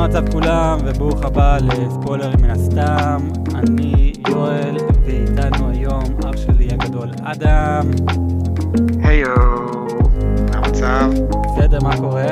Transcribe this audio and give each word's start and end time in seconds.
מה 0.00 0.04
המצב 0.04 0.32
כולם, 0.32 0.78
וברוך 0.84 1.24
הבא 1.24 1.58
לספוילרים 1.60 2.38
מן 2.42 2.50
הסתם. 2.50 3.28
אני 3.54 4.12
יואל, 4.28 4.76
ואיתנו 5.04 5.70
היום 5.70 6.04
אח 6.24 6.36
שלי 6.36 6.68
הגדול 6.72 7.10
אדם. 7.22 7.90
היו, 9.02 9.34
מה 10.50 10.56
המצב? 10.56 11.10
בסדר, 11.44 11.78
מה 11.82 11.96
קורה? 11.96 12.26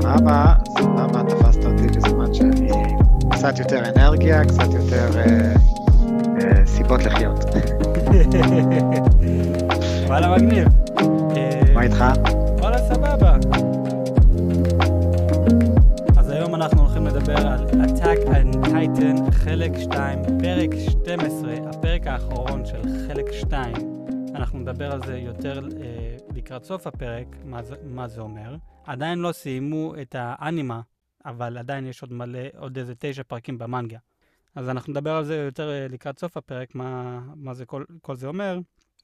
סבבה, 0.00 0.54
סבבה, 0.78 1.22
תפסת 1.28 1.64
אותי 1.64 1.86
בזמן 1.86 2.34
שאני 2.34 2.70
קצת 3.30 3.58
יותר 3.58 3.82
אנרגיה, 3.96 4.44
קצת 4.44 4.74
יותר 4.74 5.08
אה, 5.18 5.54
אה, 6.42 6.66
סיבות 6.66 7.04
לחיות. 7.04 7.44
וואלה 10.06 10.36
מגניב. 10.36 10.68
מה 11.74 11.82
איתך? 11.82 12.04
Titan 18.80 19.32
חלק 19.32 19.70
2, 19.82 20.18
פרק 20.42 20.70
12, 20.90 21.54
הפרק 21.70 22.06
האחרון 22.06 22.66
של 22.66 22.82
חלק 23.08 23.32
2. 23.32 23.74
אנחנו 24.34 24.58
נדבר 24.58 24.92
על 24.92 25.02
זה 25.06 25.18
יותר 25.18 25.68
אה, 25.82 26.16
לקראת 26.34 26.64
סוף 26.64 26.86
הפרק, 26.86 27.26
מה 27.44 27.62
זה, 27.62 27.74
מה 27.84 28.08
זה 28.08 28.20
אומר. 28.20 28.56
עדיין 28.84 29.18
לא 29.18 29.32
סיימו 29.32 29.94
את 30.02 30.14
האנימה, 30.18 30.80
אבל 31.24 31.58
עדיין 31.58 31.86
יש 31.86 32.02
עוד 32.02 32.12
מלא, 32.12 32.40
עוד 32.56 32.78
איזה 32.78 32.94
תשע 32.98 33.22
פרקים 33.22 33.58
במנגה. 33.58 33.98
אז 34.54 34.68
אנחנו 34.68 34.90
נדבר 34.92 35.16
על 35.16 35.24
זה 35.24 35.36
יותר 35.36 35.70
אה, 35.70 35.86
לקראת 35.88 36.18
סוף 36.18 36.36
הפרק, 36.36 36.74
מה, 36.74 37.20
מה 37.36 37.54
זה 37.54 37.66
כל, 37.66 37.84
כל 38.02 38.16
זה 38.16 38.26
אומר. 38.26 38.58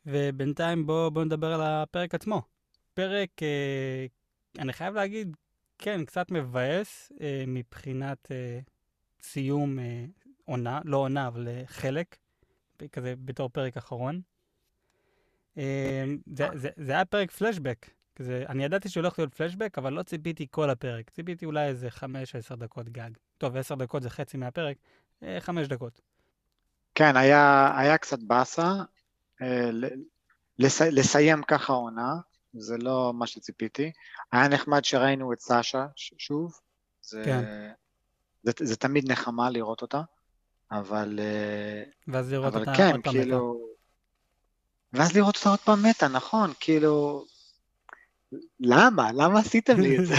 ובינתיים 0.06 0.86
בואו 0.86 1.10
בוא 1.10 1.24
נדבר 1.24 1.52
על 1.52 1.60
הפרק 1.62 2.14
עצמו. 2.14 2.42
פרק, 2.94 3.30
אה, 3.42 4.06
אני 4.58 4.72
חייב 4.72 4.94
להגיד, 4.94 5.36
כן, 5.78 6.04
קצת 6.04 6.30
מבאס 6.30 7.12
אה, 7.20 7.44
מבחינת 7.46 8.28
אה, 8.30 8.58
סיום 9.26 9.78
אה, 9.78 10.04
עונה, 10.44 10.80
לא 10.84 10.96
עונה, 10.96 11.28
אבל 11.28 11.48
אה, 11.48 11.62
חלק, 11.66 12.16
כזה 12.92 13.14
בתור 13.24 13.48
פרק 13.48 13.76
אחרון. 13.76 14.20
אה, 15.58 16.04
זה, 16.36 16.48
זה, 16.54 16.68
זה 16.76 16.92
היה 16.92 17.04
פרק 17.04 17.30
פלשבק. 17.30 17.90
כזה, 18.16 18.44
אני 18.48 18.64
ידעתי 18.64 18.88
שהולך 18.88 19.18
להיות 19.18 19.34
פלשבק, 19.34 19.78
אבל 19.78 19.92
לא 19.92 20.02
ציפיתי 20.02 20.46
כל 20.50 20.70
הפרק. 20.70 21.10
ציפיתי 21.10 21.44
אולי 21.44 21.66
איזה 21.66 21.88
5-10 22.52 22.56
דקות 22.56 22.88
גג. 22.88 23.10
טוב, 23.38 23.56
10 23.56 23.74
דקות 23.74 24.02
זה 24.02 24.10
חצי 24.10 24.36
מהפרק, 24.36 24.76
5 25.40 25.68
דקות. 25.68 26.00
כן, 26.94 27.16
היה, 27.16 27.72
היה 27.78 27.98
קצת 27.98 28.18
באסה 28.18 28.72
אה, 29.42 29.70
לס, 30.58 30.80
לסיים 30.80 31.42
ככה 31.42 31.72
עונה, 31.72 32.14
זה 32.54 32.76
לא 32.78 33.12
מה 33.14 33.26
שציפיתי. 33.26 33.92
היה 34.32 34.48
נחמד 34.48 34.84
שראינו 34.84 35.32
את 35.32 35.40
סאשה 35.40 35.86
שוב, 35.96 36.60
זה, 37.02 37.22
כן. 37.24 37.44
זה, 38.46 38.52
זה, 38.60 38.76
תמיד 38.76 39.12
נחמה 39.12 39.50
לראות 39.50 39.82
אותה, 39.82 40.02
אבל, 40.70 41.18
אה, 41.22 41.82
ואז 42.08 42.32
לראות 42.32 42.54
אבל 42.54 42.60
אותה 42.60 42.74
כן, 42.76 42.92
עוד 42.92 43.00
פעם 43.04 43.12
כאילו... 43.12 43.66
ואז 44.92 45.16
לראות 45.16 45.36
אותה 45.36 45.48
עוד 45.48 45.58
פעם 45.58 45.82
מתה, 45.82 46.08
נכון, 46.08 46.52
כאילו... 46.60 47.24
למה? 48.60 49.12
למה 49.12 49.38
עשיתם 49.38 49.80
לי 49.80 49.98
את 49.98 50.06
זה? 50.06 50.14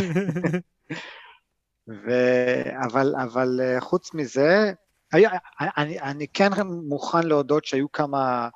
ו... 2.05 2.11
אבל, 2.85 3.13
אבל 3.23 3.59
אה, 3.63 3.81
חוץ 3.81 4.13
מזה, 4.13 4.73
היה, 5.11 5.29
אני, 5.59 5.99
אני 6.01 6.27
כן 6.27 6.49
מוכן 6.87 7.23
להודות 7.23 7.65
שהיו 7.65 7.91
כמה 7.91 8.49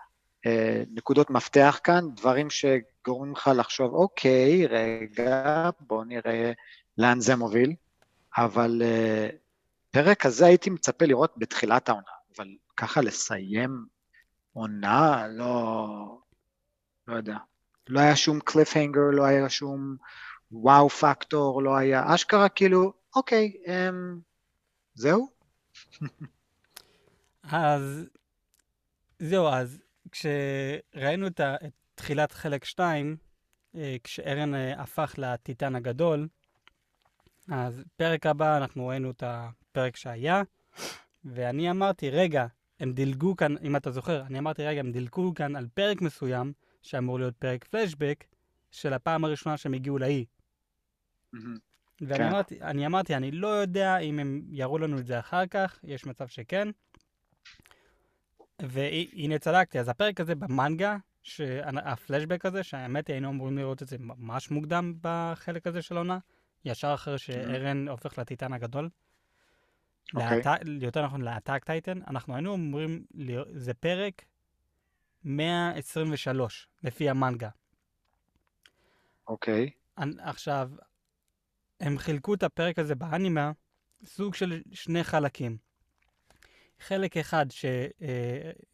אה, 0.46 0.84
נקודות 0.94 1.30
מפתח 1.30 1.80
כאן, 1.84 2.06
דברים 2.16 2.48
שגורמים 2.50 3.34
לך 3.34 3.50
לחשוב, 3.56 3.94
אוקיי, 3.94 4.68
רגע, 4.68 5.70
בוא 5.80 6.04
נראה 6.04 6.52
לאן 6.98 7.20
זה 7.20 7.36
מוביל, 7.36 7.74
אבל 8.38 8.82
אה, 8.86 9.30
פרק 9.92 10.26
הזה 10.26 10.46
הייתי 10.46 10.70
מצפה 10.70 11.06
לראות 11.06 11.34
בתחילת 11.38 11.90
העונה, 11.90 12.12
אבל 12.38 12.48
ככה 12.78 13.02
לסיים 13.02 13.86
עונה, 14.54 15.28
לא, 15.28 16.18
לא 17.08 17.16
יודע. 17.16 17.38
לא 17.88 18.00
היה 18.00 18.16
שום 18.16 18.40
קליפהנגר, 18.40 19.02
לא 19.12 19.24
היה 19.24 19.50
שום 19.50 19.96
וואו 20.52 20.90
פקטור, 20.90 21.64
לא 21.64 21.78
היה 21.78 22.16
אשכרה 22.16 22.50
כאילו, 22.50 22.94
אוקיי, 23.16 23.54
אמ, 23.68 24.20
זהו? 24.94 25.30
אז 27.44 28.10
זהו, 29.20 29.48
אז 29.48 29.82
כשראינו 30.12 31.28
את, 31.28 31.40
ה, 31.40 31.56
את 31.56 31.74
תחילת 31.96 32.32
חלק 32.32 32.66
2, 32.66 33.18
אה, 33.76 33.96
כשארן 34.04 34.56
אה, 34.56 34.82
הפך 34.82 35.14
לטיטן 35.18 35.76
הגדול, 35.76 36.28
אז 37.52 37.84
פרק 37.96 38.26
הבא 38.26 38.58
אנחנו 38.58 38.88
ראינו 38.88 39.12
את 39.12 39.24
הפרק 39.72 39.96
שהיה, 39.96 40.42
ואני 41.26 41.72
אמרתי, 41.72 42.10
רגע, 42.10 42.46
הם 42.80 42.94
דילגו 42.94 43.36
כאן, 43.36 43.56
אם 43.64 43.76
אתה 43.76 43.92
זוכר, 43.92 44.22
אני 44.22 44.40
אמרתי, 44.40 44.64
רגע, 44.64 44.80
הם 44.80 44.92
דילגו 44.92 45.34
כאן 45.34 45.56
על 45.56 45.68
פרק 45.74 46.02
מסוים, 46.02 46.54
שאמור 46.82 47.20
להיות 47.20 47.36
פרק 47.36 47.64
פלשבק, 47.64 48.24
של 48.72 48.94
הפעם 48.94 49.26
הראשונה 49.26 49.58
שהם 49.58 49.74
הגיעו 49.74 49.98
לאי. 49.98 50.26
ואני 52.02 52.18
כן. 52.18 52.24
אמרתי, 52.24 52.62
אני 52.62 52.86
אמרתי, 52.86 53.16
אני 53.16 53.32
לא 53.32 53.48
יודע 53.48 53.98
אם 53.98 54.20
הם 54.20 54.42
יראו 54.50 54.78
לנו 54.78 55.00
את 55.00 55.06
זה 55.06 55.20
אחר 55.20 55.48
כך, 55.48 55.80
יש 55.84 56.06
מצב 56.06 56.28
שכן. 56.28 56.68
והנה 58.62 59.40
צדקתי, 59.40 59.80
אז 59.80 59.90
הפרק 59.90 60.20
הזה 60.20 60.36
במנגה, 60.36 60.98
הפלשבק 61.66 62.46
הזה, 62.46 62.64
שהאמת 62.64 63.08
היא 63.08 63.14
היינו 63.14 63.30
אמורים 63.30 63.58
לראות 63.58 63.82
את 63.82 63.88
זה 63.88 63.98
ממש 64.00 64.52
מוקדם 64.52 64.94
בחלק 65.02 65.68
הזה 65.68 65.82
של 65.82 65.96
העונה, 65.96 66.18
ישר 66.66 66.94
אחרי 66.94 67.18
שארן 67.18 67.88
הופך 67.88 68.20
לטיטן 68.20 68.54
הגדול. 68.54 68.90
אוקיי. 70.14 70.42
לאט- 70.46 70.62
יותר 70.82 71.06
נכון, 71.06 71.22
לאטאק 71.22 71.64
טייטן, 71.64 72.00
אנחנו 72.08 72.34
היינו 72.36 72.52
אומרים, 72.52 73.06
זה 73.54 73.74
פרק 73.74 74.26
123, 75.24 76.68
לפי 76.84 77.10
המנגה. 77.10 77.50
אוקיי, 79.28 79.70
אנ- 80.00 80.20
עכשיו, 80.20 80.70
הם 81.80 81.98
חילקו 81.98 82.34
את 82.34 82.44
הפרק 82.44 82.80
הזה 82.80 82.96
באנימה 82.96 83.52
סוג 84.06 84.34
של 84.36 84.62
שני 84.72 85.04
חלקים. 85.04 85.58
חלק 86.80 87.18
אחד 87.18 87.46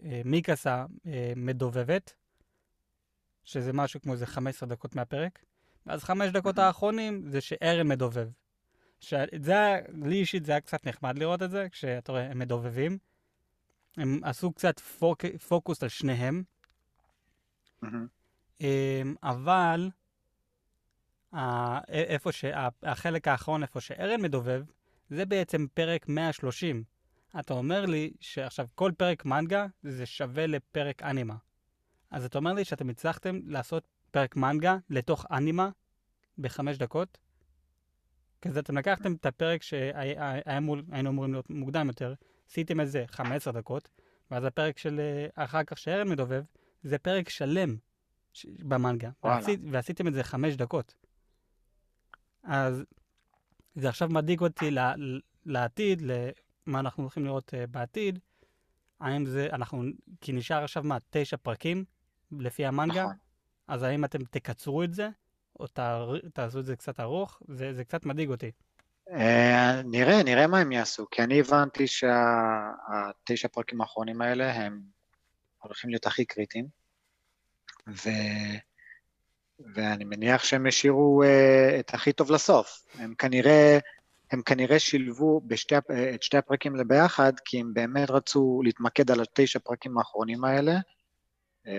שמיקסה 0.04 0.86
אה, 1.08 1.34
מדובבת, 1.36 2.14
שזה 3.44 3.74
משהו 3.74 4.02
כמו 4.02 4.14
איזה 4.14 4.26
15 4.26 4.70
דקות 4.70 4.96
מהפרק, 4.96 5.40
ואז 5.86 6.04
חמש 6.04 6.30
דקות 6.32 6.58
האחרונים 6.58 7.30
זה 7.30 7.42
שארן 7.42 7.88
מדובב. 7.88 8.28
שזה 9.00 9.76
לי 10.04 10.16
אישית 10.16 10.46
זה 10.46 10.52
היה 10.52 10.62
קצת 10.62 10.88
נחמד 10.88 11.18
לראות 11.20 11.44
את 11.44 11.52
זה, 11.52 11.68
כשאתה 11.72 12.12
רואה, 12.12 12.32
הם 12.32 12.40
מדובבים. 12.40 12.98
הם 13.98 14.20
עשו 14.24 14.52
קצת 14.52 14.80
פוק, 14.80 15.26
פוקוס 15.48 15.84
על 15.84 15.90
שניהם. 15.90 16.44
אמ, 18.62 19.16
אבל 19.24 19.90
איפה 21.90 22.32
שה- 22.32 22.68
החלק 22.84 23.28
האחרון, 23.28 23.64
איפה 23.64 23.82
שארן 23.82 24.22
מדובב, 24.22 24.64
זה 25.10 25.26
בעצם 25.26 25.66
פרק 25.74 26.08
130. 26.10 26.84
אתה 27.40 27.54
אומר 27.54 27.86
לי 27.86 28.14
שעכשיו 28.20 28.68
כל 28.76 28.92
פרק 28.98 29.26
מנגה 29.26 29.66
זה 29.84 30.06
שווה 30.06 30.48
לפרק 30.48 31.04
אנימה. 31.04 31.36
אז 32.12 32.26
אתה 32.26 32.38
אומר 32.38 32.54
לי 32.54 32.66
שאתם 32.66 32.90
הצלחתם 32.90 33.40
לעשות 33.46 33.88
פרק 34.12 34.36
מנגה 34.36 34.78
לתוך 34.90 35.26
אנימה 35.32 35.70
בחמש 36.38 36.78
דקות? 36.78 37.18
כזה 38.48 38.60
אתם 38.60 38.78
לקחתם 38.78 39.14
את 39.14 39.26
הפרק 39.26 39.64
שהיינו 39.64 41.10
אמורים 41.10 41.32
להיות 41.34 41.50
מוקדם 41.50 41.88
יותר, 41.88 42.14
עשיתם 42.50 42.82
את 42.82 42.92
זה 42.92 43.06
15 43.08 43.54
דקות, 43.54 43.90
ואז 44.32 44.44
הפרק 44.44 44.78
של 44.78 45.00
אה, 45.00 45.44
אחר 45.46 45.64
כך 45.64 45.78
שארן 45.78 46.10
מדובב, 46.10 46.44
זה 46.84 46.98
פרק 46.98 47.30
שלם 47.30 47.76
ש- 48.34 48.46
במנגה. 48.60 49.10
ועשית, 49.36 49.60
ועשיתם 49.72 50.08
את 50.08 50.14
זה 50.14 50.24
חמש 50.24 50.56
דקות. 50.56 50.96
אז 52.44 52.84
זה 53.76 53.90
עכשיו 53.90 54.10
מדאיג 54.10 54.42
אותי 54.42 54.72
ל- 54.72 55.20
לעתיד, 55.46 56.02
למה 56.02 56.80
אנחנו 56.80 57.04
הולכים 57.04 57.26
לראות 57.26 57.54
uh, 57.54 57.68
בעתיד. 57.68 58.20
האם 59.00 59.26
זה, 59.26 59.48
אנחנו, 59.52 59.84
כי 60.22 60.32
נשאר 60.34 60.64
עכשיו 60.64 60.84
מה, 60.84 60.98
תשע 61.10 61.38
פרקים 61.38 61.86
לפי 62.32 62.66
המנגה? 62.66 63.04
נכון. 63.04 63.16
אז 63.68 63.84
האם 63.84 64.06
אתם 64.06 64.24
תקצרו 64.24 64.84
את 64.84 64.94
זה, 64.94 65.10
או 65.60 65.66
תעשו 66.34 66.60
את 66.60 66.66
זה 66.66 66.76
קצת 66.76 67.00
ארוך? 67.00 67.42
זה, 67.48 67.74
זה 67.74 67.84
קצת 67.84 68.06
מדאיג 68.06 68.30
אותי. 68.30 68.52
אה, 69.12 69.82
נראה, 69.86 70.24
נראה 70.24 70.48
מה 70.48 70.60
הם 70.60 70.72
יעשו, 70.72 71.06
כי 71.12 71.24
אני 71.24 71.40
הבנתי 71.40 71.88
שהתשע 71.88 73.48
פרקים 73.48 73.82
האחרונים 73.82 74.22
האלה 74.22 74.54
הם 74.54 74.82
הולכים 75.62 75.90
להיות 75.90 76.06
הכי 76.06 76.26
קריטיים, 76.26 76.68
ו... 77.88 78.10
ואני 79.74 80.04
מניח 80.04 80.44
שהם 80.44 80.68
השאירו 80.68 81.24
uh, 81.24 81.80
את 81.80 81.94
הכי 81.94 82.14
טוב 82.14 82.32
לסוף. 82.32 82.86
הם 83.00 83.14
כנראה, 83.16 83.78
הם 84.32 84.42
כנראה 84.42 84.80
שילבו 84.80 85.42
בשתי, 85.48 85.76
אה, 85.76 86.14
את 86.14 86.24
שתי 86.24 86.38
הפרקים 86.38 86.76
לביחד, 86.76 87.34
כי 87.46 87.60
הם 87.60 87.74
באמת 87.74 88.12
רצו 88.12 88.62
להתמקד 88.64 89.12
על 89.12 89.22
התשע 89.22 89.60
פרקים 89.60 89.98
האחרונים 89.98 90.44
האלה, 90.44 90.80
uh, 91.66 91.70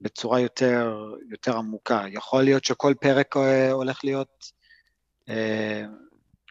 בצורה 0.00 0.40
יותר, 0.40 1.12
יותר 1.30 1.56
עמוקה. 1.56 2.04
יכול 2.08 2.42
להיות 2.42 2.64
שכל 2.64 2.94
פרק 3.00 3.36
uh, 3.36 3.40
הולך 3.72 4.04
להיות 4.04 4.52
uh, 5.26 5.30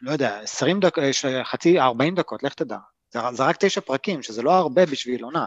לא 0.02 0.12
יודע, 0.12 0.40
20 0.40 0.80
דקות, 0.80 1.04
חצי, 1.44 1.80
40 1.80 2.14
דקות, 2.14 2.42
לך 2.42 2.54
תדע. 2.54 2.78
זה, 3.10 3.20
זה 3.32 3.42
רק 3.42 3.56
תשע 3.58 3.80
פרקים, 3.80 4.22
שזה 4.22 4.42
לא 4.42 4.52
הרבה 4.52 4.86
בשביל 4.86 5.24
עונה. 5.24 5.46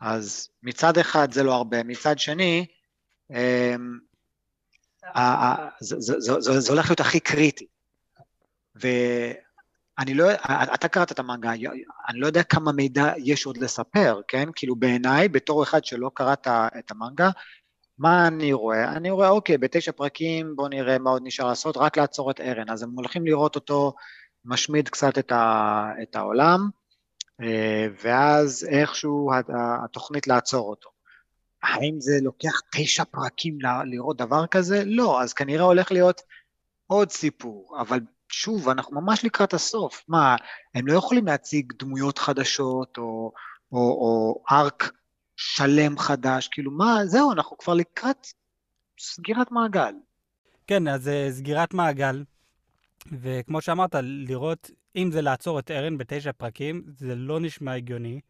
אז 0.00 0.48
מצד 0.62 0.98
אחד 0.98 1.32
זה 1.32 1.42
לא 1.42 1.54
הרבה, 1.54 1.82
מצד 1.82 2.18
שני, 2.18 2.66
אמ, 3.30 3.98
זה 5.80 6.72
הולך 6.72 6.86
להיות 6.90 7.00
הכי 7.00 7.20
קריטי. 7.20 7.66
ואני 10.00 10.14
לא, 10.14 10.24
אתה 10.74 10.88
קראת 10.88 11.12
את 11.12 11.18
המנגה, 11.18 11.52
אני 12.08 12.20
לא 12.20 12.26
יודע 12.26 12.42
כמה 12.42 12.72
מידע 12.72 13.12
יש 13.16 13.46
עוד 13.46 13.56
לספר, 13.56 14.20
כן? 14.28 14.48
כאילו 14.54 14.76
בעיניי, 14.76 15.28
בתור 15.28 15.62
אחד 15.62 15.84
שלא 15.84 16.10
קראת 16.14 16.46
את 16.78 16.90
המנגה, 16.90 17.30
מה 17.98 18.26
אני 18.26 18.52
רואה? 18.52 18.92
אני 18.92 19.10
רואה, 19.10 19.28
אוקיי, 19.28 19.58
בתשע 19.58 19.92
פרקים, 19.92 20.56
בואו 20.56 20.68
נראה 20.68 20.98
מה 20.98 21.10
עוד 21.10 21.22
נשאר 21.24 21.46
לעשות, 21.46 21.76
רק 21.76 21.96
לעצור 21.98 22.30
את 22.30 22.40
ארן. 22.40 22.70
אז 22.70 22.82
הם 22.82 22.90
הולכים 22.90 23.26
לראות 23.26 23.54
אותו 23.54 23.94
משמיד 24.44 24.88
קצת 24.88 25.18
את, 25.18 25.32
ה, 25.32 25.84
את 26.02 26.16
העולם, 26.16 26.68
אה, 27.42 27.86
ואז 28.02 28.66
איכשהו 28.70 29.30
התוכנית 29.84 30.26
לעצור 30.26 30.70
אותו. 30.70 30.90
האם 31.62 32.00
זה 32.00 32.18
לוקח 32.22 32.60
תשע 32.76 33.04
פרקים 33.04 33.58
לראות 33.84 34.16
דבר 34.16 34.46
כזה? 34.46 34.82
לא, 34.86 35.22
אז 35.22 35.32
כנראה 35.32 35.64
הולך 35.64 35.92
להיות 35.92 36.22
עוד 36.86 37.10
סיפור, 37.10 37.76
אבל 37.80 38.00
שוב, 38.30 38.68
אנחנו 38.68 39.00
ממש 39.00 39.24
לקראת 39.24 39.54
הסוף. 39.54 40.04
מה, 40.08 40.36
הם 40.74 40.86
לא 40.86 40.92
יכולים 40.92 41.26
להציג 41.26 41.72
דמויות 41.78 42.18
חדשות 42.18 42.98
או, 42.98 43.32
או, 43.72 43.78
או 43.78 44.42
ארק 44.50 44.92
שלם 45.36 45.98
חדש, 45.98 46.48
כאילו 46.48 46.70
מה, 46.70 46.98
זהו, 47.06 47.32
אנחנו 47.32 47.58
כבר 47.58 47.74
לקראת 47.74 48.26
סגירת 48.98 49.50
מעגל. 49.50 49.94
כן, 50.66 50.88
אז 50.88 51.08
uh, 51.08 51.32
סגירת 51.32 51.74
מעגל, 51.74 52.24
וכמו 53.12 53.60
שאמרת, 53.60 53.94
לראות 54.02 54.70
אם 54.96 55.10
זה 55.12 55.22
לעצור 55.22 55.58
את 55.58 55.70
ארן 55.70 55.98
בתשע 55.98 56.32
פרקים, 56.32 56.82
זה 56.86 57.14
לא 57.14 57.40
נשמע 57.40 57.74
הגיוני, 57.74 58.20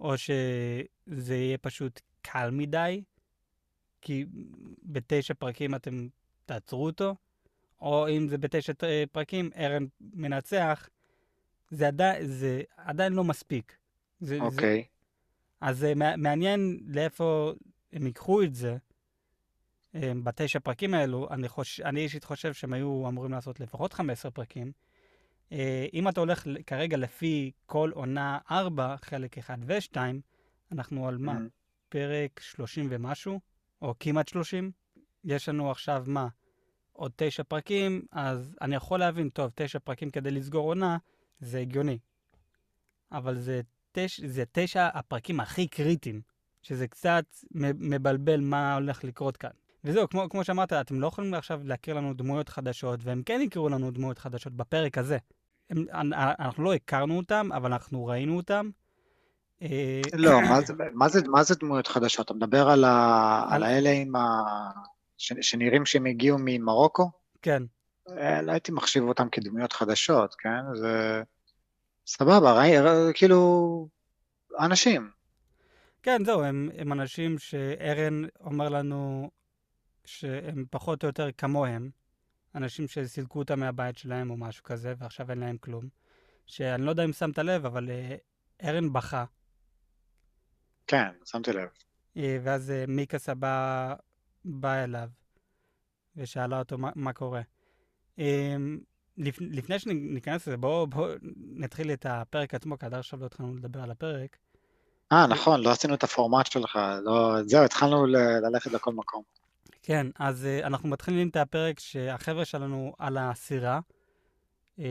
או 0.00 0.18
שזה 0.18 1.34
יהיה 1.34 1.58
פשוט 1.58 2.00
קל 2.22 2.50
מדי, 2.52 3.02
כי 4.00 4.24
בתשע 4.82 5.34
פרקים 5.34 5.74
אתם 5.74 6.08
תעצרו 6.46 6.86
אותו, 6.86 7.14
או 7.80 8.08
אם 8.08 8.28
זה 8.28 8.38
בתשע 8.38 8.72
פרקים, 9.12 9.50
ארן 9.56 9.86
מנצח, 10.00 10.88
זה 11.70 11.86
עדיין, 11.86 12.26
זה 12.26 12.62
עדיין 12.76 13.12
לא 13.12 13.24
מספיק. 13.24 13.76
אוקיי. 14.40 14.84
Okay. 14.86 14.96
אז 15.60 15.78
זה 15.78 15.92
מעניין 15.94 16.80
לאיפה 16.86 17.52
הם 17.92 18.06
ייקחו 18.06 18.42
את 18.42 18.54
זה. 18.54 18.76
אה, 19.94 20.12
בתשע 20.22 20.58
פרקים 20.58 20.94
האלו, 20.94 21.28
אני, 21.30 21.48
חוש... 21.48 21.80
אני 21.80 22.00
אישית 22.00 22.24
חושב 22.24 22.52
שהם 22.52 22.72
היו 22.72 23.08
אמורים 23.08 23.32
לעשות 23.32 23.60
לפחות 23.60 23.92
15 23.92 24.30
פרקים. 24.30 24.72
אה, 25.52 25.86
אם 25.94 26.08
אתה 26.08 26.20
הולך 26.20 26.46
כרגע 26.66 26.96
לפי 26.96 27.50
כל 27.66 27.90
עונה 27.94 28.38
4, 28.50 28.96
חלק 28.96 29.38
1 29.38 29.58
ו-2, 29.62 29.96
אנחנו 30.72 31.08
על 31.08 31.18
מה? 31.18 31.36
Mm-hmm. 31.36 31.50
פרק 31.88 32.40
30 32.40 32.86
ומשהו, 32.90 33.40
או 33.82 33.94
כמעט 34.00 34.28
30. 34.28 34.70
יש 35.24 35.48
לנו 35.48 35.70
עכשיו 35.70 36.04
מה? 36.06 36.28
עוד 36.96 37.12
תשע 37.16 37.42
פרקים, 37.42 38.02
אז 38.12 38.56
אני 38.60 38.74
יכול 38.74 38.98
להבין, 38.98 39.28
טוב, 39.28 39.50
תשע 39.54 39.78
פרקים 39.78 40.10
כדי 40.10 40.30
לסגור 40.30 40.68
עונה, 40.68 40.96
זה 41.40 41.58
הגיוני. 41.58 41.98
אבל 43.12 43.38
זה, 43.38 43.60
תש... 43.92 44.20
זה 44.20 44.44
תשע 44.52 44.88
הפרקים 44.94 45.40
הכי 45.40 45.66
קריטיים, 45.66 46.20
שזה 46.62 46.88
קצת 46.88 47.24
מבלבל 47.54 48.40
מה 48.40 48.74
הולך 48.74 49.04
לקרות 49.04 49.36
כאן. 49.36 49.50
וזהו, 49.84 50.08
כמו, 50.08 50.28
כמו 50.28 50.44
שאמרת, 50.44 50.72
אתם 50.72 51.00
לא 51.00 51.06
יכולים 51.06 51.34
עכשיו 51.34 51.60
להכיר 51.64 51.94
לנו 51.94 52.14
דמויות 52.14 52.48
חדשות, 52.48 53.00
והם 53.02 53.22
כן 53.22 53.40
יקראו 53.42 53.68
לנו 53.68 53.90
דמויות 53.90 54.18
חדשות 54.18 54.52
בפרק 54.52 54.98
הזה. 54.98 55.18
הם, 55.70 55.84
אנחנו 56.38 56.64
לא 56.64 56.74
הכרנו 56.74 57.16
אותם, 57.16 57.48
אבל 57.52 57.72
אנחנו 57.72 58.06
ראינו 58.06 58.36
אותם. 58.36 58.70
אה, 59.62 60.00
לא, 60.14 60.40
מה 60.50 60.60
זה, 60.60 60.74
מה, 60.94 61.08
זה, 61.08 61.20
מה 61.28 61.42
זה 61.42 61.54
דמויות 61.54 61.86
חדשות? 61.86 62.26
אתה 62.26 62.34
מדבר 62.34 62.68
על, 62.68 62.84
ה, 62.84 63.44
על 63.50 63.62
האלה 63.62 63.90
עם 63.90 64.16
ה... 64.16 64.42
ש, 65.18 65.32
שנראים 65.40 65.86
שהם 65.86 66.06
הגיעו 66.06 66.38
ממרוקו? 66.40 67.10
כן. 67.42 67.62
אה, 68.08 68.42
לא 68.42 68.52
הייתי 68.52 68.72
מחשיב 68.72 69.04
אותם 69.04 69.28
כדמויות 69.28 69.72
חדשות, 69.72 70.34
כן? 70.34 70.74
זה... 70.74 71.22
סבבה, 72.06 72.52
ראי, 72.52 72.72
כאילו... 73.14 73.88
אנשים. 74.60 75.10
כן, 76.02 76.24
זהו, 76.24 76.42
הם, 76.42 76.70
הם 76.78 76.92
אנשים 76.92 77.38
שארן 77.38 78.22
אומר 78.40 78.68
לנו 78.68 79.30
שהם 80.04 80.64
פחות 80.70 81.02
או 81.02 81.08
יותר 81.08 81.32
כמוהם, 81.32 81.90
אנשים 82.54 82.88
שסילקו 82.88 83.38
אותם 83.38 83.60
מהבית 83.60 83.98
שלהם 83.98 84.30
או 84.30 84.36
משהו 84.36 84.64
כזה, 84.64 84.94
ועכשיו 84.98 85.30
אין 85.30 85.38
להם 85.38 85.58
כלום. 85.58 85.88
שאני 86.46 86.82
לא 86.82 86.90
יודע 86.90 87.04
אם 87.04 87.12
שמת 87.12 87.38
לב, 87.38 87.66
אבל 87.66 87.90
אה, 87.90 88.16
ארן 88.64 88.92
בכה. 88.92 89.24
כן, 90.86 91.08
שמתי 91.24 91.52
לב. 91.52 91.68
אה, 92.16 92.38
ואז 92.42 92.70
אה, 92.70 92.84
מיקסה 92.88 93.32
בא, 94.46 94.60
בא 94.60 94.84
אליו 94.84 95.08
ושאלה 96.16 96.58
אותו 96.58 96.78
מה, 96.78 96.90
מה 96.94 97.12
קורה. 97.12 97.42
לפ, 99.18 99.38
לפני 99.40 99.78
שניכנס 99.78 100.46
לזה, 100.46 100.56
בואו 100.56 100.86
בוא 100.86 101.08
נתחיל 101.36 101.92
את 101.92 102.06
הפרק 102.08 102.54
עצמו, 102.54 102.78
כי 102.78 102.86
עד 102.86 102.94
עכשיו 102.94 103.20
לא 103.20 103.26
התחלנו 103.26 103.54
לדבר 103.56 103.82
על 103.82 103.90
הפרק. 103.90 104.36
אה, 105.12 105.26
נכון, 105.26 105.60
לא 105.60 105.70
עשינו 105.70 105.94
את 105.94 106.04
הפורמט 106.04 106.46
שלך, 106.46 106.78
לא, 107.02 107.42
זהו, 107.46 107.64
התחלנו 107.64 108.06
ללכת 108.06 108.72
לכל 108.72 108.92
מקום. 108.92 109.22
כן, 109.82 110.06
אז 110.18 110.46
uh, 110.62 110.66
אנחנו 110.66 110.88
מתחילים 110.88 111.28
את 111.28 111.36
הפרק 111.36 111.80
שהחבר'ה 111.80 112.44
שלנו 112.44 112.92
על 112.98 113.18
הסירה, 113.18 113.80
uh, 114.76 114.82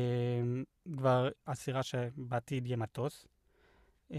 כבר 0.97 1.29
הסירה 1.47 1.83
שבעתיד 1.83 2.65
יהיה 2.65 2.77
מטוס, 2.77 3.27
uh, 4.11 4.15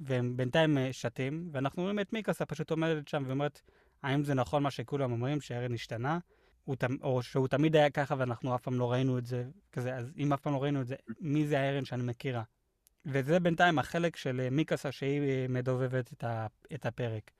והם 0.00 0.36
בינתיים 0.36 0.78
uh, 0.78 0.80
שתים, 0.92 1.48
ואנחנו 1.52 1.82
רואים 1.82 2.00
את 2.00 2.12
מיקסה 2.12 2.46
פשוט 2.46 2.70
עומדת 2.70 3.08
שם 3.08 3.24
ואומרת, 3.26 3.62
האם 4.02 4.24
זה 4.24 4.34
נכון 4.34 4.62
מה 4.62 4.70
שכולם 4.70 5.12
אומרים, 5.12 5.40
שארן 5.40 5.74
השתנה, 5.74 6.18
או 7.02 7.22
שהוא 7.22 7.48
תמיד 7.48 7.76
היה 7.76 7.90
ככה 7.90 8.14
ואנחנו 8.18 8.54
אף 8.54 8.62
פעם 8.62 8.78
לא 8.78 8.92
ראינו 8.92 9.18
את 9.18 9.26
זה, 9.26 9.44
כזה, 9.72 9.96
אז 9.96 10.12
אם 10.16 10.32
אף 10.32 10.40
פעם 10.40 10.52
לא 10.52 10.62
ראינו 10.62 10.80
את 10.80 10.86
זה, 10.86 10.94
מי 11.20 11.46
זה 11.46 11.60
הארן 11.60 11.84
שאני 11.84 12.02
מכירה? 12.02 12.42
וזה 13.06 13.40
בינתיים 13.40 13.78
החלק 13.78 14.16
של 14.16 14.48
מיקסה 14.50 14.92
שהיא 14.92 15.48
מדובבת 15.48 16.12
את, 16.12 16.24
ה, 16.24 16.46
את 16.74 16.86
הפרק. 16.86 17.30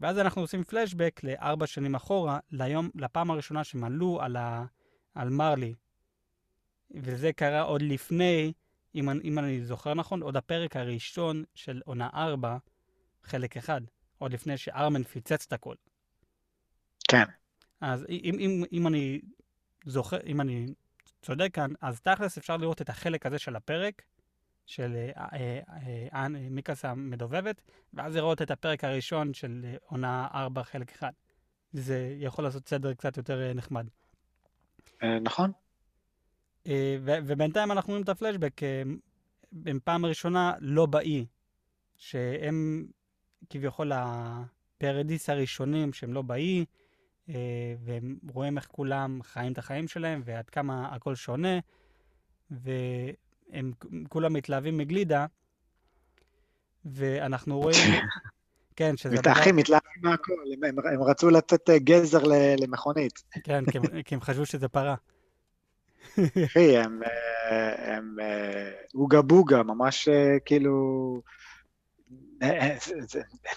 ואז 0.00 0.18
אנחנו 0.18 0.42
עושים 0.42 0.64
פלשבק 0.64 1.20
לארבע 1.24 1.66
שנים 1.66 1.94
אחורה, 1.94 2.38
ליום, 2.50 2.90
לפעם 2.94 3.30
הראשונה 3.30 3.64
שהם 3.64 3.84
עלו 3.84 4.22
על, 4.22 4.36
ה, 4.36 4.64
על 5.14 5.30
מרלי. 5.30 5.74
וזה 6.90 7.32
קרה 7.32 7.60
עוד 7.60 7.82
לפני, 7.82 8.52
אם, 8.94 9.08
אם 9.24 9.38
אני 9.38 9.64
זוכר 9.64 9.94
נכון, 9.94 10.22
עוד 10.22 10.36
הפרק 10.36 10.76
הראשון 10.76 11.44
של 11.54 11.82
עונה 11.84 12.08
ארבע, 12.14 12.56
חלק 13.22 13.56
אחד. 13.56 13.80
עוד 14.18 14.32
לפני 14.32 14.56
שארמן 14.56 15.02
פיצץ 15.02 15.44
את 15.46 15.52
הכל. 15.52 15.74
כן. 17.10 17.24
אז 17.80 18.06
אם, 18.08 18.36
אם, 18.38 18.64
אם 18.72 18.86
אני 18.86 19.20
זוכר, 19.84 20.16
אם 20.26 20.40
אני 20.40 20.66
צודק 21.22 21.48
כאן, 21.52 21.70
אז 21.80 22.00
תכלס 22.00 22.38
אפשר 22.38 22.56
לראות 22.56 22.82
את 22.82 22.88
החלק 22.88 23.26
הזה 23.26 23.38
של 23.38 23.56
הפרק, 23.56 24.02
של 24.66 24.96
אה, 25.16 25.26
אה, 25.32 25.60
אה, 26.14 26.28
מיקאסה 26.28 26.94
מדובבת, 26.94 27.62
ואז 27.94 28.16
לראות 28.16 28.42
את 28.42 28.50
הפרק 28.50 28.84
הראשון 28.84 29.34
של 29.34 29.76
עונה 29.86 30.28
4 30.34 30.62
חלק 30.62 30.92
1. 30.92 31.14
זה 31.72 32.16
יכול 32.18 32.44
לעשות 32.44 32.68
סדר 32.68 32.94
קצת 32.94 33.16
יותר 33.16 33.52
נחמד. 33.54 33.86
נכון. 35.22 35.52
ובינתיים 36.98 37.72
אנחנו 37.72 37.90
רואים 37.90 38.04
את 38.04 38.08
הפלשבק, 38.08 38.60
הם 39.66 39.78
פעם 39.84 40.06
ראשונה 40.06 40.52
לא 40.60 40.86
באי, 40.86 41.26
שהם 41.96 42.86
כביכול 43.50 43.92
הפרדיס 43.94 45.30
הראשונים 45.30 45.92
שהם 45.92 46.12
לא 46.12 46.22
באי, 46.22 46.64
והם 47.84 48.18
רואים 48.32 48.58
איך 48.58 48.66
כולם 48.66 49.20
חיים 49.22 49.52
את 49.52 49.58
החיים 49.58 49.88
שלהם 49.88 50.22
ועד 50.24 50.50
כמה 50.50 50.94
הכל 50.94 51.14
שונה, 51.14 51.58
ו... 52.50 52.70
הם 53.52 53.72
כולם 54.08 54.32
מתלהבים 54.32 54.76
מגלידה, 54.76 55.26
ואנחנו 56.84 57.58
רואים... 57.62 57.78
כן, 58.76 58.96
שזה... 58.96 59.14
מתאחים, 59.14 59.56
מתלהבים 59.56 59.90
מהכל, 60.02 60.32
הם, 60.62 60.78
הם 60.94 61.02
רצו 61.02 61.30
לתת 61.30 61.70
אה, 61.70 61.78
גזר 61.78 62.22
למכונית. 62.58 63.22
כן, 63.44 63.64
כי 64.04 64.14
הם, 64.14 64.20
חשבו 64.20 64.46
שזה 64.46 64.68
פרה. 64.68 64.94
אחי, 66.44 66.78
הם, 66.78 67.02
אה, 67.02 67.96
הם 67.96 68.16
אה, 68.20 68.70
אוגה 68.94 69.22
בוגה, 69.22 69.62
ממש 69.62 70.08
כאילו... 70.44 71.22
הם 72.40 72.78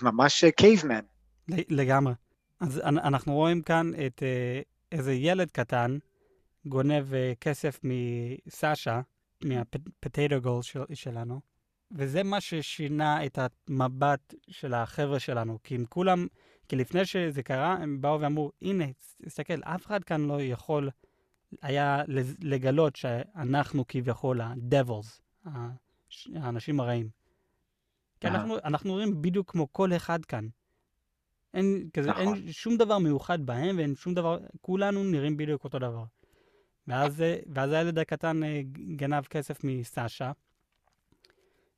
ממש 0.02 0.46
קייבמן. 0.46 1.00
לגמרי. 1.48 2.14
אז 2.60 2.80
אנחנו 2.86 3.34
רואים 3.34 3.62
כאן 3.62 3.92
את 4.08 4.24
איזה 4.92 5.14
ילד 5.14 5.52
קטן 5.52 5.98
גונב 6.66 7.06
כסף 7.42 7.80
מסשה, 7.84 9.02
מהפטטו 9.44 10.42
גול 10.42 10.62
של, 10.62 10.84
שלנו, 10.94 11.42
וזה 11.92 12.24
מה 12.24 12.42
ששינה 12.42 13.26
את 13.26 13.40
המבט 13.68 14.34
של 14.48 14.74
החבר'ה 14.74 15.20
שלנו. 15.20 15.60
כי 15.64 15.76
אם 15.76 15.86
כולם, 15.90 16.28
כי 16.68 16.76
לפני 16.76 17.06
שזה 17.06 17.44
קרה, 17.44 17.74
הם 17.74 18.02
באו 18.02 18.22
ואמרו, 18.22 18.52
הנה, 18.62 18.86
תסתכל, 19.26 19.62
אף 19.64 19.86
אחד 19.86 20.04
כאן 20.04 20.22
לא 20.22 20.42
יכול 20.42 20.90
היה 21.62 22.04
לגלות 22.42 22.96
שאנחנו 22.96 23.88
כביכול 23.88 24.42
ה-devils, 24.42 25.22
האנשים 26.36 26.80
הרעים. 26.80 27.10
כי 28.20 28.28
אנחנו, 28.28 28.58
אנחנו 28.64 28.92
רואים 28.92 29.22
בדיוק 29.22 29.52
כמו 29.52 29.74
כל 29.74 29.94
אחד 29.96 30.26
כאן. 30.26 30.48
אין, 31.54 31.90
כזה, 31.94 32.10
נכון. 32.10 32.22
אין 32.22 32.52
שום 32.52 32.78
דבר 32.78 32.98
מיוחד 32.98 33.46
בהם 33.46 33.78
ואין 33.78 33.96
שום 33.96 34.14
דבר, 34.14 34.38
כולנו 34.62 35.04
נראים 35.04 35.38
בדיוק 35.38 35.64
אותו 35.64 35.80
דבר. 35.80 36.04
ואז, 36.88 37.24
ואז 37.54 37.72
הילד 37.72 38.00
הקטן 38.00 38.44
אה, 38.44 38.62
גנב 38.96 39.24
כסף 39.24 39.64
מסשה, 39.64 40.32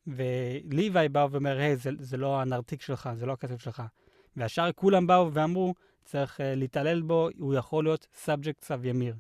וליוואי 0.08 1.10
בא 1.10 1.28
ואומר, 1.32 1.58
היי, 1.58 1.76
זה, 1.76 1.90
זה 2.00 2.18
לא 2.18 2.42
הנרתיק 2.42 2.82
שלך, 2.82 3.10
זה 3.16 3.26
לא 3.26 3.34
הכסף 3.34 3.62
שלך. 3.62 3.84
והשאר 4.36 4.72
כולם 4.72 5.08
באו 5.08 5.34
ואמרו, 5.34 5.74
צריך 6.06 6.40
uh, 6.40 6.44
להתעלל 6.44 7.02
בו, 7.02 7.30
הוא 7.38 7.54
יכול 7.54 7.84
להיות 7.84 8.08
subject 8.14 8.64
of 8.64 8.86
Ymir. 8.86 9.16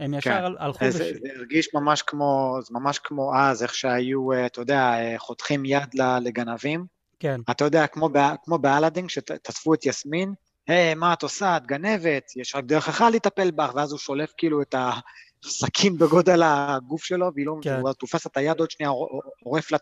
הם 0.00 0.14
ישר 0.14 0.30
כן. 0.30 0.54
הלכו... 0.58 0.90
זה, 0.90 1.04
וש... 1.04 1.12
זה 1.22 1.28
הרגיש 1.36 1.74
ממש 1.74 2.02
כמו, 2.02 2.58
ממש 2.70 2.98
כמו 2.98 3.36
אז, 3.36 3.62
איך 3.62 3.74
שהיו, 3.74 4.32
אה, 4.32 4.46
אתה 4.46 4.60
יודע, 4.60 4.94
חותכים 5.18 5.64
יד 5.64 5.94
לגנבים. 6.22 6.86
כן. 7.20 7.40
אתה 7.50 7.64
יודע, 7.64 7.86
כמו, 7.86 8.08
כמו 8.44 8.58
באלאדין, 8.58 9.06
כשתאספו 9.06 9.74
את 9.74 9.86
יסמין, 9.86 10.34
היי, 10.68 10.94
מה 10.94 11.12
את 11.12 11.22
עושה? 11.22 11.56
את 11.56 11.66
גנבת, 11.66 12.36
יש 12.36 12.54
רק 12.54 12.64
דרך 12.64 12.88
אחת 12.88 13.12
לטפל 13.12 13.50
בך, 13.50 13.70
ואז 13.74 13.92
הוא 13.92 13.98
שולף 13.98 14.32
כאילו 14.36 14.62
את 14.62 14.74
הסכין 15.44 15.98
בגודל 15.98 16.42
הגוף 16.42 17.04
שלו, 17.04 17.30
והיא 17.34 17.46
לא, 17.46 17.56
כן. 17.62 17.80
הוא 17.80 17.92
תופס 17.92 18.26
את 18.26 18.36
היד 18.36 18.60
עוד 18.60 18.70
שנייה, 18.70 18.92
עורף 19.44 19.70
לה 19.70 19.78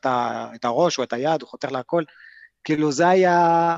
את 0.55 0.65
הראש 0.65 0.99
או 0.99 1.03
את 1.03 1.13
היד, 1.13 1.43
הוא 1.43 1.49
חותך 1.49 1.73
לה 1.73 1.79
הכל. 1.79 2.03
כאילו 2.65 2.93
זה 2.93 3.09
היה, 3.09 3.77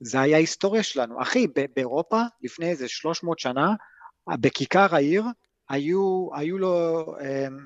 זה 0.00 0.20
היה 0.20 0.36
ההיסטוריה 0.36 0.82
שלנו. 0.82 1.22
אחי, 1.22 1.46
באירופה, 1.76 2.22
לפני 2.42 2.70
איזה 2.70 2.88
300 2.88 3.38
שנה, 3.38 3.74
בכיכר 4.28 4.94
העיר, 4.94 5.24
היו, 5.68 6.28
היו 6.34 6.58
לו, 6.58 7.04
אמ, 7.20 7.56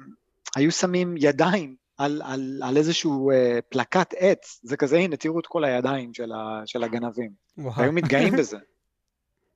היו 0.56 0.72
שמים 0.72 1.14
ידיים 1.18 1.85
על, 1.98 2.22
על, 2.24 2.60
על 2.62 2.76
איזשהו 2.76 3.30
uh, 3.30 3.62
פלקט 3.68 4.14
עץ, 4.18 4.60
זה 4.62 4.76
כזה, 4.76 4.96
הנה, 4.96 5.16
תראו 5.16 5.40
את 5.40 5.46
כל 5.46 5.64
הידיים 5.64 6.14
של, 6.14 6.32
ה, 6.32 6.62
של 6.66 6.84
הגנבים. 6.84 7.30
וואו. 7.58 7.82
היו 7.82 7.92
מתגאים 7.92 8.36
בזה. 8.38 8.58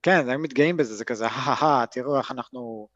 כן, 0.02 0.28
היו 0.28 0.38
מתגאים 0.38 0.76
בזה, 0.76 0.94
זה 0.94 1.04
כזה, 1.04 1.26
הא 1.26 1.87
תראו 1.87 2.18
איך 2.18 2.30
אנחנו 2.30 2.88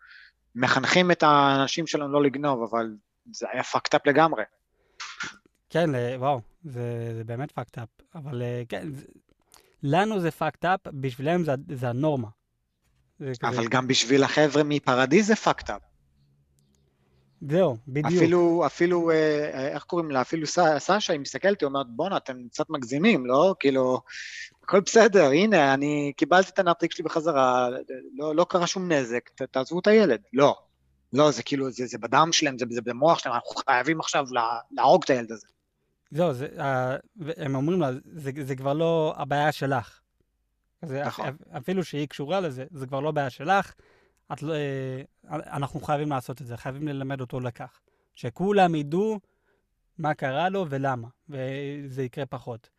מחנכים 0.54 1.10
את 1.10 1.22
האנשים 1.22 1.86
שלנו 1.86 2.12
לא 2.12 2.22
לגנוב, 2.22 2.62
אבל 2.62 2.96
זה 3.32 3.46
היה 3.52 3.62
fucked 3.62 3.94
up 3.94 4.00
לגמרי. 4.06 4.42
כן, 5.70 5.94
אה, 5.94 6.14
וואו, 6.18 6.40
זה, 6.64 7.12
זה 7.16 7.24
באמת 7.24 7.50
fucked 7.50 7.78
up, 7.78 8.04
אבל 8.14 8.42
אה, 8.42 8.62
כן, 8.68 8.92
זה, 8.92 9.04
לנו 9.82 10.20
זה 10.20 10.28
fucked 10.28 10.64
up, 10.64 10.90
בשבילם 10.92 11.44
זה, 11.44 11.52
זה 11.74 11.88
הנורמה. 11.88 12.28
זה 13.18 13.32
אבל 13.42 13.56
כזה... 13.56 13.68
גם 13.70 13.88
בשביל 13.88 14.24
החבר'ה 14.24 14.62
מפרדיס 14.64 15.26
זה 15.26 15.34
fucked 15.34 15.66
up. 15.66 15.93
זהו, 17.40 17.76
בדיוק. 17.88 18.22
אפילו, 18.22 18.62
אפילו, 18.66 19.10
אה, 19.10 19.50
אה, 19.54 19.68
איך 19.68 19.82
קוראים 19.82 20.10
לה, 20.10 20.20
אפילו 20.20 20.46
סשה, 20.46 21.12
היא 21.12 21.20
מסתכלת, 21.20 21.60
היא 21.60 21.66
אומרת, 21.66 21.86
בואנה, 21.88 22.16
אתם 22.16 22.48
קצת 22.48 22.70
מגזימים, 22.70 23.26
לא? 23.26 23.54
כאילו, 23.60 24.00
הכל 24.62 24.80
בסדר, 24.80 25.30
הנה, 25.30 25.74
אני 25.74 26.12
קיבלתי 26.16 26.50
את 26.50 26.58
הנרתיק 26.58 26.92
שלי 26.92 27.04
בחזרה, 27.04 27.68
לא, 28.14 28.34
לא 28.34 28.46
קרה 28.48 28.66
שום 28.66 28.92
נזק, 28.92 29.28
ת, 29.34 29.42
תעזבו 29.42 29.78
את 29.78 29.86
הילד. 29.86 30.20
לא, 30.32 30.56
לא, 31.12 31.30
זה 31.30 31.42
כאילו, 31.42 31.70
זה, 31.70 31.86
זה 31.86 31.98
בדם 31.98 32.28
שלהם, 32.32 32.58
זה, 32.58 32.66
זה 32.70 32.80
במוח 32.82 33.18
שלהם, 33.18 33.34
אנחנו 33.34 33.50
חייבים 33.66 34.00
עכשיו 34.00 34.26
להרוג 34.70 35.02
את 35.04 35.10
הילד 35.10 35.32
הזה. 35.32 35.46
זהו, 36.10 36.32
זה, 36.32 36.48
uh, 36.56 36.62
הם 37.36 37.54
אומרים 37.54 37.80
לה, 37.80 37.90
זה, 38.12 38.30
זה 38.42 38.56
כבר 38.56 38.72
לא 38.72 39.14
הבעיה 39.16 39.52
שלך. 39.52 40.00
זה, 40.84 41.02
נכון. 41.04 41.26
אפילו 41.56 41.84
שהיא 41.84 42.08
קשורה 42.08 42.40
לזה, 42.40 42.64
זה 42.70 42.86
כבר 42.86 43.00
לא 43.00 43.10
בעיה 43.10 43.30
שלך. 43.30 43.72
את, 44.32 44.42
לא, 44.42 44.54
אה, 44.54 45.02
אנחנו 45.30 45.80
חייבים 45.80 46.10
לעשות 46.10 46.40
את 46.42 46.46
זה, 46.46 46.56
חייבים 46.56 46.88
ללמד 46.88 47.20
אותו 47.20 47.40
לקח. 47.40 47.80
שכולם 48.14 48.74
ידעו 48.74 49.20
מה 49.98 50.14
קרה 50.14 50.48
לו 50.48 50.66
ולמה, 50.68 51.08
וזה 51.28 52.02
יקרה 52.02 52.26
פחות. 52.26 52.70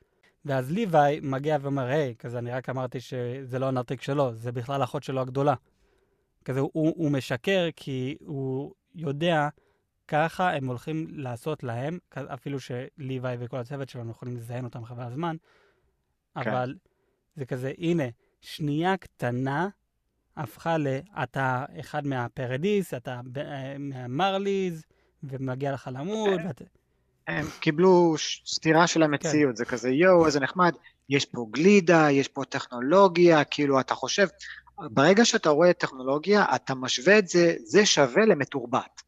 ואז 0.45 0.71
ליוואי 0.71 1.19
מגיע 1.23 1.57
ואומר, 1.61 1.85
היי, 1.85 2.15
כזה, 2.15 2.37
אני 2.37 2.51
רק 2.51 2.69
אמרתי 2.69 2.99
שזה 2.99 3.59
לא 3.59 3.65
הנרתיק 3.67 4.01
שלו, 4.01 4.33
זה 4.33 4.51
בכלל 4.51 4.83
אחות 4.83 5.03
שלו 5.03 5.21
הגדולה. 5.21 5.53
כזה, 6.45 6.59
הוא, 6.59 6.71
הוא 6.73 7.11
משקר 7.11 7.67
כי 7.75 8.17
הוא 8.19 8.73
יודע 8.95 9.49
ככה 10.07 10.53
הם 10.53 10.67
הולכים 10.67 11.07
לעשות 11.09 11.63
להם, 11.63 11.99
אפילו 12.13 12.57
שליוואי 12.59 13.37
וכל 13.39 13.57
הצוות 13.57 13.89
שלנו 13.89 14.11
יכולים 14.11 14.35
לזיין 14.35 14.65
אותם 14.65 14.85
חבל 14.85 15.03
הזמן, 15.03 15.35
כן. 16.41 16.49
אבל 16.49 16.75
זה 17.35 17.45
כזה, 17.45 17.71
הנה, 17.77 18.03
שנייה 18.41 18.97
קטנה 18.97 19.69
הפכה 20.37 20.77
ל... 20.77 20.87
אתה 21.23 21.65
אחד 21.79 22.07
מהפרדיס, 22.07 22.93
אתה 22.93 23.21
אה, 23.37 23.75
מהמרליז, 23.79 24.83
ומגיע 25.23 25.71
לך 25.71 25.89
למות. 25.93 26.39
ואת... 26.47 26.61
הם 27.27 27.45
קיבלו 27.59 28.15
סתירה 28.45 28.87
של 28.87 29.03
המציאות, 29.03 29.51
כן. 29.51 29.55
זה 29.55 29.65
כזה, 29.65 29.89
יואו, 29.89 30.25
איזה 30.25 30.39
נחמד, 30.39 30.73
יש 31.09 31.25
פה 31.25 31.47
גלידה, 31.51 32.11
יש 32.11 32.27
פה 32.27 32.43
טכנולוגיה, 32.49 33.43
כאילו, 33.43 33.79
אתה 33.79 33.95
חושב, 33.95 34.27
ברגע 34.79 35.25
שאתה 35.25 35.49
רואה 35.49 35.73
טכנולוגיה, 35.73 36.45
אתה 36.55 36.75
משווה 36.75 37.19
את 37.19 37.27
זה, 37.27 37.55
זה 37.65 37.85
שווה 37.85 38.25
למתורבת. 38.25 39.01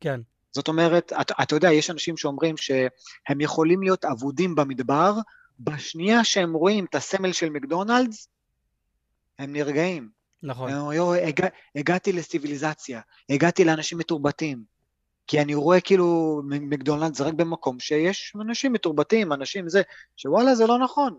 כן. 0.00 0.20
זאת 0.52 0.68
אומרת, 0.68 1.12
אתה, 1.20 1.34
אתה 1.42 1.54
יודע, 1.54 1.72
יש 1.72 1.90
אנשים 1.90 2.16
שאומרים 2.16 2.56
שהם 2.56 3.40
יכולים 3.40 3.82
להיות 3.82 4.04
אבודים 4.04 4.54
במדבר, 4.54 5.14
בשנייה 5.60 6.24
שהם 6.24 6.52
רואים 6.52 6.84
את 6.84 6.94
הסמל 6.94 7.32
של 7.32 7.50
מקדונלדס, 7.50 8.28
הם 9.38 9.52
נרגעים. 9.52 10.08
נכון. 10.44 10.70
יו, 10.70 11.14
הגע, 11.14 11.46
הגעתי 11.76 12.12
לסיביליזציה, 12.12 13.00
הגעתי 13.30 13.64
לאנשים 13.64 13.98
מתורבתים. 13.98 14.74
כי 15.26 15.40
אני 15.40 15.54
רואה 15.54 15.80
כאילו 15.80 16.40
מקדונלדס 16.44 17.20
רק 17.20 17.34
במקום 17.34 17.80
שיש 17.80 18.32
אנשים 18.40 18.72
מתורבתים, 18.72 19.32
אנשים 19.32 19.68
זה, 19.68 19.82
שוואלה 20.16 20.54
זה 20.54 20.66
לא 20.66 20.78
נכון. 20.78 21.18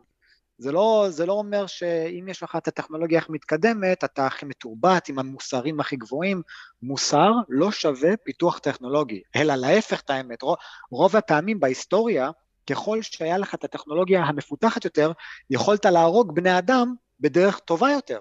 זה 0.58 0.72
לא, 0.72 1.08
זה 1.10 1.26
לא 1.26 1.34
אומר 1.34 1.68
שאם 1.68 2.26
יש 2.28 2.44
לך 2.44 2.56
את 2.56 2.68
הטכנולוגיה 2.68 3.20
הכי 3.20 3.32
מתקדמת, 3.32 4.04
אתה 4.04 4.26
הכי 4.26 4.46
מתורבת, 4.46 5.10
עם 5.10 5.20
המוסרים 5.20 5.80
הכי 5.80 5.96
גבוהים. 5.96 6.42
מוסר 6.82 7.32
לא 7.50 7.72
שווה 7.72 8.18
פיתוח 8.18 8.60
טכנולוגי, 8.60 9.22
אלא 9.36 9.56
להפך 9.56 10.02
את 10.02 10.10
האמת. 10.10 10.42
רוב, 10.42 10.56
רוב 10.92 11.16
הפעמים 11.16 11.60
בהיסטוריה, 11.60 12.32
ככל 12.70 13.02
שהיה 13.02 13.38
לך 13.38 13.56
את 13.56 13.64
הטכנולוגיה 13.64 14.24
המפותחת 14.24 14.86
יותר, 14.86 15.12
יכולת 15.50 15.86
להרוג 15.86 16.36
בני 16.36 16.58
אדם 16.58 16.94
בדרך 17.20 17.60
טובה 17.60 17.92
יותר. 17.92 18.20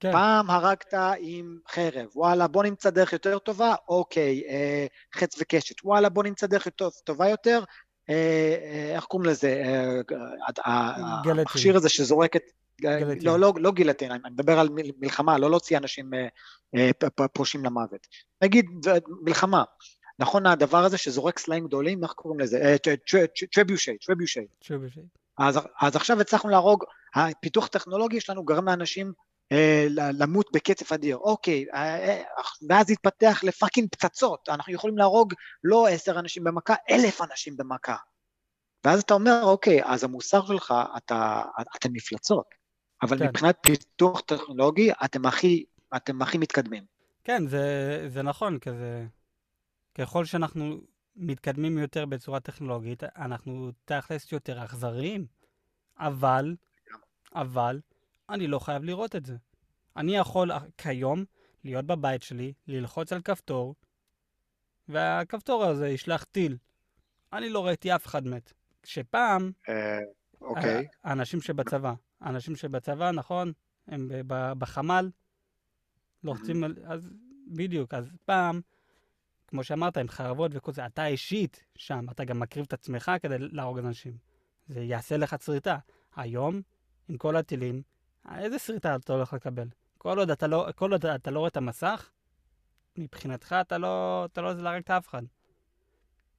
כן. 0.00 0.12
פעם 0.12 0.50
הרגת 0.50 0.94
עם 1.18 1.58
חרב, 1.68 2.06
וואלה 2.14 2.46
בוא 2.46 2.62
נמצא 2.64 2.90
דרך 2.90 3.12
יותר 3.12 3.38
טובה, 3.38 3.74
אוקיי, 3.88 4.42
אה, 4.48 4.86
חץ 5.14 5.36
וקשת, 5.40 5.84
וואלה 5.84 6.08
בוא 6.08 6.22
נמצא 6.22 6.46
דרך 6.46 6.66
יותר, 6.66 6.88
טובה 6.90 7.28
יותר, 7.28 7.64
אה, 8.10 8.14
אה, 8.62 8.94
איך 8.94 9.04
קוראים 9.04 9.30
לזה, 9.30 9.62
אה, 10.66 10.92
המכשיר 11.24 11.76
הזה 11.76 11.88
שזורק 11.88 12.36
את... 12.36 12.42
גלטין. 12.80 13.24
לא, 13.24 13.38
לא, 13.40 13.52
לא 13.56 13.72
גילטין, 13.72 14.12
אני 14.12 14.20
מדבר 14.30 14.58
על 14.58 14.68
מלחמה, 14.98 15.38
לא 15.38 15.50
להוציא 15.50 15.78
אנשים 15.78 16.10
אה, 16.14 16.90
אה, 17.20 17.28
פרושים 17.28 17.64
למוות. 17.64 18.06
נגיד 18.42 18.66
מלחמה, 19.22 19.64
נכון 20.18 20.46
הדבר 20.46 20.84
הזה 20.84 20.98
שזורק 20.98 21.38
סלעים 21.38 21.66
גדולים, 21.66 22.04
איך 22.04 22.12
קוראים 22.12 22.40
לזה? 22.40 22.76
טרביושי, 23.52 23.96
טרביושי. 24.06 24.46
אז, 25.38 25.60
אז 25.80 25.96
עכשיו 25.96 26.20
הצלחנו 26.20 26.50
להרוג, 26.50 26.84
הפיתוח 27.14 27.66
טכנולוגי 27.66 28.20
שלנו 28.20 28.44
גרם 28.44 28.68
לאנשים 28.68 29.06
אה, 29.06 29.12
למות 29.90 30.52
בקצב 30.52 30.94
אדיר. 30.94 31.16
אוקיי, 31.16 31.64
אה, 31.74 32.08
אה, 32.08 32.22
ואז 32.68 32.90
התפתח 32.90 33.40
לפאקינג 33.42 33.88
פצצות, 33.88 34.48
אנחנו 34.48 34.72
יכולים 34.72 34.98
להרוג 34.98 35.34
לא 35.64 35.88
עשר 35.88 36.18
אנשים 36.18 36.44
במכה, 36.44 36.74
אלף 36.90 37.20
אנשים 37.22 37.56
במכה. 37.56 37.96
ואז 38.84 39.02
אתה 39.02 39.14
אומר, 39.14 39.40
אוקיי, 39.42 39.80
אז 39.84 40.04
המוסר 40.04 40.46
שלך, 40.46 40.74
אתה, 40.96 41.42
אתם 41.76 41.92
מפלצות, 41.92 42.46
אבל 43.02 43.18
כן. 43.18 43.28
מבחינת 43.28 43.56
פיתוח 43.62 44.20
טכנולוגי, 44.20 44.90
אתם 45.04 45.26
הכי, 45.26 45.64
אתם 45.96 46.22
הכי 46.22 46.38
מתקדמים. 46.38 46.84
כן, 47.24 47.46
זה, 47.46 48.04
זה 48.08 48.22
נכון, 48.22 48.58
כזה... 48.58 49.06
ככל 49.94 50.24
שאנחנו 50.24 50.80
מתקדמים 51.16 51.78
יותר 51.78 52.06
בצורה 52.06 52.40
טכנולוגית, 52.40 53.02
אנחנו 53.04 53.70
תכלס 53.84 54.32
יותר 54.32 54.64
אכזריים, 54.64 55.26
אבל, 55.98 56.56
אבל, 57.34 57.80
אני 58.30 58.46
לא 58.46 58.58
חייב 58.58 58.84
לראות 58.84 59.16
את 59.16 59.26
זה. 59.26 59.36
אני 59.96 60.16
יכול 60.16 60.50
כיום 60.78 61.24
להיות 61.64 61.84
בבית 61.84 62.22
שלי, 62.22 62.52
ללחוץ 62.66 63.12
על 63.12 63.22
כפתור, 63.22 63.74
והכפתור 64.88 65.64
הזה 65.64 65.88
ישלח 65.88 66.24
טיל. 66.24 66.56
אני 67.32 67.48
לא 67.48 67.66
ראיתי 67.66 67.94
אף 67.94 68.06
אחד 68.06 68.26
מת. 68.26 68.52
כשפעם, 68.82 69.52
אה, 69.68 69.98
אוקיי. 70.40 70.86
האנשים 71.04 71.40
שבצבא, 71.40 71.94
האנשים 72.20 72.56
שבצבא, 72.56 73.10
נכון, 73.10 73.52
הם 73.86 74.08
בחמ"ל, 74.58 75.10
לוחצים 76.24 76.64
על... 76.64 76.74
אז 76.84 77.10
בדיוק, 77.46 77.94
אז 77.94 78.10
פעם, 78.24 78.60
כמו 79.46 79.64
שאמרת, 79.64 79.96
עם 79.96 80.08
חרבות 80.08 80.50
וכל 80.54 80.72
זה, 80.72 80.86
אתה 80.86 81.06
אישית 81.06 81.64
שם, 81.74 82.06
אתה 82.10 82.24
גם 82.24 82.40
מקריב 82.40 82.64
את 82.68 82.72
עצמך 82.72 83.12
כדי 83.22 83.38
להרוג 83.38 83.78
אנשים. 83.78 84.16
זה 84.66 84.80
יעשה 84.80 85.16
לך 85.16 85.34
צריטה. 85.34 85.78
היום, 86.16 86.62
עם 87.08 87.16
כל 87.16 87.36
הטילים, 87.36 87.82
איזה 88.38 88.58
שריטה 88.58 88.96
אתה 88.96 89.12
הולך 89.12 89.32
לקבל? 89.32 89.66
כל 89.98 90.18
עוד 90.18 90.30
אתה 90.30 90.46
לא, 90.46 90.66
כל 90.74 90.92
עוד 90.92 91.06
אתה 91.06 91.30
לא 91.30 91.38
רואה 91.38 91.48
את 91.48 91.56
המסך, 91.56 92.10
מבחינתך 92.98 93.56
אתה 93.60 93.78
לא, 93.78 94.24
אתה 94.32 94.40
לא 94.40 94.78
את 94.78 94.90
אף 94.90 95.08
אחד. 95.08 95.22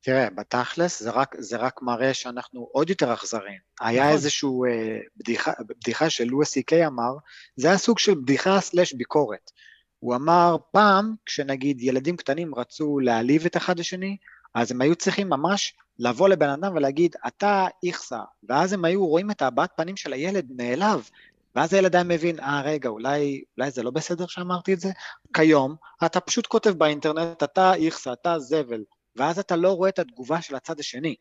תראה, 0.01 0.29
בתכלס 0.29 1.03
זה 1.03 1.11
רק, 1.11 1.35
זה 1.39 1.57
רק 1.57 1.81
מראה 1.81 2.13
שאנחנו 2.13 2.69
עוד 2.71 2.89
יותר 2.89 3.13
אכזריים. 3.13 3.59
היה 3.81 4.03
נכון. 4.03 4.13
איזשהו 4.13 4.65
אה, 4.65 4.99
בדיחה, 5.17 5.51
בדיחה 5.67 6.09
של 6.09 6.23
לואי 6.23 6.45
סי 6.45 6.63
קיי 6.63 6.87
אמר, 6.87 7.11
זה 7.55 7.67
היה 7.67 7.77
סוג 7.77 7.99
של 7.99 8.15
בדיחה 8.15 8.59
סלש 8.59 8.93
ביקורת. 8.93 9.51
הוא 9.99 10.15
אמר, 10.15 10.55
פעם, 10.71 11.15
כשנגיד 11.25 11.81
ילדים 11.81 12.17
קטנים 12.17 12.55
רצו 12.55 12.99
להעליב 12.99 13.45
את 13.45 13.57
אחד 13.57 13.79
השני, 13.79 14.17
אז 14.53 14.71
הם 14.71 14.81
היו 14.81 14.95
צריכים 14.95 15.29
ממש 15.29 15.73
לבוא 15.99 16.29
לבן 16.29 16.49
אדם 16.49 16.75
ולהגיד, 16.75 17.15
אתה 17.27 17.67
איכסה, 17.85 18.19
ואז 18.49 18.73
הם 18.73 18.85
היו 18.85 19.07
רואים 19.07 19.31
את 19.31 19.41
הבעת 19.41 19.71
פנים 19.75 19.97
של 19.97 20.13
הילד 20.13 20.45
נעלב, 20.49 21.09
ואז 21.57 21.73
הילד 21.73 21.95
היה 21.95 22.03
מבין, 22.03 22.39
אה 22.39 22.61
רגע, 22.61 22.89
אולי, 22.89 23.43
אולי 23.57 23.71
זה 23.71 23.83
לא 23.83 23.91
בסדר 23.91 24.27
שאמרתי 24.27 24.73
את 24.73 24.79
זה? 24.79 24.89
כיום, 25.33 25.75
אתה 26.05 26.19
פשוט 26.19 26.47
כותב 26.47 26.69
באינטרנט, 26.69 27.43
אתה 27.43 27.73
איכסה, 27.73 28.13
אתה 28.13 28.39
זבל, 28.39 28.83
ואז 29.15 29.39
אתה 29.39 29.55
לא 29.55 29.71
רואה 29.71 29.89
את 29.89 29.99
התגובה 29.99 30.41
של 30.41 30.55
הצד 30.55 30.79
השני. 30.79 31.15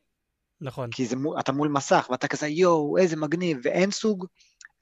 נכון. 0.60 0.90
כי 0.90 1.06
זה, 1.06 1.16
אתה 1.40 1.52
מול 1.52 1.68
מסך, 1.68 2.08
ואתה 2.10 2.28
כזה, 2.28 2.46
יואו, 2.46 2.98
איזה 2.98 3.16
מגניב, 3.16 3.58
ואין 3.62 3.90
סוג, 3.90 4.26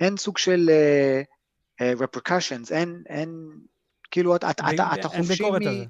אין 0.01 0.17
סוג 0.17 0.39
של 0.39 0.71
uh, 0.71 1.83
uh, 1.83 2.03
repercussions, 2.03 2.75
אין, 2.75 3.03
אין, 3.09 3.51
כאילו, 4.11 4.37
אתה, 4.37 4.51
אתה, 4.51 4.65
אתה, 4.75 4.89
אתה 4.95 5.09
חופשי 5.09 5.51
מ... 5.51 5.89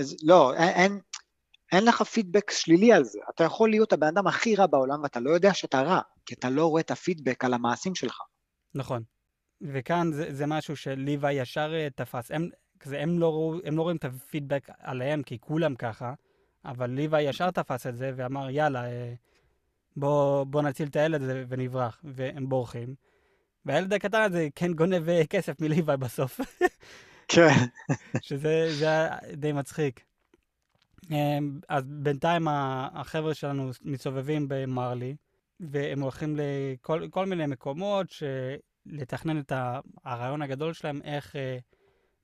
אז, 0.00 0.16
לא, 0.22 0.54
אין, 0.54 0.68
אין, 0.68 1.00
אין 1.72 1.84
לך 1.84 2.02
פידבק 2.02 2.50
שלילי 2.50 2.92
על 2.92 3.04
זה. 3.04 3.18
אתה 3.34 3.44
יכול 3.44 3.70
להיות 3.70 3.92
הבן 3.92 4.06
אדם 4.06 4.26
הכי 4.26 4.56
רע 4.56 4.66
בעולם 4.66 5.02
ואתה 5.02 5.20
לא 5.20 5.30
יודע 5.30 5.54
שאתה 5.54 5.82
רע, 5.82 6.00
כי 6.26 6.34
אתה 6.34 6.50
לא 6.50 6.66
רואה 6.66 6.80
את 6.80 6.90
הפידבק 6.90 7.44
על 7.44 7.54
המעשים 7.54 7.94
שלך. 7.94 8.18
נכון. 8.74 9.02
וכאן 9.60 10.12
זה, 10.12 10.34
זה 10.34 10.46
משהו 10.46 10.76
שליבה 10.76 11.32
ישר 11.32 11.74
אה, 11.74 11.88
תפס. 11.94 12.30
הם, 12.30 12.48
כזה, 12.80 13.00
הם, 13.00 13.18
לא, 13.18 13.54
הם 13.64 13.76
לא 13.76 13.82
רואים 13.82 13.96
את 13.96 14.04
הפידבק 14.04 14.68
עליהם, 14.78 15.22
כי 15.22 15.38
כולם 15.38 15.74
ככה, 15.74 16.14
אבל 16.64 16.90
ליבה 16.90 17.20
ישר 17.20 17.50
תפס 17.50 17.86
את 17.86 17.96
זה 17.96 18.12
ואמר, 18.16 18.50
יאללה, 18.50 18.84
אה, 18.84 19.14
בוא, 19.96 20.44
בוא 20.44 20.62
נציל 20.62 20.88
את 20.88 20.96
הילד 20.96 21.22
הזה 21.22 21.44
ונברח, 21.48 22.00
והם 22.04 22.48
בורחים. 22.48 22.94
והילד 23.64 23.92
הקטן 23.92 24.22
הזה 24.22 24.48
כן 24.54 24.72
גונב 24.72 25.08
אה, 25.08 25.26
כסף 25.26 25.60
מליבה 25.60 25.96
בסוף. 25.96 26.40
כן. 27.28 27.54
שזה 28.22 28.68
די 29.32 29.52
מצחיק. 29.52 30.04
אז 31.68 31.84
בינתיים 31.86 32.48
החבר'ה 32.48 33.34
שלנו 33.34 33.70
מסתובבים 33.82 34.46
במרלי, 34.48 35.16
והם 35.62 36.00
הולכים 36.00 36.36
לכל 37.00 37.26
מיני 37.26 37.46
מקומות 37.46 38.08
לתכנן 38.86 39.40
את 39.40 39.52
הרעיון 40.04 40.42
הגדול 40.42 40.72
שלהם, 40.72 41.00
איך, 41.04 41.36
אה, 41.36 41.58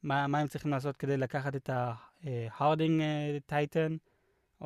מה, 0.02 0.26
מה 0.26 0.38
הם 0.38 0.48
צריכים 0.48 0.70
לעשות 0.70 0.96
כדי 0.96 1.16
לקחת 1.16 1.56
את 1.56 1.70
ה 1.72 1.87
founding 1.87 3.02
titan, 3.46 3.92
אה, 3.92 3.96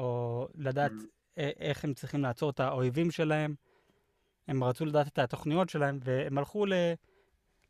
או 0.03 0.49
לדעת 0.55 0.93
mm. 0.93 1.05
איך 1.37 1.85
הם 1.85 1.95
צריכים 1.95 2.23
לעצור 2.23 2.51
את 2.51 2.61
האויבים 2.61 3.11
שלהם. 3.11 3.55
הם 4.49 4.65
רצו 4.65 4.85
לדעת 4.85 5.09
את 5.09 5.19
התוכניות 5.19 5.69
שלהם, 5.69 5.99
והם 6.03 6.39
הלכו 6.39 6.67
ל... 6.67 6.73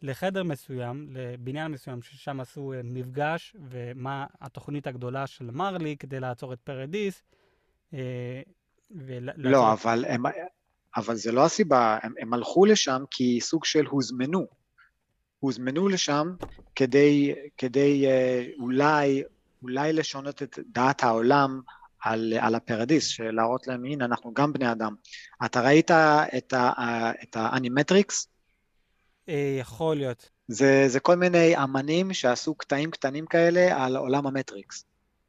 לחדר 0.03 0.43
מסוים, 0.43 1.09
לבניין 1.11 1.73
מסוים, 1.73 2.03
ששם 2.03 2.41
עשו 2.41 2.73
אה, 2.73 2.81
מפגש, 2.85 3.57
ומה 3.61 4.27
התוכנית 4.41 4.87
הגדולה 4.87 5.27
של 5.27 5.51
מרלי 5.51 5.97
כדי 5.97 6.21
לעצור 6.21 6.53
את 6.53 6.61
פרדיס. 6.61 7.23
אה, 7.95 8.43
לא, 9.37 9.73
אבל, 9.73 10.05
הם, 10.09 10.23
אבל 10.97 11.17
זה 11.17 11.33
לא 11.33 11.45
הסיבה, 11.45 11.99
הם, 12.03 12.13
הם 12.21 12.35
הלכו 12.35 12.65
לשם 12.65 13.03
כי 13.11 13.41
סוג 13.41 13.65
של 13.65 13.87
הוזמנו. 13.87 14.47
הוזמנו 15.39 15.89
לשם 15.89 16.35
כדי, 16.75 17.35
כדי 17.59 18.07
אה, 18.07 18.47
אולי, 18.59 19.23
אולי 19.63 19.93
לשנות 19.93 20.43
את 20.43 20.59
דעת 20.67 21.03
העולם 21.03 21.61
על, 22.03 22.33
על 22.41 22.55
הפרדיס, 22.55 23.07
שלהראות 23.07 23.67
להם, 23.67 23.85
הנה, 23.85 24.05
אנחנו 24.05 24.35
גם 24.35 24.53
בני 24.53 24.73
אדם. 24.73 24.95
אתה 25.45 25.61
ראית 25.61 25.91
את, 25.91 26.55
את 27.23 27.37
האנימטריקס? 27.37 28.29
אה, 29.29 29.57
יכול 29.61 29.97
להיות. 29.97 30.31
זה, 30.49 30.85
זה 30.89 31.01
כל 31.01 31.17
מיני 31.17 31.63
אמנים 31.63 32.13
שעשו 32.13 32.55
קטעים 32.55 32.91
קטנים 32.91 33.27
כאלה 33.27 33.85
על 33.85 33.97
עולם 33.97 34.27
המטריקס. 34.27 34.85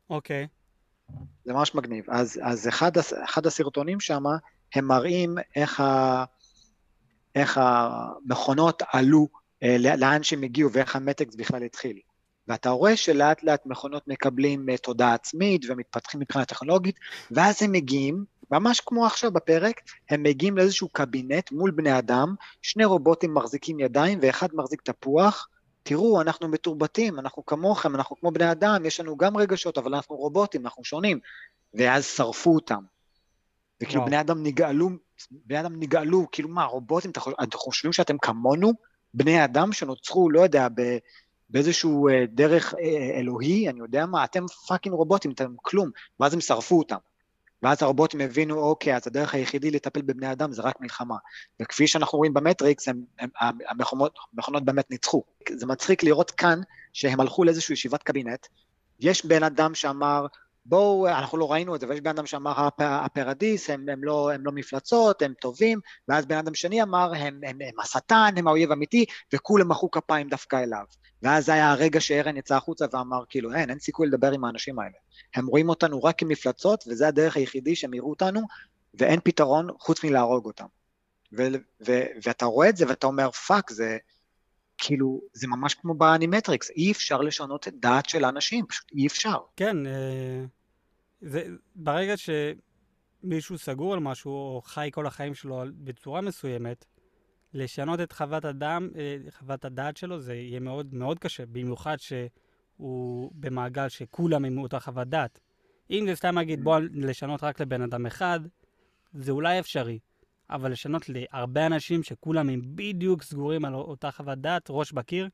אוקיי. 0.10 0.47
זה 1.45 1.54
ממש 1.54 1.76
מגניב. 1.76 2.06
אז, 2.10 2.39
אז 2.43 2.67
אחד, 2.67 2.91
אחד 3.23 3.45
הסרטונים 3.45 3.99
שם, 3.99 4.23
הם 4.75 4.86
מראים 4.86 5.36
איך, 5.55 5.79
ה, 5.79 6.23
איך 7.36 7.59
המכונות 7.62 8.83
עלו, 8.91 9.27
אה, 9.63 9.77
לאן 9.77 10.23
שהם 10.23 10.43
הגיעו 10.43 10.71
ואיך 10.71 10.95
המטריקס 10.95 11.36
בכלל 11.36 11.63
התחיל. 11.63 11.99
ואתה 12.47 12.69
רואה 12.69 12.97
שלאט 12.97 13.43
לאט 13.43 13.65
מכונות 13.65 14.07
מקבלים 14.07 14.69
אה, 14.69 14.77
תודעה 14.77 15.13
עצמית 15.13 15.65
ומתפתחים 15.69 16.19
מבחינה 16.19 16.45
טכנולוגית, 16.45 16.95
ואז 17.31 17.63
הם 17.63 17.71
מגיעים 17.71 18.25
ממש 18.51 18.81
כמו 18.86 19.05
עכשיו 19.05 19.31
בפרק, 19.31 19.81
הם 20.09 20.23
מגיעים 20.23 20.57
לאיזשהו 20.57 20.89
קבינט 20.89 21.51
מול 21.51 21.71
בני 21.71 21.97
אדם, 21.97 22.36
שני 22.62 22.86
רובוטים 22.86 23.33
מחזיקים 23.33 23.79
ידיים 23.79 24.19
ואחד 24.21 24.47
מחזיק 24.53 24.81
תפוח, 24.81 25.47
תראו, 25.83 26.21
אנחנו 26.21 26.47
מתורבתים, 26.47 27.19
אנחנו 27.19 27.45
כמוכם, 27.45 27.95
אנחנו 27.95 28.15
כמו 28.15 28.31
בני 28.31 28.51
אדם, 28.51 28.86
יש 28.86 28.99
לנו 28.99 29.17
גם 29.17 29.38
רגשות, 29.38 29.77
אבל 29.77 29.95
אנחנו 29.95 30.15
רובוטים, 30.15 30.65
אנחנו 30.65 30.83
שונים. 30.83 31.19
ואז 31.73 32.05
שרפו 32.05 32.55
אותם. 32.55 32.92
וכאילו 33.84 34.00
וואו. 34.00 34.08
בני 34.10 34.19
אדם 34.19 34.43
נגעלו, 34.43 34.89
בני 35.32 35.60
אדם 35.60 35.80
נגעלו, 35.79 36.25
כאילו 36.32 36.50
מה, 36.50 36.63
רובוטים, 36.63 37.12
אתם 37.43 37.58
חושבים 37.58 37.93
שאתם 37.93 38.17
כמונו, 38.17 38.72
בני 39.13 39.46
אדם 39.46 39.74
שנוצרו, 39.74 40.30
לא 40.30 40.41
יודע, 40.41 40.67
ב, 40.76 40.98
באיזשהו 41.50 42.10
אה, 42.10 42.26
דרך 42.28 42.74
אה, 42.74 43.19
אלוהי, 43.19 43.69
אני 43.69 43.80
יודע 43.80 44.06
מה, 44.06 44.24
אתם 44.24 44.43
fucking 44.67 44.95
רובוטים, 44.96 45.32
אתם 45.32 45.54
כלום, 45.62 45.89
ואז 46.19 46.34
הם 46.34 46.41
שרפו 46.41 46.80
אותם. 46.80 46.98
ואז 47.63 47.84
הרובוטים 47.84 48.22
הבינו, 48.22 48.60
אוקיי, 48.60 48.96
אז 48.96 49.08
הדרך 49.08 49.34
היחידי 49.34 49.72
לטפל 49.72 50.02
בבני 50.02 50.32
אדם 50.32 50.52
זה 50.52 50.62
רק 50.62 50.82
מלחמה. 50.82 51.15
וכפי 51.62 51.88
שאנחנו 51.88 52.17
רואים 52.17 52.34
במטריקס, 52.34 52.88
הם, 52.88 53.04
הם, 53.19 53.30
המכונות, 53.69 54.15
המכונות 54.34 54.65
באמת 54.65 54.91
ניצחו. 54.91 55.24
זה 55.50 55.65
מצחיק 55.65 56.04
לראות 56.04 56.32
כאן 56.32 56.60
שהם 56.93 57.19
הלכו 57.19 57.43
לאיזושהי 57.43 57.74
ישיבת 57.74 58.04
קבינט, 58.04 58.48
יש 59.00 59.26
בן 59.26 59.43
אדם 59.43 59.76
שאמר, 59.76 60.26
בואו, 60.65 61.08
אנחנו 61.08 61.38
לא 61.38 61.52
ראינו 61.52 61.76
את 61.76 61.80
זה, 61.80 61.88
ויש 61.89 62.02
בן 62.02 62.10
אדם 62.10 62.26
שאמר 62.26 62.54
הפרדיס, 62.80 63.69
הם, 63.69 63.89
הם, 63.89 64.04
לא, 64.04 64.32
הם 64.34 64.45
לא 64.45 64.52
מפלצות, 64.52 65.21
הם 65.21 65.34
טובים, 65.41 65.80
ואז 66.08 66.26
בן 66.26 66.38
אדם 66.38 66.56
שני 66.56 66.84
אמר, 66.84 67.12
הם, 67.15 67.39
הם, 67.43 67.58
הם 67.62 67.80
השטן, 67.80 68.34
הם 68.38 68.47
האויב 68.47 68.71
האמיתי, 68.71 69.06
וכולם 69.34 69.71
מחאו 69.71 69.91
כפיים 69.91 70.30
דווקא 70.30 70.56
אליו. 70.56 70.84
ואז 71.21 71.49
היה 71.49 71.71
הרגע 71.71 72.02
שארן 72.02 72.38
יצא 72.38 72.56
החוצה 72.56 72.86
ואמר, 72.93 73.23
כאילו, 73.30 73.54
אין, 73.54 73.69
אין 73.69 73.80
סיכוי 73.80 74.08
לדבר 74.08 74.32
עם 74.32 74.45
האנשים 74.45 74.80
האלה. 74.80 74.95
הם 75.36 75.47
רואים 75.47 75.69
אותנו 75.69 76.04
רק 76.04 76.19
כמפלצות, 76.19 76.84
וזה 76.88 77.08
הדרך 77.08 77.38
היחידי 77.38 77.76
שהם 77.76 77.93
יראו 77.93 78.10
אותנו, 78.10 78.41
ואין 78.93 79.19
פתרון 79.23 79.67
חוץ 79.80 80.04
מלהרוג 80.04 80.45
אותם. 80.45 80.65
ו- 81.38 81.47
ו- 81.88 82.06
ואתה 82.23 82.45
רואה 82.45 82.69
את 82.69 82.78
זה 82.78 82.86
ואתה 82.88 83.08
אומר, 83.08 83.32
fuck, 83.32 83.69
זה 83.69 83.97
כאילו, 84.86 85.22
זה 85.34 85.48
ממש 85.48 85.74
כמו 85.74 85.93
באנימטריקס, 85.93 86.69
אי 86.69 86.91
אפשר 86.91 87.22
לשנות 87.22 87.67
את 87.67 87.74
דעת 87.80 88.10
של 88.10 88.24
האנשים, 88.24 88.65
פשוט 88.65 88.91
אי 88.91 89.08
אפשר. 89.08 89.38
כן, 89.56 89.88
אה, 89.88 90.46
זה, 91.22 91.43
ברגע 91.76 92.13
שמישהו 92.17 93.58
סגור 93.58 93.93
על 93.93 94.00
משהו, 94.00 94.32
או 94.32 94.62
חי 94.65 94.89
כל 94.93 95.06
החיים 95.08 95.34
שלו 95.34 95.63
בצורה 95.74 96.22
מסוימת, 96.22 96.86
לשנות 97.54 98.00
את 98.00 98.12
חוות, 98.12 98.46
הדם, 98.46 98.89
אה, 98.96 99.17
חוות 99.39 99.65
הדעת 99.65 99.98
שלו 99.98 100.19
זה 100.19 100.36
יהיה 100.36 100.60
מאוד 100.60 100.93
מאוד 100.93 101.19
קשה, 101.19 101.46
במיוחד 101.46 101.98
שהוא 102.00 103.32
במעגל 103.34 103.89
שכולם 103.89 104.46
עם 104.46 104.58
אותה 104.58 104.80
חוות 104.80 105.08
דעת. 105.08 105.39
אם 105.91 106.06
זה 106.08 106.15
סתם 106.15 106.36
להגיד, 106.36 106.63
בוא 106.63 106.80
לשנות 106.93 107.43
רק 107.43 107.62
לבן 107.62 107.82
אדם 107.82 108.06
אחד, 108.06 108.39
זה 109.13 109.32
אולי 109.32 109.60
אפשרי. 109.60 110.00
אבל 110.53 110.71
לשנות 110.71 111.09
להרבה 111.09 111.65
אנשים 111.65 112.03
שכולם 112.03 112.49
הם 112.49 112.61
בדיוק 112.75 113.23
סגורים 113.23 113.65
על 113.65 113.73
אותה 113.75 114.11
חוות 114.11 114.37
דעת, 114.37 114.67
ראש 114.69 114.91
בקיר, 114.91 115.29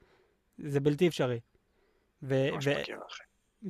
זה 0.57 0.79
בלתי 0.79 1.07
אפשרי. 1.07 1.39
ו- 2.23 2.47
ראש 2.51 2.67
ו- 2.67 2.73
בקיר, 2.79 2.97
אחי. 3.07 3.23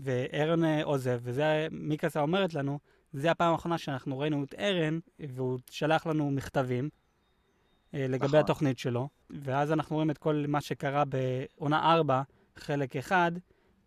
וארן 0.03 0.63
אה, 0.63 0.83
עוזב, 0.83 1.19
וזה, 1.23 1.67
מיקסה 1.71 2.21
אומרת 2.21 2.53
לנו, 2.53 2.79
זה 3.13 3.31
הפעם 3.31 3.51
האחרונה 3.51 3.77
שאנחנו 3.77 4.19
ראינו 4.19 4.43
את 4.43 4.53
ארן, 4.53 4.99
והוא 5.19 5.59
שלח 5.69 6.07
לנו 6.07 6.31
מכתבים 6.31 6.89
אה, 7.93 8.05
לגבי 8.09 8.25
נכון. 8.25 8.39
התוכנית 8.39 8.79
שלו, 8.79 9.09
ואז 9.29 9.71
אנחנו 9.71 9.95
רואים 9.95 10.11
את 10.11 10.17
כל 10.17 10.45
מה 10.47 10.61
שקרה 10.61 11.03
בעונה 11.05 11.93
4, 11.93 12.21
חלק 12.55 12.95
1, 12.95 13.31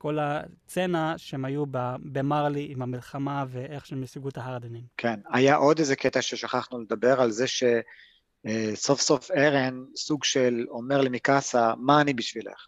כל 0.03 0.19
הצצנה 0.19 1.15
שהם 1.19 1.45
היו 1.45 1.65
במרלי 2.03 2.67
עם 2.71 2.83
המלחמה 2.83 3.45
ואיך 3.49 3.87
שהם 3.87 4.03
השיגו 4.03 4.29
את 4.29 4.39
ההרדנים. 4.39 4.83
כן, 4.97 5.21
היה 5.33 5.57
עוד 5.57 5.79
איזה 5.79 5.97
קטע 5.97 6.23
ששכחנו 6.23 6.81
לדבר 6.81 7.21
על 7.21 7.31
זה 7.31 7.45
שסוף 7.47 9.01
סוף 9.01 9.31
ארן 9.31 9.85
סוג 9.97 10.25
של 10.25 10.67
אומר 10.69 11.01
למיקאסה, 11.01 11.73
מה 11.77 12.01
אני 12.01 12.15
בשבילך? 12.15 12.67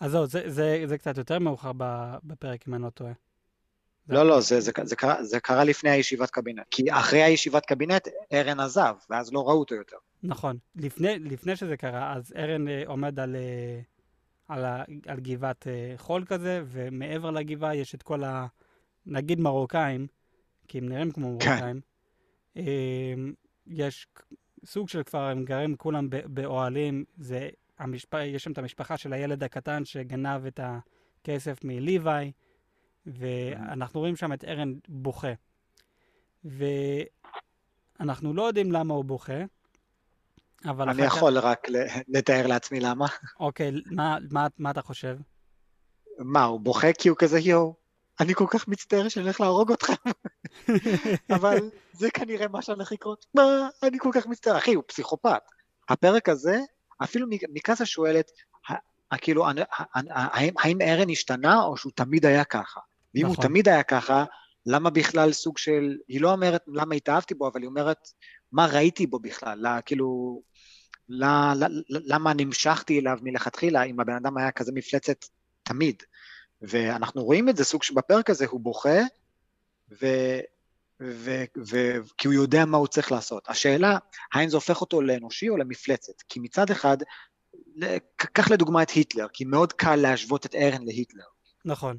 אז 0.00 0.10
זהו, 0.10 0.26
זה, 0.26 0.42
זה, 0.46 0.82
זה 0.86 0.98
קצת 0.98 1.18
יותר 1.18 1.38
מאוחר 1.38 1.72
בפרק, 2.24 2.68
אם 2.68 2.74
אני 2.74 2.82
לא 2.82 2.90
טועה. 2.90 3.12
לא, 4.08 4.22
לא, 4.22 4.40
זה, 4.40 4.60
זה, 4.60 4.72
זה, 4.82 4.96
קרה, 4.96 5.24
זה 5.24 5.40
קרה 5.40 5.64
לפני 5.64 5.90
הישיבת 5.90 6.30
קבינט. 6.30 6.66
כי 6.70 6.92
אחרי 6.92 7.22
הישיבת 7.22 7.66
קבינט, 7.66 8.08
ארן 8.32 8.60
עזב, 8.60 8.94
ואז 9.10 9.32
לא 9.32 9.48
ראו 9.48 9.58
אותו 9.58 9.74
יותר. 9.74 9.96
נכון. 10.22 10.58
לפני, 10.76 11.18
לפני 11.18 11.56
שזה 11.56 11.76
קרה, 11.76 12.12
אז 12.16 12.32
ארן 12.36 12.68
אה, 12.68 12.82
עומד 12.86 13.20
על, 13.20 13.36
אה, 13.36 13.80
על, 14.48 14.64
ה, 14.64 14.84
על 15.06 15.20
גבעת 15.20 15.66
אה, 15.66 15.94
חול 15.96 16.24
כזה, 16.24 16.62
ומעבר 16.66 17.30
לגבעה 17.30 17.76
יש 17.76 17.94
את 17.94 18.02
כל 18.02 18.24
ה... 18.24 18.46
נגיד 19.06 19.40
מרוקאים, 19.40 20.06
כי 20.68 20.78
הם 20.78 20.88
נראים 20.88 21.10
כמו 21.10 21.38
כן. 21.40 21.50
מרוקאים. 21.50 21.80
אה, 22.56 23.14
יש 23.66 24.06
סוג 24.64 24.88
של 24.88 25.02
כפר, 25.02 25.22
הם 25.22 25.44
גרים 25.44 25.76
כולם 25.76 26.08
באוהלים, 26.10 27.04
זה 27.16 27.48
המשפ... 27.78 28.14
יש 28.14 28.44
שם 28.44 28.52
את 28.52 28.58
המשפחה 28.58 28.96
של 28.96 29.12
הילד 29.12 29.42
הקטן 29.42 29.84
שגנב 29.84 30.46
את 30.46 30.60
הכסף 30.62 31.64
מליוואי, 31.64 32.32
ואנחנו 33.06 34.00
רואים 34.00 34.16
שם 34.16 34.32
את 34.32 34.44
ארן 34.44 34.74
בוכה. 34.88 35.32
ואנחנו 36.44 38.34
לא 38.34 38.42
יודעים 38.42 38.72
למה 38.72 38.94
הוא 38.94 39.04
בוכה, 39.04 39.44
אבל 40.64 40.88
אני 40.88 41.02
אחר 41.02 41.10
כך... 41.10 41.16
יכול 41.16 41.38
רק 41.38 41.68
לתאר 42.08 42.46
לעצמי 42.46 42.80
למה. 42.80 43.06
אוקיי, 43.40 43.72
מה, 43.86 44.16
מה, 44.30 44.46
מה 44.58 44.70
אתה 44.70 44.82
חושב? 44.82 45.16
מה, 46.18 46.44
הוא 46.44 46.60
בוכה 46.60 46.92
כי 46.92 47.08
הוא 47.08 47.16
כזה 47.18 47.38
יואו, 47.38 47.74
אני 48.20 48.34
כל 48.34 48.46
כך 48.50 48.68
מצטער 48.68 49.08
שאני 49.08 49.24
הולך 49.24 49.40
להרוג 49.40 49.70
אותך, 49.70 49.90
אבל 51.36 51.70
זה 51.92 52.10
כנראה 52.10 52.48
מה 52.48 52.62
שהולך 52.62 52.92
לקרות. 52.92 53.26
מה, 53.34 53.68
אני 53.82 53.98
כל 54.00 54.10
כך 54.12 54.26
מצטער. 54.26 54.58
אחי, 54.58 54.74
הוא 54.74 54.84
פסיכופת. 54.86 55.42
הפרק 55.88 56.28
הזה, 56.28 56.60
אפילו 57.02 57.26
מקאסה 57.52 57.86
שואלת, 57.86 58.30
כאילו, 59.18 59.46
האם 59.94 60.54
האם 60.58 60.80
ארן 60.80 61.10
השתנה 61.10 61.62
או 61.62 61.76
שהוא 61.76 61.92
תמיד 61.94 62.26
היה 62.26 62.44
ככה? 62.44 62.80
ואם 63.14 63.26
הוא 63.26 63.32
נכון. 63.32 63.46
תמיד 63.46 63.68
היה 63.68 63.82
ככה, 63.82 64.24
למה 64.66 64.90
בכלל 64.90 65.32
סוג 65.32 65.58
של, 65.58 65.96
היא 66.08 66.20
לא 66.20 66.32
אומרת 66.32 66.64
למה 66.66 66.94
התאהבתי 66.94 67.34
בו, 67.34 67.48
אבל 67.48 67.60
היא 67.60 67.68
אומרת, 67.68 67.98
מה 68.52 68.66
ראיתי 68.66 69.06
בו 69.06 69.18
בכלל? 69.18 69.58
לה, 69.58 69.80
כאילו, 69.80 70.40
לה, 71.08 71.52
לה, 71.56 71.66
למה 71.88 72.32
נמשכתי 72.34 73.00
אליו 73.00 73.18
מלכתחילה, 73.22 73.82
אם 73.82 74.00
הבן 74.00 74.14
אדם 74.16 74.36
היה 74.36 74.50
כזה 74.50 74.72
מפלצת 74.74 75.24
תמיד? 75.62 76.02
ואנחנו 76.62 77.24
רואים 77.24 77.48
את 77.48 77.56
זה 77.56 77.64
סוג 77.64 77.82
שבפרק 77.82 78.30
הזה 78.30 78.46
הוא 78.46 78.60
בוכה, 78.60 79.00
ו, 80.02 80.06
ו, 81.02 81.44
ו, 81.70 81.76
כי 82.18 82.28
הוא 82.28 82.34
יודע 82.34 82.64
מה 82.64 82.76
הוא 82.76 82.86
צריך 82.86 83.12
לעשות. 83.12 83.48
השאלה, 83.48 83.98
האם 84.32 84.48
זה 84.48 84.56
הופך 84.56 84.80
אותו 84.80 85.02
לאנושי 85.02 85.48
או 85.48 85.56
למפלצת? 85.56 86.22
כי 86.28 86.40
מצד 86.40 86.70
אחד, 86.70 86.96
קח 88.16 88.50
לדוגמה 88.50 88.82
את 88.82 88.90
היטלר, 88.90 89.26
כי 89.32 89.44
מאוד 89.44 89.72
קל 89.72 89.96
להשוות 89.96 90.46
את 90.46 90.54
ארן 90.54 90.84
להיטלר. 90.84 91.24
נכון, 91.64 91.98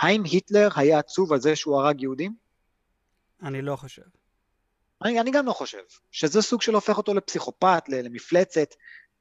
האם 0.00 0.24
היטלר 0.24 0.68
היה 0.76 0.98
עצוב 0.98 1.32
על 1.32 1.40
זה 1.40 1.56
שהוא 1.56 1.80
הרג 1.80 2.02
יהודים? 2.02 2.34
אני 3.42 3.62
לא 3.62 3.76
חושב. 3.76 4.02
אני, 5.04 5.20
אני 5.20 5.30
גם 5.30 5.46
לא 5.46 5.52
חושב, 5.52 5.78
שזה 6.10 6.42
סוג 6.42 6.62
של 6.62 6.74
הופך 6.74 6.98
אותו 6.98 7.14
לפסיכופת, 7.14 7.82
למפלצת, 7.88 8.74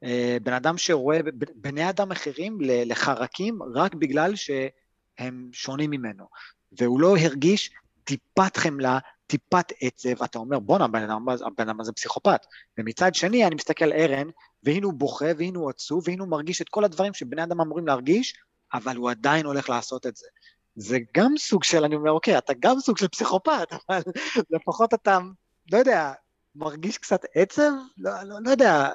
אה, 0.04 0.38
בן 0.44 0.54
אדם 0.54 0.78
שרואה 0.78 1.20
בני 1.56 1.90
אדם 1.90 2.12
אחרים 2.12 2.58
לחרקים 2.62 3.60
רק 3.76 3.96
בגלל 3.96 4.36
שהם 4.36 5.50
שונים 5.54 5.90
ממנו, 5.90 6.26
והוא 6.72 7.02
לא 7.02 7.18
הרגיש 7.18 7.72
טיפת 8.04 8.58
חמלה, 8.58 9.00
טיפת 9.28 9.66
עצב, 9.82 10.24
אתה 10.24 10.40
אומר 10.40 10.60
בואנה 10.60 10.86
הבן 10.86 11.70
אדם 11.70 11.80
הזה 11.80 11.94
פסיכופת, 11.94 12.46
ומצד 12.78 13.16
שני 13.16 13.46
אני 13.46 13.56
מסתכל 13.56 13.86
על 13.86 13.94
ארן, 13.94 14.28
והנה 14.63 14.86
הוא 14.86 14.94
בוכה, 14.94 15.26
והנה 15.38 15.60
הוא 15.60 15.70
עצוב, 15.70 16.04
והנה 16.08 16.24
הוא 16.24 16.32
מרגיש 16.32 16.62
את 16.62 16.70
כל 16.70 16.84
הדברים 16.84 17.13
שבני 17.13 17.44
אדם 17.44 17.62
אמורים 17.62 17.88
להרגיש, 17.88 18.36
אבל 18.74 18.96
הוא 18.96 19.12
עדיין 19.12 19.46
הולך 19.46 19.70
לעשות 19.70 20.06
את 20.06 20.16
זה. 20.16 20.28
זה 20.76 20.98
גם 21.18 21.34
סוג 21.38 21.63
של, 21.63 21.84
אני 21.84 21.96
אומר, 21.96 22.12
אוקיי, 22.12 22.38
אתה 22.38 22.54
גם 22.60 22.80
סוג 22.80 22.98
של 22.98 23.08
פסיכופת, 23.08 23.68
אבל 23.90 24.02
לפחות 24.50 24.94
אתה 24.94 25.20
לא 25.71 25.77
יודע, 25.77 26.13
מרגיש 26.56 26.97
קצת 26.97 27.21
עצב? 27.36 27.71
לא, 27.97 28.23
לא, 28.23 28.36
לא 28.41 28.49
יודע, 28.49 28.89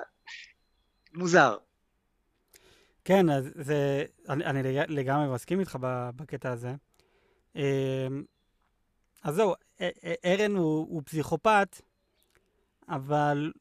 מוזר. 1.15 1.57
כן, 3.05 3.31
אז 3.31 3.51
זה, 3.55 4.05
אני, 4.29 4.45
אני 4.45 4.63
לג- 4.63 4.91
לגמרי 4.91 5.35
מסכים 5.35 5.61
איתך 5.61 5.79
בקטע 6.17 6.51
הזה. 6.51 6.75
אמ, 7.57 7.63
אז 9.23 9.35
זהו, 9.35 9.55
ארן 10.25 10.57
הוא, 10.57 10.87
הוא 10.89 11.03
פסיכופת, 11.05 11.81
אבל 12.89 13.53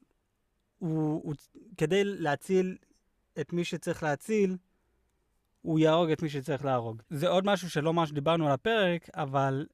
הוא, 0.80 1.22
הוא, 1.24 1.34
כדי 1.78 2.04
להציל 2.04 2.78
את 3.42 3.54
מי 3.54 3.66
שצריך 3.66 4.04
להציל, 4.04 4.58
הוא 5.62 5.80
יהרוג 5.80 6.10
את 6.12 6.22
מי 6.22 6.30
שצריך 6.30 6.66
להרוג. 6.66 7.02
זה 7.10 7.28
עוד 7.28 7.46
משהו 7.46 7.70
שלא 7.70 7.94
ממש 7.94 8.12
דיברנו 8.12 8.46
על 8.48 8.52
הפרק, 8.52 9.10
אבל 9.14 9.66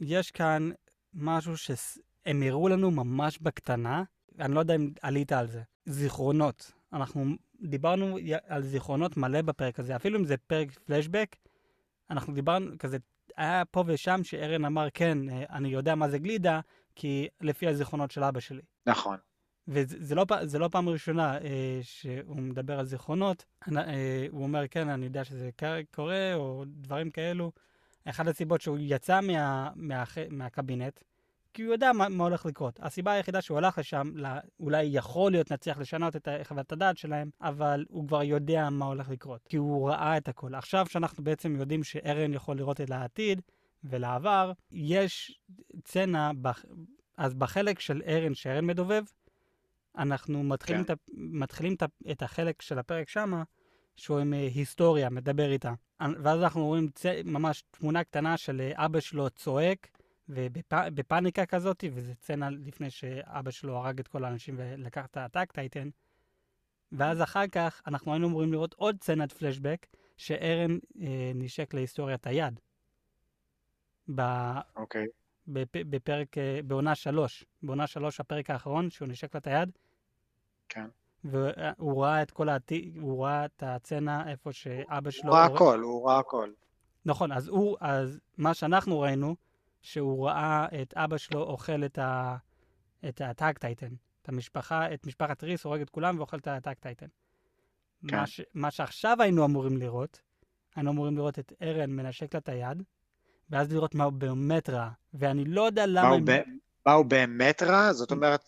יש 0.00 0.30
כאן 0.30 0.70
משהו 1.14 1.56
שהם 2.24 2.42
הראו 2.42 2.68
לנו 2.68 2.90
ממש 2.90 3.38
בקטנה, 3.38 4.02
אני 4.38 4.54
לא 4.54 4.60
יודע 4.60 4.74
אם 4.74 4.90
עלית 5.02 5.32
על 5.32 5.46
זה. 5.46 5.62
זיכרונות. 5.86 6.72
אנחנו 6.92 7.24
דיברנו 7.62 8.18
על 8.46 8.62
זיכרונות 8.62 9.16
מלא 9.16 9.42
בפרק 9.42 9.80
הזה, 9.80 9.96
אפילו 9.96 10.18
אם 10.18 10.24
זה 10.24 10.36
פרק 10.36 10.70
פלשבק, 10.70 11.36
אנחנו 12.10 12.34
דיברנו 12.34 12.78
כזה, 12.78 12.96
היה 13.36 13.64
פה 13.64 13.84
ושם 13.86 14.20
שארן 14.24 14.64
אמר, 14.64 14.88
כן, 14.94 15.28
אה, 15.28 15.44
אני 15.50 15.68
יודע 15.68 15.94
מה 15.94 16.08
זה 16.08 16.18
גלידה, 16.18 16.60
כי 16.94 17.28
לפי 17.40 17.68
הזיכרונות 17.68 18.10
של 18.10 18.24
אבא 18.24 18.40
שלי. 18.40 18.62
נכון. 18.86 19.16
וזה 19.68 19.96
זה 20.00 20.14
לא, 20.14 20.24
זה 20.42 20.58
לא 20.58 20.68
פעם 20.68 20.88
ראשונה 20.88 21.38
אה, 21.38 21.78
שהוא 21.82 22.36
מדבר 22.36 22.78
על 22.78 22.84
זיכרונות. 22.86 23.44
אה, 23.76 24.26
הוא 24.30 24.42
אומר, 24.42 24.68
כן, 24.70 24.88
אני 24.88 25.04
יודע 25.04 25.24
שזה 25.24 25.50
קורה, 25.94 26.34
או 26.34 26.64
דברים 26.66 27.10
כאלו. 27.10 27.52
אחת 28.04 28.26
הסיבות 28.26 28.60
שהוא 28.60 28.78
יצא 28.80 29.20
מה, 29.20 29.70
מה, 29.76 30.04
מהקבינט, 30.30 31.00
כי 31.54 31.62
הוא 31.62 31.72
יודע 31.72 31.92
מה, 31.92 32.08
מה 32.08 32.24
הולך 32.24 32.46
לקרות. 32.46 32.80
הסיבה 32.82 33.12
היחידה 33.12 33.42
שהוא 33.42 33.58
הלך 33.58 33.78
לשם, 33.78 34.10
לא, 34.14 34.28
אולי 34.60 34.82
יכול 34.82 35.32
להיות 35.32 35.52
נצליח 35.52 35.78
לשנות 35.78 36.16
את 36.16 36.28
חוות 36.44 36.72
הדעת 36.72 36.98
שלהם, 36.98 37.30
אבל 37.40 37.84
הוא 37.88 38.08
כבר 38.08 38.22
יודע 38.22 38.70
מה 38.70 38.84
הולך 38.84 39.08
לקרות, 39.08 39.40
כי 39.48 39.56
הוא 39.56 39.90
ראה 39.90 40.16
את 40.16 40.28
הכל. 40.28 40.54
עכשיו 40.54 40.86
שאנחנו 40.86 41.24
בעצם 41.24 41.56
יודעים 41.56 41.84
שארן 41.84 42.34
יכול 42.34 42.56
לראות 42.56 42.80
את 42.80 42.90
העתיד 42.90 43.40
ולעבר, 43.84 44.52
יש 44.72 45.40
סצנה, 45.78 46.32
בח... 46.42 46.64
אז 47.16 47.34
בחלק 47.34 47.80
של 47.80 48.02
ארן, 48.06 48.34
שארן 48.34 48.66
מדובב, 48.66 49.02
אנחנו 49.98 50.42
מתחילים, 50.42 50.84
כן. 50.84 50.92
את, 50.92 50.98
מתחילים 51.14 51.76
את 52.10 52.22
החלק 52.22 52.62
של 52.62 52.78
הפרק 52.78 53.08
שמה, 53.08 53.42
שהוא 53.96 54.18
עם 54.18 54.34
אה, 54.34 54.48
היסטוריה, 54.54 55.10
מדבר 55.10 55.52
איתה. 55.52 55.72
ואז 56.00 56.42
אנחנו 56.42 56.66
רואים 56.66 56.88
צ... 56.94 57.06
ממש 57.24 57.64
תמונה 57.70 58.04
קטנה 58.04 58.36
של 58.36 58.60
אה, 58.60 58.84
אבא 58.86 59.00
שלו 59.00 59.30
צועק, 59.30 59.88
ובפאניקה 60.28 61.46
כזאת, 61.46 61.84
וזו 61.92 62.14
סצנה 62.14 62.50
לפני 62.50 62.90
שאבא 62.90 63.50
שלו 63.50 63.76
הרג 63.76 64.00
את 64.00 64.08
כל 64.08 64.24
האנשים 64.24 64.54
ולקח 64.58 65.06
את 65.06 65.16
הטאק 65.16 65.52
טייטן. 65.52 65.88
ואז 66.92 67.22
אחר 67.22 67.46
כך 67.52 67.82
אנחנו 67.86 68.12
היינו 68.12 68.28
אמורים 68.28 68.52
לראות 68.52 68.74
עוד 68.74 68.96
סצנת 69.02 69.32
פלשבק, 69.32 69.86
שארן 70.16 70.78
אה, 71.00 71.32
נשק 71.34 71.74
להיסטוריית 71.74 72.26
היד. 72.26 72.60
ב... 74.14 74.20
אוקיי. 74.76 75.06
בפ... 75.48 75.76
בפרק, 75.76 76.38
אה, 76.38 76.60
בעונה 76.64 76.94
שלוש, 76.94 77.44
בעונה 77.62 77.86
שלוש, 77.86 78.20
הפרק 78.20 78.50
האחרון, 78.50 78.90
שהוא 78.90 79.08
נשק 79.08 79.34
לה 79.34 79.38
את 79.38 79.46
היד. 79.46 79.70
כן. 80.68 80.86
והוא 81.24 82.04
ראה 82.04 82.22
את 82.22 82.30
כל 82.30 82.48
העתיד, 82.48 82.96
הוא 82.98 83.24
ראה 83.24 83.44
את 83.44 83.62
הסצנה 83.66 84.30
איפה 84.30 84.52
שאבא 84.52 85.10
שלו... 85.10 85.30
הוא 85.30 85.38
ראה 85.38 85.44
הכל, 85.44 85.80
הוא 85.80 86.08
ראה 86.08 86.18
הכל. 86.18 86.50
נכון, 87.04 87.32
אז 87.32 87.48
הוא, 87.48 87.76
אז 87.80 88.20
מה 88.38 88.54
שאנחנו 88.54 89.00
ראינו, 89.00 89.36
שהוא 89.84 90.26
ראה 90.28 90.66
את 90.82 90.94
אבא 90.96 91.16
שלו 91.18 91.42
אוכל 91.42 91.84
את 91.84 91.98
ה... 91.98 92.36
את 93.08 93.20
הטאג 93.20 93.58
טייטן. 93.58 93.94
את 94.22 94.28
המשפחה, 94.28 94.94
את 94.94 95.06
משפחת 95.06 95.44
ריס, 95.44 95.64
הורג 95.64 95.80
את 95.80 95.90
כולם 95.90 96.18
ואוכל 96.18 96.36
את 96.36 96.46
הטאג 96.48 96.76
טייטן. 96.80 97.06
כן. 98.08 98.16
מה, 98.16 98.26
ש... 98.26 98.40
מה 98.54 98.70
שעכשיו 98.70 99.16
היינו 99.22 99.44
אמורים 99.44 99.76
לראות, 99.76 100.20
היינו 100.76 100.90
אמורים 100.90 101.16
לראות 101.16 101.38
את 101.38 101.52
ארן 101.62 101.90
מנשק 101.90 102.34
לה 102.34 102.38
את 102.38 102.48
היד, 102.48 102.82
ואז 103.50 103.72
לראות 103.72 103.94
מה 103.94 104.04
הוא 104.04 104.12
באמת 104.12 104.68
ראה. 104.70 104.90
ואני 105.14 105.44
לא 105.44 105.62
יודע 105.66 105.86
למה... 105.86 106.02
מה 106.02 106.08
הוא 106.08 106.16
הם- 106.16 106.24
ב- 106.24 106.42
מה 106.86 106.92
הוא 106.92 107.06
באמת 107.06 107.62
רע? 107.62 107.92
זאת 107.92 108.10
אומרת, 108.10 108.40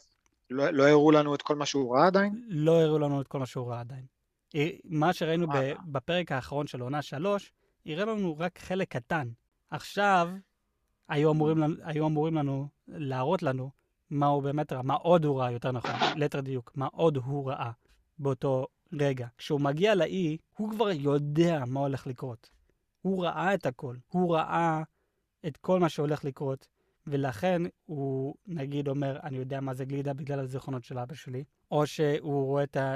לא 0.50 0.70
לא 0.70 0.88
הראו 0.88 1.10
לנו 1.10 1.34
את 1.34 1.42
כל 1.42 1.56
מה 1.56 1.66
שהוא 1.66 1.96
ראה 1.96 2.06
עדיין? 2.06 2.44
לא 2.48 2.80
הראו 2.82 2.98
לנו 2.98 3.20
את 3.20 3.28
כל 3.28 3.38
מה 3.38 3.46
שהוא 3.46 3.70
ראה 3.70 3.80
עדיין. 3.80 4.06
אה, 4.54 4.70
מה 4.84 5.12
שראינו 5.12 5.46
ב-. 5.46 5.72
בפרק 5.86 6.32
האחרון 6.32 6.66
של 6.66 6.80
עונה 6.80 7.02
שלוש, 7.02 7.52
הראה 7.86 8.04
לנו 8.04 8.38
רק 8.38 8.58
חלק 8.58 8.88
קטן. 8.88 9.28
עכשיו, 9.70 10.28
היו 11.08 11.32
אמורים, 11.32 11.58
היו 11.82 12.06
אמורים 12.06 12.34
לנו 12.34 12.68
להראות 12.88 13.42
לנו 13.42 13.70
מה 14.10 14.26
הוא 14.26 14.42
באמת 14.42 14.72
ראה, 14.72 14.82
מה 14.82 14.94
עוד 14.94 15.24
הוא 15.24 15.40
ראה, 15.40 15.50
יותר 15.52 15.72
נכון, 15.72 15.90
ליתר 16.16 16.40
דיוק, 16.40 16.72
מה 16.74 16.86
עוד 16.86 17.16
הוא 17.16 17.50
ראה 17.50 17.70
באותו 18.18 18.66
רגע. 18.92 19.26
כשהוא 19.38 19.60
מגיע 19.60 19.94
לאי, 19.94 20.36
הוא 20.56 20.70
כבר 20.70 20.90
יודע 20.90 21.62
מה 21.66 21.80
הולך 21.80 22.06
לקרות. 22.06 22.50
הוא 23.02 23.24
ראה 23.24 23.54
את 23.54 23.66
הכל, 23.66 23.96
הוא 24.08 24.34
ראה 24.34 24.82
את 25.46 25.56
כל 25.56 25.80
מה 25.80 25.88
שהולך 25.88 26.24
לקרות, 26.24 26.68
ולכן 27.06 27.62
הוא, 27.86 28.34
נגיד, 28.46 28.88
אומר, 28.88 29.18
אני 29.22 29.36
יודע 29.36 29.60
מה 29.60 29.74
זה 29.74 29.84
גלידה 29.84 30.14
בגלל 30.14 30.40
הזיכרונות 30.40 30.84
של 30.84 30.98
אבא 30.98 31.14
שלי, 31.14 31.44
או 31.70 31.86
שהוא 31.86 32.46
רואה 32.46 32.62
את, 32.62 32.76
ה, 32.76 32.94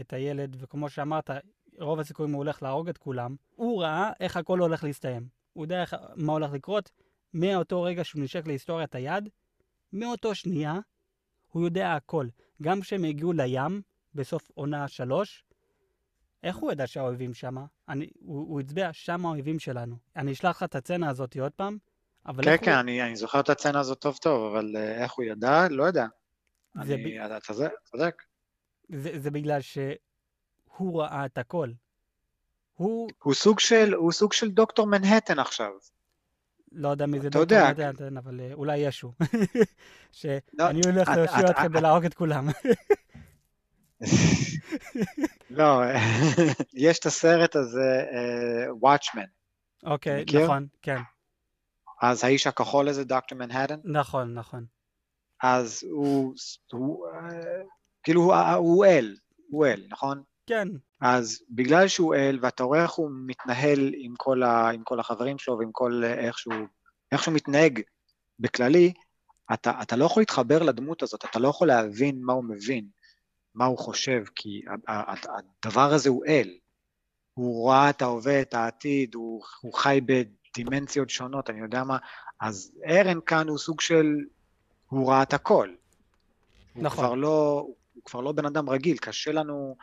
את 0.00 0.12
הילד, 0.12 0.56
וכמו 0.60 0.88
שאמרת, 0.88 1.30
רוב 1.78 2.00
הסיכויים 2.00 2.32
הוא 2.32 2.38
הולך 2.38 2.62
להרוג 2.62 2.88
את 2.88 2.98
כולם, 2.98 3.36
הוא 3.50 3.82
ראה 3.82 4.10
איך 4.20 4.36
הכל 4.36 4.58
הולך 4.58 4.84
להסתיים. 4.84 5.28
הוא 5.52 5.64
יודע 5.64 5.80
איך, 5.80 5.96
מה 6.16 6.32
הולך 6.32 6.52
לקרות. 6.52 6.90
מאותו 7.36 7.82
רגע 7.82 8.04
שהוא 8.04 8.22
נשק 8.22 8.46
להיסטוריית 8.46 8.94
היד, 8.94 9.28
מאותו 9.92 10.34
שנייה, 10.34 10.74
הוא 11.48 11.64
יודע 11.64 11.94
הכל. 11.94 12.26
גם 12.62 12.80
כשהם 12.80 13.04
הגיעו 13.04 13.32
לים, 13.32 13.82
בסוף 14.14 14.50
עונה 14.54 14.88
שלוש, 14.88 15.44
איך 16.42 16.56
הוא 16.56 16.72
ידע 16.72 16.86
שהאויבים 16.86 17.34
שמה? 17.34 17.64
אני, 17.88 18.10
הוא, 18.20 18.48
הוא 18.48 18.60
הצביע, 18.60 18.92
שם 18.92 19.26
האויבים 19.26 19.58
שלנו. 19.58 19.96
אני 20.16 20.32
אשלח 20.32 20.56
לך 20.56 20.62
את 20.62 20.74
הצצנה 20.74 21.10
הזאת 21.10 21.36
עוד 21.36 21.52
פעם, 21.52 21.78
אבל 22.26 22.44
כן, 22.44 22.52
איך 22.52 22.64
כן, 22.64 22.70
הוא... 22.70 22.80
אני, 22.80 23.02
אני 23.02 23.16
זוכר 23.16 23.40
את 23.40 23.48
הצצנה 23.48 23.80
הזאת 23.80 23.98
טוב 23.98 24.16
טוב, 24.16 24.54
אבל 24.54 24.76
אה, 24.76 25.02
איך 25.02 25.12
הוא 25.12 25.24
ידע? 25.24 25.68
לא 25.70 25.84
יודע. 25.84 26.06
זה 26.84 26.94
אני, 26.94 27.26
אתה 27.26 27.40
צודק, 27.40 27.70
צודק. 27.84 28.22
זה, 28.88 29.18
זה 29.18 29.30
בגלל 29.30 29.60
שהוא 29.60 31.02
ראה 31.02 31.26
את 31.26 31.38
הכל. 31.38 31.70
הוא, 32.74 33.08
הוא 33.22 33.34
סוג 33.34 33.60
של, 33.60 33.94
הוא 33.94 34.12
סוג 34.12 34.32
של 34.32 34.50
דוקטור 34.50 34.86
מנהטן 34.86 35.38
עכשיו. 35.38 35.70
לא 36.78 36.88
יודע 36.88 37.06
מי 37.06 37.20
זה 37.20 37.30
דוקטור 37.30 37.58
יודע, 37.58 37.90
אבל 38.18 38.40
אה, 38.40 38.52
אולי 38.52 38.76
ישו. 38.78 39.12
לא, 39.18 39.24
שאני 40.12 40.80
הולך 40.86 41.08
את- 41.08 41.16
להושיע 41.16 41.40
את- 41.40 41.50
אתכם 41.50 41.66
את- 41.76 41.78
ולהרוג 41.78 42.04
את 42.04 42.14
כולם. 42.14 42.48
לא, 45.50 45.80
יש 46.74 46.98
את 46.98 47.06
הסרט 47.06 47.56
הזה, 47.56 48.04
וואטשמן. 48.80 49.24
אוקיי, 49.84 50.22
מכיר? 50.22 50.44
נכון, 50.44 50.66
כן. 50.82 50.98
אז 52.02 52.24
האיש 52.24 52.46
הכחול 52.46 52.88
הזה, 52.88 53.04
דוקטור 53.04 53.38
מנהטן, 53.38 53.78
נכון, 53.84 54.34
נכון. 54.34 54.64
אז 55.42 55.84
הוא, 55.90 56.34
הוא 56.72 57.06
אה, 57.08 57.62
כאילו, 58.02 58.34
הוא 58.54 58.84
אל, 58.84 59.16
הוא 59.50 59.66
אל, 59.66 59.86
נכון? 59.88 60.22
כן, 60.46 60.68
אז 61.00 61.42
בגלל 61.50 61.88
שהוא 61.88 62.14
אל, 62.14 62.38
ואתה 62.42 62.64
רואה 62.64 62.82
איך 62.82 62.92
הוא 62.92 63.10
מתנהל 63.26 63.90
עם 63.96 64.14
כל, 64.16 64.42
ה, 64.42 64.70
עם 64.70 64.82
כל 64.84 65.00
החברים 65.00 65.38
שלו 65.38 65.58
ועם 65.58 65.72
כל 65.72 66.02
אה, 66.04 66.14
איך 66.14 66.38
שהוא, 66.38 66.66
איך 67.12 67.22
שהוא 67.22 67.34
מתנהג 67.34 67.80
בכללי, 68.38 68.92
אתה, 69.54 69.72
אתה 69.82 69.96
לא 69.96 70.04
יכול 70.04 70.20
להתחבר 70.20 70.62
לדמות 70.62 71.02
הזאת, 71.02 71.24
אתה 71.24 71.38
לא 71.38 71.48
יכול 71.48 71.68
להבין 71.68 72.22
מה 72.22 72.32
הוא 72.32 72.44
מבין, 72.44 72.88
מה 73.54 73.64
הוא 73.64 73.78
חושב, 73.78 74.22
כי 74.34 74.62
הדבר 74.86 75.92
הזה 75.92 76.08
הוא 76.08 76.24
אל. 76.26 76.58
הוא 77.34 77.70
ראה 77.70 77.90
את 77.90 78.02
ההווה, 78.02 78.40
את 78.40 78.54
העתיד, 78.54 79.14
הוא, 79.14 79.42
הוא 79.60 79.74
חי 79.74 80.00
בדימנציות 80.06 81.10
שונות, 81.10 81.50
אני 81.50 81.60
יודע 81.60 81.84
מה, 81.84 81.98
אז 82.40 82.72
ארן 82.86 83.18
כאן 83.26 83.48
הוא 83.48 83.58
סוג 83.58 83.80
של, 83.80 84.06
הוא 84.88 85.10
ראה 85.10 85.22
את 85.22 85.32
הכל. 85.32 85.74
הוא 86.74 86.82
נכון. 86.82 87.04
כבר 87.04 87.14
לא, 87.14 87.66
הוא 87.94 88.02
כבר 88.04 88.20
לא 88.20 88.32
בן 88.32 88.46
אדם 88.46 88.70
רגיל, 88.70 88.96
קשה 88.96 89.32
לנו 89.32 89.76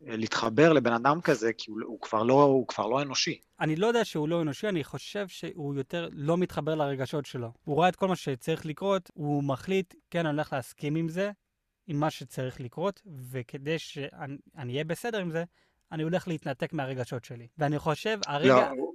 להתחבר 0.00 0.72
לבן 0.72 0.92
אדם 0.92 1.20
כזה, 1.20 1.52
כי 1.52 1.70
הוא, 1.70 1.80
הוא, 1.84 2.00
כבר, 2.00 2.22
לא, 2.22 2.42
הוא 2.42 2.66
כבר 2.66 2.86
לא 2.86 3.02
אנושי. 3.02 3.40
אני 3.60 3.76
לא 3.76 3.86
יודע 3.86 4.04
שהוא 4.04 4.28
לא 4.28 4.42
אנושי, 4.42 4.68
אני 4.68 4.84
חושב 4.84 5.28
שהוא 5.28 5.74
יותר 5.74 6.08
לא 6.12 6.36
מתחבר 6.38 6.74
לרגשות 6.74 7.26
שלו. 7.26 7.52
הוא 7.64 7.74
רואה 7.74 7.88
את 7.88 7.96
כל 7.96 8.08
מה 8.08 8.16
שצריך 8.16 8.66
לקרות, 8.66 9.10
הוא 9.14 9.44
מחליט, 9.44 9.94
כן, 10.10 10.26
אני 10.26 10.34
הולך 10.34 10.52
להסכים 10.52 10.96
עם 10.96 11.08
זה, 11.08 11.30
עם 11.86 12.00
מה 12.00 12.10
שצריך 12.10 12.60
לקרות, 12.60 13.02
וכדי 13.30 13.78
שאני 13.78 14.36
אני 14.56 14.72
אהיה 14.72 14.84
בסדר 14.84 15.18
עם 15.18 15.30
זה, 15.30 15.44
אני 15.92 16.02
הולך 16.02 16.28
להתנתק 16.28 16.72
מהרגשות 16.72 17.24
שלי. 17.24 17.48
ואני 17.58 17.78
חושב, 17.78 18.18
הרגע... 18.26 18.54
לא, 18.54 18.68
הוא, 18.68 18.94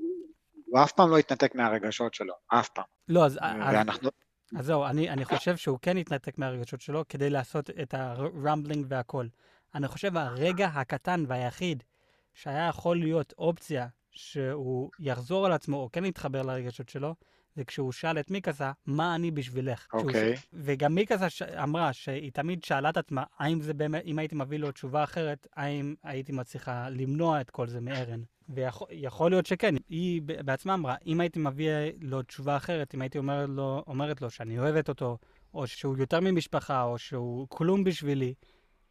הוא 0.65 0.83
אף 0.83 0.91
פעם 0.91 1.09
לא 1.09 1.17
התנתק 1.17 1.55
מהרגשות 1.55 2.13
שלו, 2.13 2.33
אף 2.47 2.69
פעם. 2.69 2.85
לא, 3.07 3.25
אז, 3.25 3.39
ואנחנו, 3.41 4.09
אז 4.57 4.65
זהו, 4.65 4.85
אני, 4.85 5.09
אני 5.09 5.25
חושב 5.25 5.57
שהוא 5.57 5.79
כן 5.81 5.97
התנתק 5.97 6.37
מהרגשות 6.37 6.81
שלו 6.81 7.03
כדי 7.09 7.29
לעשות 7.29 7.69
את 7.69 7.93
הרמבלינג 7.93 8.85
והכל. 8.89 9.27
אני 9.75 9.87
חושב 9.87 10.17
הרגע 10.17 10.67
הקטן 10.67 11.23
והיחיד 11.27 11.83
שהיה 12.33 12.67
יכול 12.67 12.99
להיות 12.99 13.33
אופציה 13.37 13.87
שהוא 14.11 14.91
יחזור 14.99 15.45
על 15.45 15.51
עצמו 15.51 15.77
או 15.77 15.89
כן 15.91 16.05
יתחבר 16.05 16.41
לרגשות 16.41 16.89
שלו, 16.89 17.15
זה 17.55 17.63
כשהוא 17.65 17.91
שאל 17.91 18.19
את 18.19 18.31
מיקסה, 18.31 18.71
מה 18.85 19.15
אני 19.15 19.31
בשבילך? 19.31 19.87
אוקיי. 19.93 20.37
ש... 20.37 20.45
וגם 20.53 20.95
מיקסה 20.95 21.29
ש... 21.29 21.41
אמרה 21.41 21.93
שהיא 21.93 22.31
תמיד 22.31 22.63
שאלה 22.63 22.89
את 22.89 22.97
עצמה, 22.97 23.23
האם 23.37 23.61
זה 23.61 23.73
באמת, 23.73 24.03
אם 24.05 24.19
הייתי 24.19 24.35
מביא 24.35 24.59
לו 24.59 24.71
תשובה 24.71 25.03
אחרת, 25.03 25.47
האם 25.55 25.95
הייתי 26.03 26.31
מצליחה 26.31 26.89
למנוע 26.89 27.41
את 27.41 27.49
כל 27.49 27.67
זה 27.67 27.81
מארן? 27.81 28.21
ויכול 28.49 29.31
להיות 29.31 29.45
שכן, 29.45 29.75
היא 29.89 30.21
בעצמה 30.21 30.73
אמרה, 30.73 30.95
אם 31.05 31.19
הייתי 31.19 31.39
מביא 31.39 31.69
לו 32.01 32.21
תשובה 32.21 32.57
אחרת, 32.57 32.95
אם 32.95 33.01
הייתי 33.01 33.17
אומר 33.17 33.45
לו, 33.45 33.83
אומרת 33.87 34.21
לו 34.21 34.29
שאני 34.29 34.59
אוהבת 34.59 34.89
אותו, 34.89 35.17
או 35.53 35.67
שהוא 35.67 35.97
יותר 35.97 36.19
ממשפחה, 36.19 36.83
או 36.83 36.97
שהוא 36.97 37.47
כלום 37.49 37.83
בשבילי, 37.83 38.33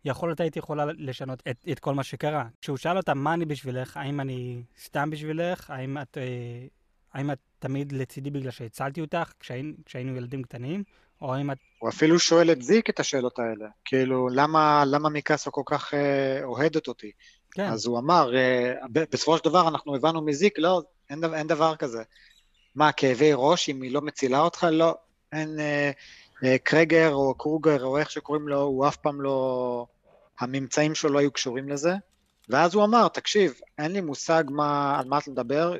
יכול 0.04 0.28
להיות 0.28 0.40
הייתי 0.40 0.58
יכולה 0.58 0.84
לשנות 0.98 1.42
את, 1.50 1.56
את 1.72 1.78
כל 1.78 1.94
מה 1.94 2.02
שקרה. 2.02 2.44
כשהוא 2.60 2.76
שאל 2.76 2.96
אותה, 2.96 3.14
מה 3.14 3.34
אני 3.34 3.44
בשבילך? 3.44 3.96
האם 3.96 4.20
אני 4.20 4.62
סתם 4.84 5.10
בשבילך? 5.10 5.70
האם 5.70 5.98
את, 5.98 6.18
אה, 6.18 6.66
האם 7.12 7.30
את 7.30 7.38
תמיד 7.58 7.92
לצידי 7.92 8.30
בגלל 8.30 8.50
שהצלתי 8.50 9.00
אותך 9.00 9.32
כשהיינו, 9.40 9.72
כשהיינו 9.86 10.16
ילדים 10.16 10.42
קטנים? 10.42 10.82
או 11.22 11.34
האם 11.34 11.50
את... 11.50 11.58
הוא 11.78 11.88
אפילו 11.88 12.18
שואל 12.18 12.50
את 12.52 12.62
זיק 12.62 12.90
את 12.90 13.00
השאלות 13.00 13.38
האלה. 13.38 13.68
כאילו, 13.84 14.28
למה, 14.28 14.84
למה 14.86 15.08
מיקאסו 15.08 15.52
כל 15.52 15.62
כך 15.66 15.94
אה, 15.94 16.44
אוהדת 16.44 16.88
אותי? 16.88 17.10
כן, 17.50 17.66
אז 17.66 17.86
הוא 17.86 17.98
אמר, 17.98 18.36
אה, 18.36 18.72
בסופו 18.90 19.38
של 19.38 19.44
דבר 19.44 19.68
אנחנו 19.68 19.94
הבנו 19.96 20.22
מזיק, 20.22 20.58
לא, 20.58 20.82
אין, 21.10 21.20
דבר- 21.20 21.34
אין 21.34 21.46
דבר 21.46 21.76
כזה. 21.76 22.02
מה, 22.74 22.92
כאבי 22.92 23.30
ראש 23.34 23.68
אם 23.68 23.82
היא 23.82 23.92
לא 23.92 24.00
מצילה 24.00 24.40
אותך? 24.40 24.66
לא. 24.70 24.94
אין 25.32 25.60
אה, 25.60 25.90
אה, 26.44 26.58
קרגר 26.58 27.10
או 27.12 27.34
קרוגר 27.34 27.84
או 27.84 27.98
איך 27.98 28.10
שקוראים 28.10 28.48
לו, 28.48 28.60
הוא 28.60 28.88
אף 28.88 28.96
פעם 28.96 29.20
לא... 29.20 29.86
הממצאים 30.40 30.94
שלו 30.94 31.10
לא 31.10 31.18
היו 31.18 31.32
קשורים 31.32 31.68
לזה. 31.68 31.94
ואז 32.48 32.74
הוא 32.74 32.84
אמר, 32.84 33.08
תקשיב, 33.08 33.54
אין 33.78 33.92
לי 33.92 34.00
מושג 34.00 34.44
מה, 34.50 34.98
על 34.98 35.08
מה 35.08 35.18
אתה 35.18 35.30
מדבר, 35.30 35.74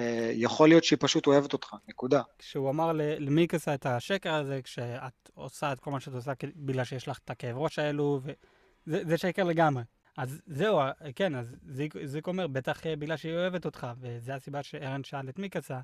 אה, 0.00 0.30
יכול 0.34 0.68
להיות 0.68 0.84
שהיא 0.84 0.98
פשוט 1.00 1.26
אוהבת 1.26 1.52
אותך, 1.52 1.74
נקודה. 1.88 2.22
כשהוא 2.38 2.70
אמר 2.70 2.92
ל- 2.92 3.26
למיקסה 3.26 3.74
את 3.74 3.86
השקר 3.86 4.34
הזה, 4.34 4.60
כשאת 4.64 5.30
עושה 5.34 5.72
את 5.72 5.80
כל 5.80 5.90
מה 5.90 6.00
שאת 6.00 6.14
עושה 6.14 6.32
בגלל 6.56 6.84
שיש 6.84 7.08
לך 7.08 7.18
את 7.24 7.30
הכאב 7.30 7.56
ראש 7.56 7.78
האלו, 7.78 8.20
וזה 8.22 9.02
זה 9.06 9.18
שקר 9.18 9.44
לגמרי. 9.44 9.82
אז 10.16 10.40
זהו, 10.46 10.78
אה, 10.78 10.92
כן, 11.16 11.34
אז 11.34 11.56
זיק, 11.68 11.94
זיק 12.04 12.26
אומר, 12.26 12.46
בטח 12.46 12.86
אה, 12.86 12.96
בגלל 12.96 13.16
שהיא 13.16 13.34
אוהבת 13.34 13.64
אותך, 13.64 13.86
וזו 14.00 14.32
הסיבה 14.32 14.62
שארן 14.62 15.04
שאל 15.04 15.28
את 15.28 15.38
מיקסה, 15.38 15.80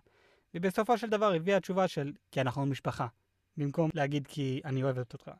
ובסופו 0.55 0.99
של 0.99 1.07
דבר 1.07 1.33
הביאה 1.33 1.61
תשובה 1.61 1.89
של, 1.89 2.13
כי 2.31 2.41
אנחנו 2.41 2.67
משפחה, 2.67 3.07
במקום 3.61 3.90
להגיד 3.94 4.27
כי 4.27 4.61
אני 4.64 4.83
אוהבת 4.83 5.12
אותך. 5.12 5.31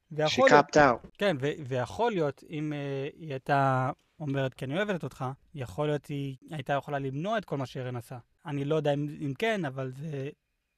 Capped 0.51 0.77
out. 0.77 1.09
כן, 1.19 1.37
ויכול 1.69 2.13
להיות, 2.13 2.45
אם 2.51 2.73
uh, 2.73 3.17
היא 3.21 3.31
הייתה 3.31 3.91
אומרת 4.21 4.55
כי 4.55 4.65
אני 4.65 4.77
אוהבת 4.77 5.05
אותך, 5.05 5.25
יכול 5.55 5.87
להיות 5.87 6.07
היא 6.07 6.37
הייתה 6.51 6.73
יכולה 6.73 6.99
למנוע 6.99 7.39
את 7.39 7.45
כל 7.45 7.57
מה 7.57 7.67
שארן 7.67 7.97
עשה. 7.97 8.19
אני 8.47 8.65
לא 8.65 8.75
יודע 8.75 8.95
אם, 8.95 9.07
אם 9.21 9.33
כן, 9.39 9.65
אבל 9.65 9.91
זה... 9.91 10.29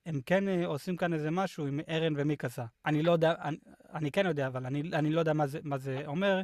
הם 0.06 0.20
כן 0.26 0.44
uh, 0.48 0.66
עושים 0.66 0.96
כאן 0.96 1.14
איזה 1.14 1.30
משהו 1.30 1.66
עם 1.66 1.80
ארן 1.88 2.12
ומיקסה. 2.16 2.64
אני 2.86 3.02
לא 3.02 3.12
יודע, 3.12 3.34
אני, 3.42 3.56
אני 3.94 4.10
כן 4.10 4.26
יודע, 4.26 4.46
אבל 4.46 4.66
אני, 4.66 4.82
אני 4.92 5.10
לא 5.10 5.20
יודע 5.20 5.32
מה 5.32 5.46
זה, 5.46 5.58
מה 5.62 5.78
זה 5.78 6.02
אומר, 6.06 6.40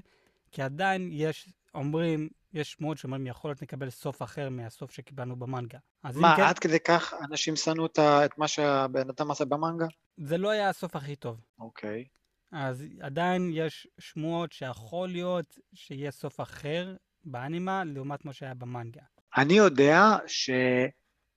כי 0.52 0.62
עדיין 0.62 1.08
יש, 1.12 1.48
אומרים, 1.78 2.28
יש 2.52 2.72
שמועות 2.72 2.98
שאומרים, 2.98 3.26
יכול 3.26 3.50
להיות 3.50 3.62
נקבל 3.62 3.90
סוף 3.90 4.22
אחר 4.22 4.48
מהסוף 4.50 4.90
שקיבלנו 4.90 5.36
במנגה. 5.36 5.78
מה, 6.04 6.36
כן, 6.36 6.42
עד 6.42 6.58
כדי 6.58 6.80
כך 6.80 7.14
אנשים 7.30 7.56
שנאו 7.56 7.86
את 7.96 8.38
מה 8.38 8.48
שהבן 8.48 9.08
אדם 9.10 9.30
עשה 9.30 9.44
במנגה? 9.44 9.86
זה 10.16 10.38
לא 10.38 10.50
היה 10.50 10.68
הסוף 10.68 10.96
הכי 10.96 11.16
טוב. 11.16 11.40
אוקיי. 11.58 12.04
אז 12.52 12.84
עדיין 13.00 13.50
יש 13.54 13.86
שמועות 13.98 14.52
שיכול 14.52 15.08
להיות 15.08 15.58
שיהיה 15.74 16.10
סוף 16.10 16.40
אחר 16.40 16.96
באנימה 17.24 17.84
לעומת 17.84 18.24
מה 18.24 18.32
שהיה 18.32 18.54
במנגה. 18.54 19.02
אני 19.36 19.54
יודע 19.54 20.16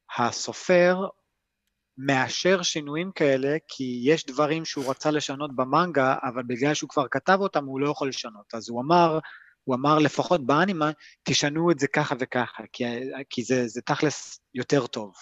שהסופר 0.09 1.07
מאשר 1.97 2.61
שינויים 2.61 3.11
כאלה, 3.11 3.57
כי 3.67 4.01
יש 4.03 4.25
דברים 4.25 4.65
שהוא 4.65 4.89
רצה 4.89 5.11
לשנות 5.11 5.55
במנגה, 5.55 6.15
אבל 6.23 6.43
בגלל 6.43 6.73
שהוא 6.73 6.89
כבר 6.89 7.05
כתב 7.11 7.37
אותם 7.41 7.65
הוא 7.65 7.79
לא 7.79 7.89
יכול 7.89 8.09
לשנות. 8.09 8.53
אז 8.53 8.69
הוא 8.69 8.81
אמר, 8.81 9.19
הוא 9.63 9.75
אמר 9.75 9.99
לפחות 9.99 10.45
באנימה, 10.45 10.91
תשנו 11.23 11.71
את 11.71 11.79
זה 11.79 11.87
ככה 11.87 12.15
וככה, 12.19 12.63
כי, 12.73 12.83
כי 13.29 13.43
זה, 13.43 13.67
זה 13.67 13.81
תכלס 13.81 14.39
יותר 14.53 14.87
טוב. 14.87 15.13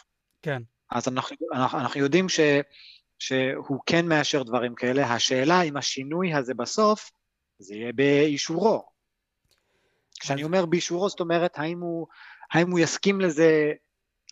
כן, 0.41 0.61
אז 0.91 1.07
אנחנו, 1.07 1.35
אנחנו, 1.53 1.79
אנחנו 1.79 1.99
יודעים 1.99 2.29
ש, 2.29 2.39
שהוא 3.19 3.79
כן 3.85 4.07
מאשר 4.07 4.43
דברים 4.43 4.75
כאלה, 4.75 5.13
השאלה 5.13 5.61
אם 5.61 5.77
השינוי 5.77 6.33
הזה 6.33 6.53
בסוף, 6.53 7.11
זה 7.59 7.75
יהיה 7.75 7.93
באישורו. 7.93 8.85
כשאני 10.19 10.43
אומר 10.43 10.65
באישורו, 10.65 11.09
זאת 11.09 11.19
אומרת, 11.19 11.59
האם 11.59 11.79
הוא, 11.79 12.07
האם 12.53 12.71
הוא 12.71 12.79
יסכים 12.79 13.21
לזה, 13.21 13.71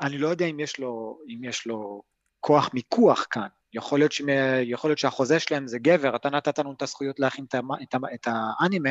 אני 0.01 0.17
לא 0.17 0.27
יודע 0.27 0.45
אם 0.45 0.59
יש 0.59 0.79
לו, 0.79 1.19
אם 1.27 1.43
יש 1.43 1.67
לו 1.67 2.01
כוח 2.39 2.69
מיקוח 2.73 3.25
כאן. 3.29 3.47
יכול 3.73 3.99
להיות, 3.99 4.11
שמ, 4.11 4.25
יכול 4.63 4.89
להיות 4.89 4.99
שהחוזה 4.99 5.39
שלהם 5.39 5.67
זה 5.67 5.79
גבר, 5.79 6.15
אתה 6.15 6.29
נתת 6.29 6.59
לנו 6.59 6.73
את 6.73 6.81
הזכויות 6.81 7.19
להכין 7.19 7.45
את, 7.45 7.55
את, 7.83 7.95
את 8.13 8.27
האנימה, 8.27 8.89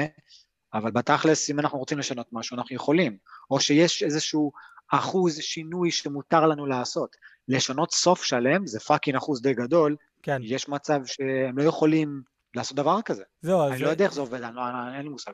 אבל 0.74 0.90
בתכלס, 0.90 1.50
אם 1.50 1.60
אנחנו 1.60 1.78
רוצים 1.78 1.98
לשנות 1.98 2.26
משהו, 2.32 2.56
אנחנו 2.56 2.76
יכולים. 2.76 3.16
או 3.50 3.60
שיש 3.60 4.02
איזשהו 4.02 4.52
אחוז 4.92 5.38
שינוי 5.40 5.90
שמותר 5.90 6.46
לנו 6.46 6.66
לעשות. 6.66 7.16
לשנות 7.48 7.92
סוף 7.92 8.24
שלם 8.24 8.66
זה 8.66 8.80
fucking 8.80 9.16
אחוז 9.16 9.42
די 9.42 9.54
גדול, 9.54 9.96
כן. 10.22 10.40
יש 10.44 10.68
מצב 10.68 11.00
שהם 11.04 11.58
לא 11.58 11.62
יכולים 11.62 12.22
לעשות 12.54 12.76
דבר 12.76 13.02
כזה. 13.02 13.22
זהו, 13.42 13.62
אז, 13.62 13.72
אני 13.72 13.80
לא 13.80 13.88
יודע 13.88 14.04
איך 14.04 14.12
זה 14.12 14.20
עובד, 14.20 14.42
אני 14.42 14.56
לא, 14.56 14.62
אני- 14.68 14.96
אין 14.96 15.02
לי 15.02 15.08
מושג. 15.08 15.32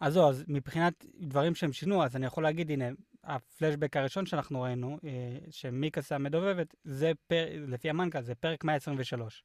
אז 0.00 0.12
זהו, 0.12 0.28
אז 0.28 0.44
מבחינת 0.48 1.04
דברים 1.20 1.54
שהם 1.54 1.72
שינו, 1.72 2.04
אז 2.04 2.16
אני 2.16 2.26
יכול 2.26 2.42
להגיד, 2.42 2.70
הנה, 2.70 2.84
הפלשבק 3.24 3.96
הראשון 3.96 4.26
שאנחנו 4.26 4.62
ראינו, 4.62 4.98
אה, 5.04 5.10
שמיקאסה 5.50 6.18
מדובבת, 6.18 6.74
זה 6.84 7.12
פר, 7.26 7.46
לפי 7.68 7.90
המנגה, 7.90 8.22
זה 8.22 8.34
פרק 8.34 8.64
123. 8.64 9.44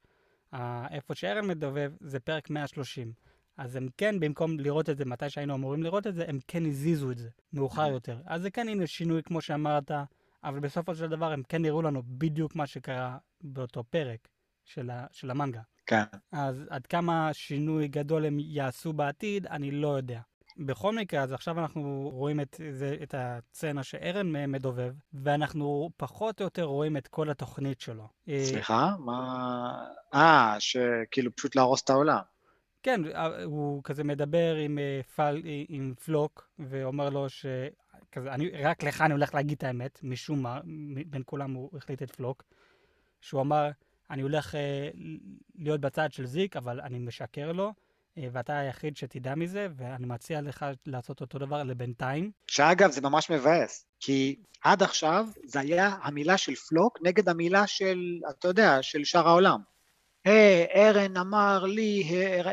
אה, 0.53 0.87
איפה 0.91 1.15
שארן 1.15 1.47
מדובב, 1.47 1.91
זה 1.99 2.19
פרק 2.19 2.49
130. 2.49 3.11
אז 3.61 3.75
הם 3.75 3.87
כן, 3.97 4.19
במקום 4.19 4.59
לראות 4.59 4.89
את 4.89 4.97
זה 4.97 5.05
מתי 5.05 5.29
שהיינו 5.29 5.55
אמורים 5.55 5.83
לראות 5.83 6.07
את 6.07 6.15
זה, 6.15 6.25
הם 6.27 6.39
כן 6.47 6.65
הזיזו 6.65 7.11
את 7.11 7.17
זה 7.17 7.29
מאוחר 7.53 7.87
יותר. 7.87 8.17
אז 8.25 8.41
זה 8.41 8.51
כן, 8.51 8.67
הנה, 8.67 8.87
שינוי, 8.87 9.23
כמו 9.23 9.41
שאמרת, 9.41 9.91
אבל 10.43 10.59
בסופו 10.59 10.95
של 10.95 11.07
דבר 11.07 11.31
הם 11.31 11.43
כן 11.49 11.65
הראו 11.65 11.81
לנו 11.81 12.01
בדיוק 12.05 12.55
מה 12.55 12.67
שקרה 12.67 13.17
באותו 13.41 13.83
פרק 13.83 14.27
של, 14.65 14.89
ה, 14.89 15.05
של 15.11 15.31
המנגה. 15.31 15.61
כן. 15.85 16.03
אז 16.31 16.55
עד 16.69 16.87
כמה 16.87 17.29
שינוי 17.33 17.87
גדול 17.87 18.25
הם 18.25 18.37
יעשו 18.39 18.93
בעתיד, 18.93 19.47
אני 19.47 19.71
לא 19.71 19.87
יודע. 19.87 20.19
בכל 20.57 20.95
מקרה, 20.95 21.23
אז 21.23 21.33
עכשיו 21.33 21.59
אנחנו 21.59 22.09
רואים 22.13 22.39
את, 22.39 22.61
זה, 22.71 22.95
את 23.03 23.15
הסצנה 23.17 23.83
שארן 23.83 24.51
מדובב, 24.51 24.93
ואנחנו 25.13 25.89
פחות 25.97 26.41
או 26.41 26.43
יותר 26.43 26.63
רואים 26.63 26.97
את 26.97 27.07
כל 27.07 27.29
התוכנית 27.29 27.81
שלו. 27.81 28.07
סליחה? 28.43 28.95
מה... 28.99 29.85
אה, 30.13 30.55
שכאילו 30.59 31.35
פשוט 31.35 31.55
להרוס 31.55 31.83
את 31.83 31.89
העולם. 31.89 32.21
כן, 32.83 33.01
הוא 33.43 33.83
כזה 33.83 34.03
מדבר 34.03 34.55
עם, 34.55 34.79
פל, 35.15 35.41
עם 35.69 35.93
פלוק, 36.05 36.49
ואומר 36.59 37.09
לו 37.09 37.29
ש... 37.29 37.45
כזה, 38.11 38.31
אני, 38.33 38.49
רק 38.49 38.83
לך 38.83 39.01
אני 39.01 39.13
הולך 39.13 39.33
להגיד 39.35 39.57
את 39.57 39.63
האמת, 39.63 39.99
משום 40.03 40.41
מה, 40.41 40.59
בין 41.05 41.21
כולם 41.25 41.53
הוא 41.53 41.77
החליט 41.77 42.03
את 42.03 42.15
פלוק, 42.15 42.43
שהוא 43.21 43.41
אמר, 43.41 43.69
אני 44.09 44.21
הולך 44.21 44.55
אה, 44.55 44.89
להיות 45.55 45.81
בצד 45.81 46.13
של 46.13 46.25
זיק, 46.25 46.57
אבל 46.57 46.81
אני 46.81 46.99
משקר 46.99 47.51
לו, 47.51 47.73
אה, 48.17 48.27
ואתה 48.31 48.57
היחיד 48.57 48.97
שתדע 48.97 49.35
מזה, 49.35 49.67
ואני 49.75 50.05
מציע 50.05 50.41
לך 50.41 50.65
לעשות 50.85 51.21
אותו 51.21 51.39
דבר 51.39 51.63
לבינתיים. 51.63 52.31
שאגב, 52.47 52.91
זה 52.91 53.01
ממש 53.01 53.29
מבאס, 53.29 53.85
כי 53.99 54.35
עד 54.63 54.83
עכשיו 54.83 55.25
זה 55.45 55.59
היה 55.59 55.97
המילה 56.01 56.37
של 56.37 56.55
פלוק 56.55 56.97
נגד 57.03 57.29
המילה 57.29 57.67
של, 57.67 58.19
אתה 58.29 58.47
יודע, 58.47 58.77
של 58.81 59.03
שאר 59.03 59.27
העולם. 59.27 59.61
היי, 60.25 60.65
hey, 60.65 60.77
ארן 60.77 61.17
אמר 61.17 61.63
לי 61.63 62.03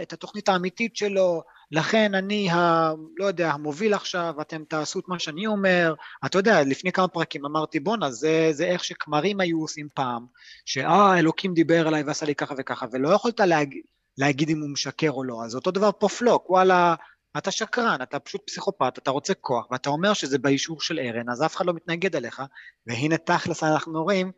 את 0.02 0.12
התוכנית 0.12 0.48
האמיתית 0.48 0.96
שלו, 0.96 1.42
לכן 1.70 2.14
אני, 2.14 2.50
ה, 2.50 2.92
לא 3.16 3.26
יודע, 3.26 3.50
המוביל 3.50 3.94
עכשיו, 3.94 4.34
אתם 4.40 4.64
תעשו 4.64 4.98
את 4.98 5.04
מה 5.08 5.18
שאני 5.18 5.46
אומר. 5.46 5.94
אתה 6.26 6.38
יודע, 6.38 6.62
לפני 6.62 6.92
כמה 6.92 7.08
פרקים 7.08 7.46
אמרתי, 7.46 7.80
בואנה, 7.80 8.10
זה, 8.10 8.48
זה 8.52 8.64
איך 8.64 8.84
שכמרים 8.84 9.40
היו 9.40 9.60
עושים 9.60 9.88
פעם, 9.94 10.26
שאה, 10.64 11.18
אלוקים 11.18 11.54
דיבר 11.54 11.88
אליי 11.88 12.02
ועשה 12.02 12.26
לי 12.26 12.34
ככה 12.34 12.54
וככה, 12.58 12.86
ולא 12.92 13.08
יכולת 13.08 13.40
להגיד, 13.40 13.82
להגיד 14.18 14.50
אם 14.50 14.60
הוא 14.60 14.70
משקר 14.70 15.10
או 15.10 15.24
לא. 15.24 15.44
אז 15.44 15.54
אותו 15.54 15.70
דבר 15.70 15.90
פה 15.98 16.08
פלוק, 16.08 16.50
וואלה, 16.50 16.94
אתה 17.38 17.50
שקרן, 17.50 17.98
אתה 18.02 18.18
פשוט 18.18 18.40
פסיכופת, 18.46 18.98
אתה 18.98 19.10
רוצה 19.10 19.34
כוח, 19.34 19.66
ואתה 19.70 19.90
אומר 19.90 20.12
שזה 20.12 20.38
באישור 20.38 20.80
של 20.80 20.98
ארן, 20.98 21.30
אז 21.30 21.42
אף 21.42 21.56
אחד 21.56 21.66
לא 21.66 21.72
מתנגד 21.74 22.16
אליך, 22.16 22.42
והנה 22.86 23.16
תכלס 23.16 23.62
אנחנו 23.62 24.02
רואים, 24.02 24.32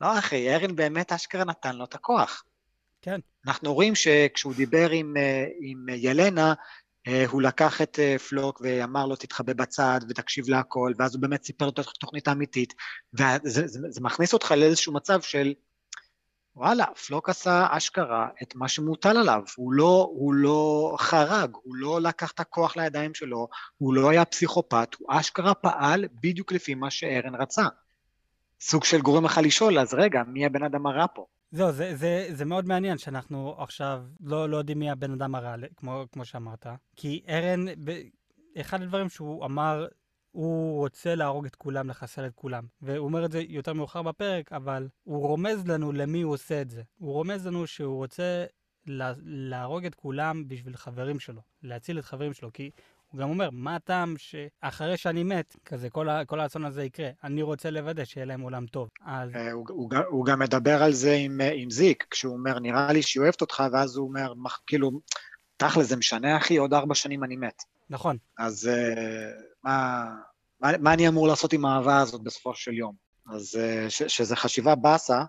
לא 0.00 0.18
אחי, 0.18 0.54
ארן 0.54 0.76
באמת 0.76 1.12
אשכרה 1.12 1.44
נתן 1.44 1.76
לו 1.76 1.84
את 1.84 1.94
הכוח. 1.94 2.44
כן. 3.04 3.20
אנחנו 3.46 3.74
רואים 3.74 3.94
שכשהוא 3.94 4.54
דיבר 4.54 4.90
עם, 4.90 5.16
אה, 5.16 5.46
עם 5.60 5.86
ילנה, 5.88 6.54
אה, 7.08 7.24
הוא 7.30 7.42
לקח 7.42 7.82
את 7.82 7.98
אה, 7.98 8.18
פלוק 8.18 8.60
ואמר 8.64 9.06
לו 9.06 9.16
תתחבא 9.16 9.52
בצד 9.52 10.00
ותקשיב 10.08 10.48
להכל, 10.48 10.92
ואז 10.98 11.14
הוא 11.14 11.22
באמת 11.22 11.44
סיפר 11.44 11.68
את 11.68 11.78
התוכנית 11.78 12.28
האמיתית, 12.28 12.74
וזה 13.14 13.66
זה, 13.66 13.80
זה 13.88 14.00
מכניס 14.00 14.32
אותך 14.32 14.50
לאיזשהו 14.50 14.92
מצב 14.92 15.20
של 15.20 15.54
וואלה, 16.56 16.84
פלוק 17.06 17.28
עשה 17.28 17.66
אשכרה 17.70 18.28
את 18.42 18.54
מה 18.54 18.68
שמוטל 18.68 19.16
עליו, 19.16 19.42
הוא 19.56 19.72
לא, 19.72 20.08
הוא 20.14 20.34
לא 20.34 20.94
חרג, 20.98 21.50
הוא 21.62 21.76
לא 21.76 22.00
לקח 22.00 22.30
את 22.30 22.40
הכוח 22.40 22.76
לידיים 22.76 23.14
שלו, 23.14 23.48
הוא 23.76 23.94
לא 23.94 24.10
היה 24.10 24.24
פסיכופת, 24.24 24.88
הוא 24.98 25.08
אשכרה 25.10 25.54
פעל 25.54 26.04
בדיוק 26.20 26.52
לפי 26.52 26.74
מה 26.74 26.90
שארן 26.90 27.34
רצה. 27.34 27.64
סוג 28.60 28.84
של 28.84 29.00
גורם 29.00 29.24
לך 29.24 29.40
לשאול, 29.42 29.78
אז 29.78 29.94
רגע, 29.94 30.22
מי 30.26 30.46
הבן 30.46 30.62
אדם 30.62 30.86
הרע 30.86 31.06
פה? 31.14 31.26
זהו, 31.54 31.72
זה, 31.72 31.96
זה, 31.96 32.26
זה 32.32 32.44
מאוד 32.44 32.66
מעניין 32.66 32.98
שאנחנו 32.98 33.54
עכשיו 33.58 34.04
לא, 34.20 34.48
לא 34.48 34.56
יודעים 34.56 34.78
מי 34.78 34.90
הבן 34.90 35.12
אדם 35.12 35.34
הרע, 35.34 35.54
כמו, 35.76 36.04
כמו 36.12 36.24
שאמרת. 36.24 36.66
כי 36.96 37.22
ארן, 37.28 37.66
ב, 37.84 38.00
אחד 38.60 38.82
הדברים 38.82 39.08
שהוא 39.08 39.44
אמר, 39.44 39.86
הוא 40.30 40.78
רוצה 40.78 41.14
להרוג 41.14 41.46
את 41.46 41.56
כולם, 41.56 41.88
לחסל 41.88 42.26
את 42.26 42.34
כולם. 42.34 42.64
והוא 42.82 43.06
אומר 43.06 43.24
את 43.24 43.32
זה 43.32 43.42
יותר 43.48 43.72
מאוחר 43.72 44.02
בפרק, 44.02 44.52
אבל 44.52 44.88
הוא 45.04 45.26
רומז 45.26 45.66
לנו 45.66 45.92
למי 45.92 46.22
הוא 46.22 46.32
עושה 46.34 46.62
את 46.62 46.70
זה. 46.70 46.82
הוא 46.98 47.12
רומז 47.12 47.46
לנו 47.46 47.66
שהוא 47.66 47.96
רוצה 47.96 48.44
לה, 48.86 49.12
להרוג 49.24 49.86
את 49.86 49.94
כולם 49.94 50.48
בשביל 50.48 50.76
חברים 50.76 51.20
שלו, 51.20 51.42
להציל 51.62 51.98
את 51.98 52.04
חברים 52.04 52.32
שלו. 52.32 52.52
כי 52.52 52.70
הוא 53.14 53.20
גם 53.20 53.30
אומר, 53.30 53.48
מה 53.52 53.76
הטעם 53.76 54.14
שאחרי 54.18 54.96
שאני 54.96 55.24
מת, 55.24 55.56
כזה 55.64 55.90
כל, 55.90 56.08
כל 56.26 56.40
האסון 56.40 56.64
הזה 56.64 56.84
יקרה, 56.84 57.08
אני 57.24 57.42
רוצה 57.42 57.70
לוודא 57.70 58.04
שיהיה 58.04 58.26
להם 58.26 58.40
עולם 58.40 58.66
טוב. 58.66 58.88
אז... 59.06 59.30
אה, 59.34 59.52
הוא, 59.52 59.66
הוא, 59.68 59.90
הוא 60.08 60.26
גם 60.26 60.38
מדבר 60.38 60.82
על 60.82 60.92
זה 60.92 61.14
עם, 61.14 61.40
אה, 61.40 61.52
עם 61.54 61.70
זיק, 61.70 62.06
כשהוא 62.10 62.32
אומר, 62.32 62.58
נראה 62.58 62.92
לי 62.92 63.02
שהיא 63.02 63.20
אוהבת 63.20 63.40
אותך, 63.40 63.62
ואז 63.72 63.96
הוא 63.96 64.08
אומר, 64.08 64.32
כאילו, 64.66 65.00
תכל'ס, 65.56 65.86
זה 65.86 65.96
משנה, 65.96 66.36
אחי, 66.36 66.56
עוד 66.56 66.74
ארבע 66.74 66.94
שנים 66.94 67.24
אני 67.24 67.36
מת. 67.36 67.62
נכון. 67.90 68.16
אז 68.38 68.70
uh, 68.72 69.42
מה, 69.64 70.04
מה, 70.60 70.70
מה 70.78 70.92
אני 70.92 71.08
אמור 71.08 71.28
לעשות 71.28 71.52
עם 71.52 71.64
האהבה 71.64 72.00
הזאת 72.00 72.22
בסופו 72.22 72.54
של 72.54 72.74
יום? 72.74 72.94
אז 73.34 73.54
uh, 73.54 73.90
ש, 73.90 74.02
שזה 74.02 74.36
חשיבה 74.36 74.74
באסה, 74.74 75.22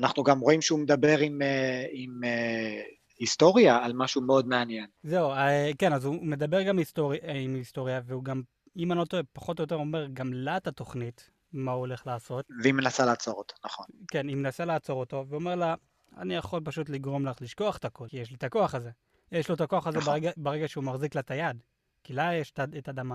אנחנו 0.00 0.22
גם 0.22 0.40
רואים 0.40 0.62
שהוא 0.62 0.78
מדבר 0.78 1.18
עם, 1.18 1.38
uh, 1.42 1.88
עם 1.92 2.20
uh, 2.22 2.99
היסטוריה 3.20 3.84
על 3.84 3.92
משהו 3.92 4.22
מאוד 4.22 4.46
מעניין. 4.46 4.86
זהו, 5.02 5.30
אה, 5.30 5.70
כן, 5.78 5.92
אז 5.92 6.04
הוא 6.04 6.14
מדבר 6.22 6.62
גם 6.62 6.78
היסטורי, 6.78 7.18
אה, 7.22 7.32
עם 7.32 7.54
היסטוריה, 7.54 8.00
והוא 8.04 8.24
גם, 8.24 8.42
אם 8.76 8.92
אני 8.92 9.00
לא 9.00 9.04
טועה, 9.04 9.22
פחות 9.32 9.58
או 9.58 9.64
יותר 9.64 9.76
אומר 9.76 10.06
גם 10.12 10.32
לה 10.32 10.56
את 10.56 10.66
התוכנית, 10.66 11.30
מה 11.52 11.72
הוא 11.72 11.80
הולך 11.80 12.06
לעשות. 12.06 12.46
והיא 12.62 12.74
מנסה 12.74 13.04
לעצור 13.04 13.34
אותו, 13.34 13.54
נכון. 13.64 13.86
כן, 14.08 14.28
היא 14.28 14.36
מנסה 14.36 14.64
לעצור 14.64 15.00
אותו, 15.00 15.24
ואומר 15.28 15.54
לה, 15.54 15.74
אני 16.16 16.34
יכול 16.34 16.60
פשוט 16.64 16.88
לגרום 16.88 17.26
לך 17.26 17.36
לשכוח 17.40 17.76
את 17.76 17.84
הכל, 17.84 18.06
כי 18.08 18.16
יש 18.16 18.30
לי 18.30 18.36
את 18.36 18.44
הכוח 18.44 18.74
הזה. 18.74 18.90
יש 19.32 19.48
לו 19.48 19.54
את 19.54 19.60
הכוח 19.60 19.86
הזה 19.86 19.98
נכון. 19.98 20.12
ברגע, 20.12 20.30
ברגע 20.36 20.68
שהוא 20.68 20.84
מחזיק 20.84 21.14
לה 21.14 21.20
את 21.20 21.30
היד, 21.30 21.62
כי 22.04 22.12
לה 22.12 22.34
יש 22.34 22.52
את 22.78 22.88
הדם 22.88 23.12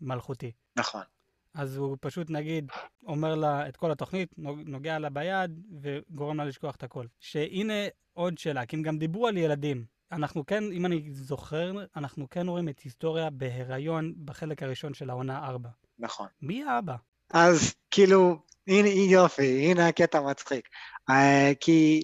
המלכותי. 0.00 0.46
אה, 0.46 0.52
נכון. 0.76 1.02
אז 1.54 1.76
הוא 1.76 1.96
פשוט, 2.00 2.30
נגיד, 2.30 2.70
אומר 3.06 3.34
לה 3.34 3.68
את 3.68 3.76
כל 3.76 3.90
התוכנית, 3.90 4.34
נוגע 4.66 4.98
לה 4.98 5.10
ביד, 5.10 5.60
וגורם 5.80 6.36
לה 6.36 6.44
לשכוח 6.44 6.76
את 6.76 6.82
הכל. 6.82 7.06
שהנה 7.20 7.86
עוד 8.12 8.38
שאלה, 8.38 8.66
כי 8.66 8.76
הם 8.76 8.82
גם 8.82 8.98
דיברו 8.98 9.26
על 9.26 9.36
ילדים. 9.36 9.84
אנחנו 10.12 10.46
כן, 10.46 10.64
אם 10.72 10.86
אני 10.86 11.10
זוכר, 11.12 11.72
אנחנו 11.96 12.30
כן 12.30 12.48
רואים 12.48 12.68
את 12.68 12.80
היסטוריה 12.80 13.30
בהיריון 13.30 14.14
בחלק 14.24 14.62
הראשון 14.62 14.94
של 14.94 15.10
העונה 15.10 15.46
4. 15.46 15.68
נכון. 15.98 16.26
מי 16.42 16.64
האבא? 16.64 16.96
אז 17.30 17.74
כאילו, 17.90 18.42
הנה 18.66 18.88
יופי, 18.88 19.70
הנה 19.70 19.88
הקטע 19.88 20.20
מצחיק. 20.20 20.68
Uh, 21.10 21.14
כי 21.60 22.02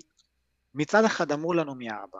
מצד 0.75 1.05
אחד 1.05 1.33
אמרו 1.33 1.55
לנו 1.55 1.75
מי 1.75 1.91
האבא. 1.91 2.19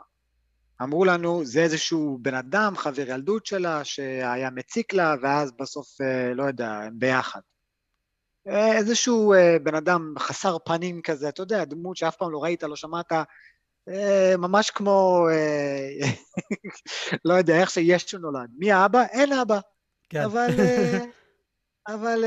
אמרו 0.81 1.05
לנו, 1.05 1.45
זה 1.45 1.61
איזשהו 1.63 2.17
בן 2.21 2.33
אדם, 2.33 2.73
חבר 2.77 3.09
ילדות 3.09 3.45
שלה, 3.45 3.83
שהיה 3.83 4.49
מציק 4.49 4.93
לה, 4.93 5.15
ואז 5.21 5.51
בסוף, 5.59 6.01
uh, 6.01 6.35
לא 6.35 6.43
יודע, 6.43 6.71
הם 6.71 6.99
ביחד. 6.99 7.39
Uh, 8.47 8.51
איזשהו 8.51 9.33
uh, 9.33 9.37
בן 9.63 9.75
אדם 9.75 10.13
חסר 10.19 10.57
פנים 10.65 11.01
כזה, 11.01 11.29
אתה 11.29 11.41
יודע, 11.41 11.65
דמות 11.65 11.97
שאף 11.97 12.15
פעם 12.15 12.31
לא 12.31 12.43
ראית, 12.43 12.63
לא 12.63 12.75
שמעת, 12.75 13.11
אה, 13.89 14.37
ממש 14.37 14.69
כמו, 14.69 15.27
אה, 15.31 16.09
לא 17.25 17.33
יודע, 17.33 17.61
איך 17.61 17.69
שיש 17.69 18.15
נולד. 18.15 18.49
מי 18.57 18.71
האבא? 18.71 19.03
אין 19.03 19.33
אבא. 19.33 19.59
כן. 20.09 20.21
אבל, 20.21 20.49
אה, 20.59 20.99
אבל, 21.93 22.23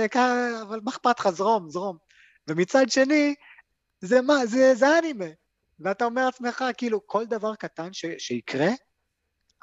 אבל 0.62 0.80
מה 0.84 0.90
אכפת 0.90 1.20
לך? 1.20 1.28
זרום, 1.30 1.70
זרום. 1.70 1.96
ומצד 2.48 2.84
שני, 2.88 3.34
זה 4.00 4.20
מה? 4.20 4.46
זה, 4.46 4.74
זה 4.74 4.98
אנימה. 4.98 5.24
ואתה 5.80 6.04
אומר 6.04 6.24
לעצמך, 6.24 6.64
כאילו, 6.76 7.06
כל 7.06 7.26
דבר 7.26 7.54
קטן 7.54 7.92
ש, 7.92 8.04
שיקרה, 8.18 8.68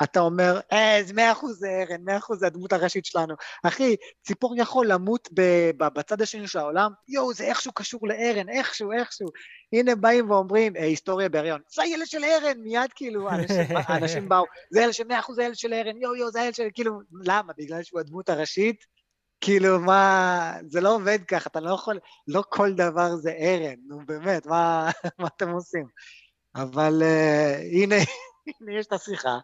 אתה 0.04 0.20
אומר, 0.20 0.60
אה, 0.72 1.00
זה 1.04 1.14
מאה 1.14 1.32
אחוז 1.32 1.60
זה 1.60 1.68
ארן, 1.70 2.02
מאה 2.04 2.18
אחוז 2.18 2.40
זה 2.40 2.48
הדמות 2.48 2.74
הראשית 2.74 3.06
שלנו. 3.06 3.36
אחי, 3.64 3.96
ציפור 4.22 4.56
יכול 4.58 4.88
למות 4.88 5.30
בצד 5.78 6.22
השני 6.22 6.48
של 6.48 6.60
העולם, 6.60 6.92
יואו, 7.08 7.34
זה 7.34 7.44
איכשהו 7.44 7.72
קשור 7.72 8.08
לארן, 8.08 8.50
איכשהו, 8.50 8.92
איכשהו. 8.92 9.28
הנה 9.74 9.96
באים 9.96 10.32
ואומרים, 10.32 10.76
אה, 10.76 10.84
היסטוריה 10.84 11.30
בהריון, 11.30 11.62
זה 11.74 11.82
הילד 11.82 12.08
של 12.08 12.24
ארן, 12.24 12.58
מיד 12.58 12.94
כאילו, 12.96 13.30
אנשים, 13.30 13.78
אנשים 14.04 14.30
באו, 14.30 14.46
זה 14.72 14.82
ילד 14.82 14.94
של 14.94 15.08
מאה 15.08 15.20
אחוז 15.20 15.36
זה 15.36 15.42
הילד 15.42 15.56
של 15.56 15.74
ארן, 15.74 16.02
יואו, 16.02 16.16
יואו, 16.16 16.32
זה 16.32 16.42
הילד 16.42 16.56
של, 16.56 16.68
כאילו, 16.74 17.00
למה? 17.24 17.54
בגלל 17.58 17.84
שהוא 17.84 18.00
הדמות 18.00 18.30
הראשית? 18.30 18.99
כאילו, 19.42 19.80
מה, 19.80 20.54
זה 20.68 20.82
לא 20.82 20.96
עובד 20.96 21.20
ככה, 21.28 21.50
אתה 21.50 21.60
לא 21.60 21.74
יכול, 21.74 22.00
לא 22.28 22.44
כל 22.50 22.74
דבר 22.74 23.16
זה 23.16 23.32
ארן, 23.32 23.76
נו 23.88 24.00
באמת, 24.06 24.46
מה, 24.46 24.90
מה 25.20 25.28
אתם 25.28 25.50
עושים? 25.50 25.86
אבל 26.56 27.02
uh, 27.02 27.76
הנה, 27.76 27.96
הנה 28.62 28.80
יש 28.80 28.86
את 28.86 28.94
השיחה. 28.94 29.38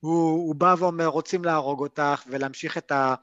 הוא, 0.00 0.30
הוא 0.32 0.54
בא 0.54 0.74
ואומר, 0.78 1.06
רוצים 1.06 1.44
להרוג 1.44 1.80
אותך 1.80 2.22
ולהמשיך 2.26 2.78
את, 2.78 2.92
ה, 2.92 3.14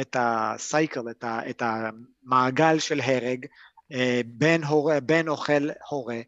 את 0.00 0.16
הסייקל, 0.18 1.10
את, 1.10 1.24
ה, 1.24 1.50
את 1.50 1.62
המעגל 1.62 2.78
של 2.78 3.00
הרג, 3.00 3.46
אה, 3.92 4.20
בן, 4.26 4.64
הורה, 4.64 5.00
בן 5.00 5.28
אוכל 5.28 5.68
הורה, 5.90 6.20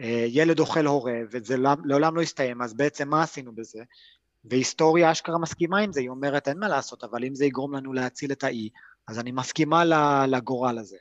אה, 0.00 0.26
ילד 0.28 0.60
אוכל 0.60 0.86
הורה, 0.86 1.14
וזה 1.30 1.56
לא, 1.56 1.70
לעולם 1.84 2.16
לא 2.16 2.22
יסתיים, 2.22 2.62
אז 2.62 2.74
בעצם 2.74 3.08
מה 3.08 3.22
עשינו 3.22 3.54
בזה? 3.54 3.82
והיסטוריה 4.44 5.12
אשכרה 5.12 5.38
מסכימה 5.38 5.78
עם 5.78 5.92
זה, 5.92 6.00
היא 6.00 6.08
אומרת 6.08 6.48
אין 6.48 6.58
מה 6.58 6.68
לעשות, 6.68 7.04
אבל 7.04 7.24
אם 7.24 7.34
זה 7.34 7.44
יגרום 7.44 7.74
לנו 7.74 7.92
להציל 7.92 8.32
את 8.32 8.44
האי, 8.44 8.68
אז 9.08 9.18
אני 9.18 9.32
מסכימה 9.32 9.84
לגורל 10.26 10.78
הזה. 10.78 10.96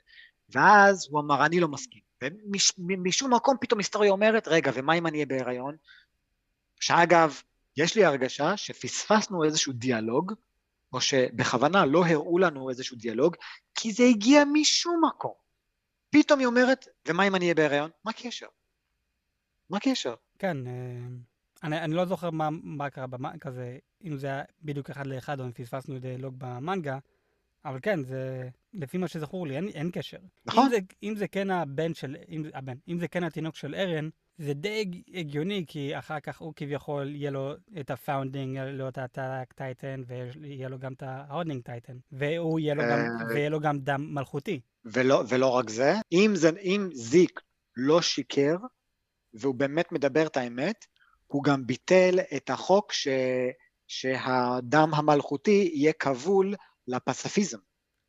ואז 0.49 1.07
הוא 1.11 1.19
אמר, 1.19 1.45
אני 1.45 1.59
לא 1.59 1.67
מסכים. 1.67 2.01
ומשום 2.77 3.33
מקום 3.33 3.57
פתאום 3.61 3.79
היסטוריה 3.79 4.11
אומרת, 4.11 4.47
רגע, 4.47 4.71
ומה 4.73 4.93
אם 4.93 5.07
אני 5.07 5.17
אהיה 5.17 5.25
בהיריון? 5.25 5.75
שאגב, 6.79 7.41
יש 7.77 7.95
לי 7.95 8.05
הרגשה 8.05 8.57
שפספסנו 8.57 9.43
איזשהו 9.43 9.73
דיאלוג, 9.73 10.33
או 10.93 11.01
שבכוונה 11.01 11.85
לא 11.85 12.05
הראו 12.05 12.39
לנו 12.39 12.69
איזשהו 12.69 12.97
דיאלוג, 12.97 13.35
כי 13.75 13.93
זה 13.93 14.03
הגיע 14.03 14.43
משום 14.53 15.01
מקום. 15.05 15.33
פתאום 16.09 16.39
היא 16.39 16.47
אומרת, 16.47 16.87
ומה 17.07 17.27
אם 17.27 17.35
אני 17.35 17.45
אהיה 17.45 17.55
בהיריון? 17.55 17.89
מה 18.05 18.11
הקשר? 18.11 18.47
מה 19.69 19.77
הקשר? 19.77 20.15
כן, 20.39 20.67
אה, 20.67 20.73
אני, 21.63 21.79
אני 21.79 21.93
לא 21.93 22.05
זוכר 22.05 22.29
מה, 22.29 22.49
מה 22.63 22.89
קרה 22.89 23.07
במנגה, 23.07 23.37
כזה, 23.37 23.77
אם 24.03 24.17
זה 24.17 24.27
היה 24.27 24.43
בדיוק 24.61 24.89
אחד 24.89 25.07
לאחד 25.07 25.39
או 25.39 25.45
אם 25.45 25.51
פספסנו 25.51 25.99
דיאלוג 25.99 26.35
במנגה, 26.37 26.97
אבל 27.65 27.79
כן, 27.81 28.03
זה, 28.03 28.49
לפי 28.73 28.97
מה 28.97 29.07
שזכור 29.07 29.47
לי, 29.47 29.55
אין, 29.55 29.67
אין 29.67 29.91
קשר. 29.91 30.17
נכון. 30.45 30.65
אם 30.65 30.69
זה, 30.69 30.77
אם 31.03 31.15
זה 31.15 31.27
כן 31.27 31.49
הבן 31.49 31.93
של, 31.93 32.15
אם, 32.29 32.43
הבן, 32.53 32.77
אם 32.87 32.99
זה 32.99 33.07
כן 33.07 33.23
התינוק 33.23 33.55
של 33.55 33.75
ארן, 33.75 34.09
זה 34.37 34.53
די 34.53 35.03
הגיוני, 35.13 35.65
כי 35.67 35.99
אחר 35.99 36.19
כך 36.19 36.41
הוא 36.41 36.53
כביכול, 36.55 37.15
יהיה 37.15 37.31
לו 37.31 37.53
את 37.79 37.91
הפאונדינג, 37.91 38.55
יהיה 38.55 38.71
לו 38.71 38.87
את 38.87 38.97
הטאק 38.97 39.53
טייטן, 39.53 40.01
ויהיה 40.07 40.69
לו 40.69 40.79
גם 40.79 40.93
את 40.93 41.03
ההודינג 41.03 41.61
טייטן, 41.61 41.97
והוא 42.11 42.59
יהיה 42.59 42.73
לו, 42.73 42.83
גם, 42.83 42.99
אה, 42.99 43.27
ויהיה 43.33 43.49
לו 43.49 43.59
גם 43.59 43.79
דם 43.79 44.07
מלכותי. 44.13 44.59
ולא, 44.85 45.23
ולא 45.29 45.47
רק 45.47 45.69
זה, 45.69 45.93
אם, 46.11 46.31
זה, 46.35 46.49
אם 46.49 46.89
זיק 46.93 47.41
לא 47.77 48.01
שיקר, 48.01 48.55
והוא 49.33 49.55
באמת 49.55 49.91
מדבר 49.91 50.27
את 50.27 50.37
האמת, 50.37 50.85
הוא 51.33 51.43
גם 51.43 51.67
ביטל 51.67 52.19
את 52.35 52.49
החוק 52.49 52.93
ש, 52.93 53.07
שהדם 53.87 54.93
המלכותי 54.93 55.71
יהיה 55.73 55.93
כבול 55.93 56.55
לפציפיזם. 56.87 57.57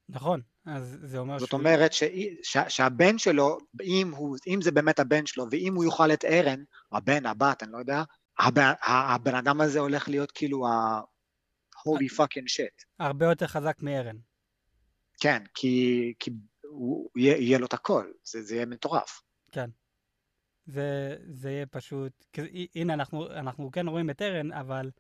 נכון, 0.08 0.40
אז 0.66 0.98
זה 1.02 1.18
אומר 1.18 1.38
זאת 1.38 1.48
שהוא- 1.48 1.58
אומרת 1.58 1.92
ש, 1.92 2.02
ש, 2.42 2.56
שהבן 2.68 3.18
שלו, 3.18 3.58
אם, 3.82 4.12
הוא, 4.16 4.36
אם 4.46 4.58
זה 4.62 4.70
באמת 4.72 4.98
הבן 4.98 5.26
שלו, 5.26 5.46
ואם 5.50 5.74
הוא 5.74 5.84
יאכל 5.84 6.12
את 6.12 6.24
ארן, 6.24 6.62
הבן, 6.92 7.26
הבת, 7.26 7.62
אני 7.62 7.72
לא 7.72 7.78
יודע, 7.78 8.02
הבן, 8.38 8.72
הבן 8.86 9.34
אדם 9.34 9.60
הזה 9.60 9.80
הולך 9.80 10.08
להיות 10.08 10.32
כאילו 10.32 10.66
ה... 10.68 11.00
holy 11.76 12.16
fucking 12.16 12.46
shit. 12.56 12.84
הרבה 12.98 13.26
יותר 13.26 13.46
חזק 13.46 13.76
מארן. 13.82 14.16
כן, 15.20 15.42
כי, 15.54 16.12
כי 16.18 16.30
הוא, 16.62 17.10
יהיה, 17.16 17.36
יהיה 17.36 17.58
לו 17.58 17.66
את 17.66 17.72
הכל, 17.74 18.12
זה, 18.24 18.42
זה 18.42 18.54
יהיה 18.54 18.66
מטורף. 18.66 19.22
כן. 19.52 19.70
זה, 20.66 21.16
זה 21.26 21.50
יהיה 21.50 21.66
פשוט, 21.66 22.24
כי, 22.32 22.66
הנה 22.74 22.94
אנחנו, 22.94 23.30
אנחנו 23.30 23.70
כן 23.70 23.88
רואים 23.88 24.10
את 24.10 24.22
ארן, 24.22 24.52
אבל 24.52 24.90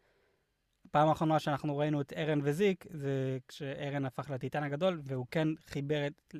פעם 0.90 1.08
האחרונה 1.08 1.38
שאנחנו 1.38 1.76
ראינו 1.76 2.00
את 2.00 2.12
ארן 2.12 2.40
וזיק, 2.42 2.86
זה 2.90 3.38
כשארן 3.48 4.04
הפך 4.04 4.30
לטיטן 4.30 4.62
הגדול, 4.62 5.00
והוא 5.04 5.26
כן 5.30 5.48
חיבר 5.66 6.06
את, 6.06 6.34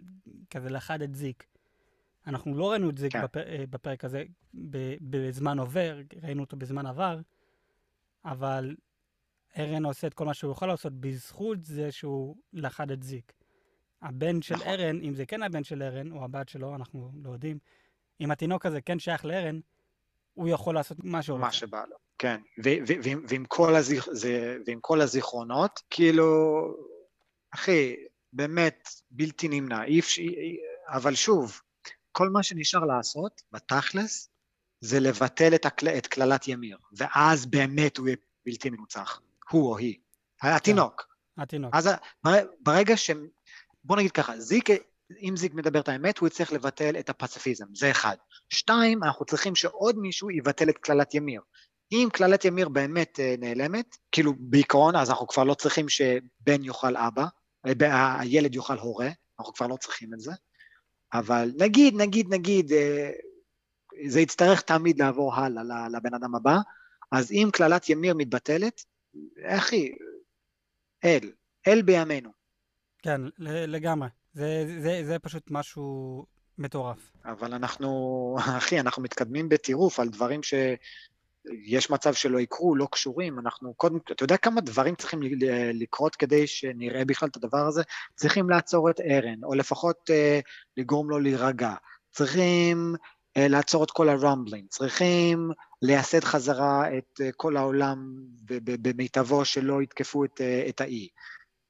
כזה 0.51 0.70
לחד 0.70 1.03
את 1.03 1.14
זיק. 1.14 1.47
אנחנו 2.27 2.57
לא 2.57 2.70
ראינו 2.70 2.91
את 2.91 2.99
זיק 2.99 3.12
כן. 3.12 3.22
בפר, 3.22 3.43
אה, 3.43 3.64
בפרק 3.70 4.05
הזה 4.05 4.25
בזמן 5.01 5.59
עובר, 5.59 6.01
ראינו 6.22 6.43
אותו 6.43 6.57
בזמן 6.57 6.87
עבר, 6.87 7.20
אבל 8.25 8.77
ארן 9.59 9.85
עושה 9.85 10.07
את 10.07 10.14
כל 10.14 10.27
מה 10.27 10.35
שהוא 10.35 10.53
יכול 10.53 10.68
לעשות 10.68 10.93
בזכות 10.93 11.64
זה 11.64 11.93
שהוא 11.93 12.37
לחד 12.53 12.91
את 12.91 13.03
זיק. 13.03 13.33
הבן 14.03 14.43
של 14.43 14.55
נכון. 14.55 14.68
ארן, 14.68 15.01
אם 15.01 15.14
זה 15.14 15.27
כן 15.27 15.43
הבן 15.43 15.64
של 15.64 15.83
ארן, 15.83 16.12
או 16.12 16.25
הבת 16.25 16.49
שלו, 16.49 16.75
אנחנו 16.75 17.12
לא 17.22 17.31
יודעים, 17.31 17.59
אם 18.20 18.30
התינוק 18.30 18.66
הזה 18.66 18.80
כן 18.80 18.98
שייך 18.98 19.24
לארן, 19.24 19.60
הוא 20.34 20.48
יכול 20.48 20.74
לעשות 20.74 20.98
מה 21.04 21.22
שהוא 21.22 21.38
מה 21.38 21.46
רוצה. 21.46 21.58
שבא 21.58 21.84
לו. 21.90 21.96
כן, 22.18 22.40
ועם, 22.58 23.24
ועם, 23.28 23.44
כל 23.44 23.74
הזיכ... 23.74 24.08
זה, 24.12 24.58
ועם 24.66 24.78
כל 24.80 25.00
הזיכרונות, 25.00 25.80
כאילו, 25.90 26.60
אחי, 27.50 27.96
באמת 28.32 28.88
בלתי 29.10 29.48
נמנע, 29.48 29.84
אי 29.84 30.00
אפשר, 30.00 30.22
אבל 30.86 31.14
שוב, 31.14 31.60
כל 32.12 32.28
מה 32.28 32.42
שנשאר 32.42 32.84
לעשות, 32.84 33.42
בתכלס, 33.52 34.28
זה 34.80 35.00
לבטל 35.00 35.54
את, 35.54 35.66
הקל... 35.66 35.88
את 35.88 36.06
קללת 36.06 36.48
ימיר, 36.48 36.78
ואז 36.92 37.46
באמת 37.46 37.96
הוא 37.96 38.06
יהיה 38.06 38.16
בלתי 38.46 38.70
מנוצח, 38.70 39.20
הוא 39.50 39.70
או 39.70 39.78
היא, 39.78 39.98
התינוק. 40.42 41.08
התינוק. 41.38 41.74
אז 41.74 41.90
ברגע 42.60 42.96
ש... 42.96 43.10
בוא 43.84 43.96
נגיד 43.96 44.12
ככה, 44.12 44.40
זיק, 44.40 44.68
אם 45.22 45.36
זיק 45.36 45.55
מדבר 45.55 45.80
את 45.80 45.88
האמת, 45.88 46.18
הוא 46.18 46.26
יצטרך 46.26 46.52
לבטל 46.52 46.96
את 46.98 47.11
הפציפיזם, 47.11 47.74
זה 47.74 47.90
אחד. 47.90 48.16
שתיים, 48.50 49.05
אנחנו 49.05 49.24
צריכים 49.24 49.55
שעוד 49.55 49.98
מישהו 49.98 50.30
יבטל 50.30 50.68
את 50.68 50.78
קללת 50.78 51.14
ימיר. 51.14 51.40
אם 51.92 52.09
קללת 52.12 52.44
ימיר 52.44 52.68
באמת 52.68 53.20
אה, 53.20 53.34
נעלמת, 53.38 53.96
כאילו 54.12 54.32
בעיקרון, 54.38 54.96
אז 54.96 55.11
אנחנו 55.11 55.26
כבר 55.26 55.44
לא 55.44 55.55
צריכים 55.55 55.88
שבן 55.88 56.64
יאכל 56.64 56.96
אבא, 56.96 57.24
אה, 57.66 58.20
הילד 58.20 58.55
יאכל 58.55 58.78
הורה, 58.78 59.09
אנחנו 59.38 59.55
כבר 59.55 59.66
לא 59.66 59.76
צריכים 59.76 60.14
את 60.14 60.20
זה. 60.20 60.32
אבל 61.12 61.50
נגיד, 61.59 61.94
נגיד, 61.96 62.34
נגיד, 62.34 62.72
אה, 62.72 63.11
זה 64.07 64.20
יצטרך 64.20 64.61
תמיד 64.61 65.02
לעבור 65.02 65.34
הלאה 65.34 65.88
לבן 65.88 66.14
אדם 66.14 66.34
הבא, 66.34 66.57
אז 67.12 67.32
אם 67.32 67.48
קללת 67.52 67.88
ימיר 67.88 68.14
מתבטלת, 68.14 68.84
אחי, 69.42 69.92
אל, 71.05 71.32
אל 71.66 71.82
בימינו. 71.82 72.30
כן, 73.02 73.20
לגמרי. 73.38 74.09
זה, 74.35 74.64
זה, 74.80 75.03
זה 75.05 75.18
פשוט 75.18 75.51
משהו 75.51 76.26
מטורף. 76.59 77.11
אבל 77.24 77.55
אנחנו, 77.55 78.37
אחי, 78.59 78.80
אנחנו 78.80 79.03
מתקדמים 79.03 79.49
בטירוף 79.49 80.01
על 80.01 80.09
דברים 80.09 80.41
שיש 80.43 81.91
מצב 81.91 82.14
שלא 82.14 82.39
יקרו, 82.39 82.76
לא 82.76 82.89
קשורים, 82.93 83.39
אנחנו 83.39 83.74
קודם, 83.74 83.97
אתה 84.12 84.24
יודע 84.24 84.37
כמה 84.37 84.61
דברים 84.61 84.95
צריכים 84.95 85.20
לקרות 85.74 86.16
כדי 86.16 86.47
שנראה 86.47 87.05
בכלל 87.05 87.28
את 87.28 87.37
הדבר 87.37 87.66
הזה? 87.66 87.82
צריכים 88.14 88.51
לעצור 88.51 88.91
את 88.91 89.01
ארן, 89.01 89.45
או 89.45 89.55
לפחות 89.55 90.11
אה, 90.11 90.41
לגרום 90.76 91.11
לו 91.11 91.18
להירגע. 91.18 91.74
צריכים 92.11 92.95
אה, 93.37 93.49
לעצור 93.49 93.85
את 93.85 93.91
כל 93.91 94.09
הרמבלינג, 94.09 94.68
צריכים 94.68 95.51
לייסד 95.82 96.24
חזרה 96.24 96.99
את 96.99 97.20
אה, 97.20 97.30
כל 97.37 97.57
העולם 97.57 98.12
במיטבו 98.64 99.45
שלא 99.45 99.82
יתקפו 99.82 100.24
את, 100.24 100.41
אה, 100.41 100.64
את 100.68 100.80
האי. 100.80 101.09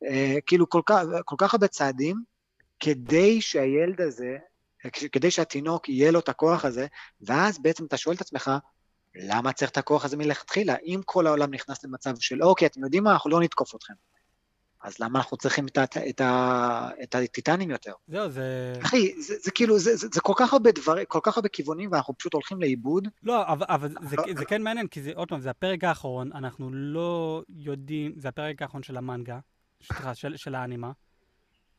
אה, 0.04 0.36
כאילו 0.46 0.68
כל 0.68 0.82
כך, 0.86 1.02
כל 1.24 1.36
כך 1.38 1.54
הרבה 1.54 1.68
צעדים 1.68 2.33
כדי 2.84 3.40
שהילד 3.40 4.00
הזה, 4.00 4.36
כדי 5.12 5.30
שהתינוק 5.30 5.88
יהיה 5.88 6.10
לו 6.10 6.18
את 6.18 6.28
הכוח 6.28 6.64
הזה, 6.64 6.86
ואז 7.20 7.58
בעצם 7.58 7.84
אתה 7.84 7.96
שואל 7.96 8.16
את 8.16 8.20
עצמך, 8.20 8.50
למה 9.14 9.52
צריך 9.52 9.70
את 9.70 9.76
הכוח 9.76 10.04
הזה 10.04 10.16
מלכתחילה? 10.16 10.74
אם 10.84 11.00
כל 11.04 11.26
העולם 11.26 11.54
נכנס 11.54 11.84
למצב 11.84 12.14
של, 12.18 12.42
אוקיי, 12.42 12.66
אתם 12.66 12.84
יודעים 12.84 13.04
מה, 13.04 13.12
אנחנו 13.12 13.30
לא 13.30 13.40
נתקוף 13.40 13.74
אתכם. 13.74 13.94
אז 14.82 14.98
למה 14.98 15.18
אנחנו 15.18 15.36
צריכים 15.36 15.66
את, 15.66 15.78
את, 16.08 16.20
ה- 16.20 16.88
את 17.02 17.14
הטיטנים 17.14 17.70
יותר? 17.70 17.92
זהו, 18.08 18.30
זה... 18.30 18.72
אחי, 18.82 19.22
זה, 19.22 19.34
זה 19.42 19.50
כאילו, 19.50 19.78
זה, 19.78 19.96
זה, 19.96 20.08
זה 20.14 20.20
כל 20.20 20.32
כך 20.36 20.52
הרבה 20.52 20.72
דברים, 20.72 21.04
כל 21.08 21.20
כך 21.22 21.36
הרבה 21.36 21.48
כיוונים, 21.48 21.92
ואנחנו 21.92 22.18
פשוט 22.18 22.34
הולכים 22.34 22.60
לאיבוד. 22.60 23.08
לא, 23.22 23.46
אבל, 23.46 23.66
אבל 23.68 23.94
זה, 24.02 24.16
זה 24.38 24.44
כן 24.44 24.62
מעניין, 24.62 24.86
כי 24.86 25.02
זה, 25.02 25.12
עוד 25.14 25.28
פעם, 25.28 25.40
זה 25.40 25.50
הפרק 25.50 25.84
האחרון, 25.84 26.32
אנחנו 26.32 26.70
לא 26.72 27.42
יודעים, 27.48 28.12
זה 28.16 28.28
הפרק 28.28 28.62
האחרון 28.62 28.82
של 28.82 28.96
המנגה, 28.96 29.38
סליחה, 29.82 30.14
של, 30.14 30.36
של 30.36 30.54
האנימה. 30.54 30.92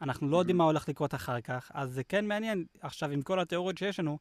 אנחנו 0.02 0.30
לא 0.30 0.38
יודעים 0.38 0.58
מה 0.58 0.64
הולך 0.64 0.90
לקרות 0.90 1.16
אחר 1.16 1.42
כך, 1.42 1.72
אז 1.74 1.92
זה 1.94 2.04
כן 2.04 2.26
מעניין, 2.26 2.66
עכשיו, 2.82 3.12
עם 3.12 3.22
כל 3.22 3.40
התיאוריות 3.40 3.78
שיש 3.78 4.00
לנו, 4.00 4.18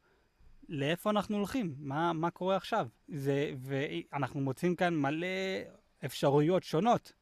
לאיפה 0.69 1.11
אנחנו 1.11 1.37
הולכים? 1.37 1.75
מה, 1.79 2.13
מה 2.13 2.31
קורה 2.31 2.57
עכשיו? 2.57 2.89
זה, 3.09 3.53
ואנחנו 3.59 4.41
מוצאים 4.41 4.77
כאן 4.77 4.97
מלא 4.97 5.27
אפשרויות 6.05 6.63
שונות. 6.63 7.13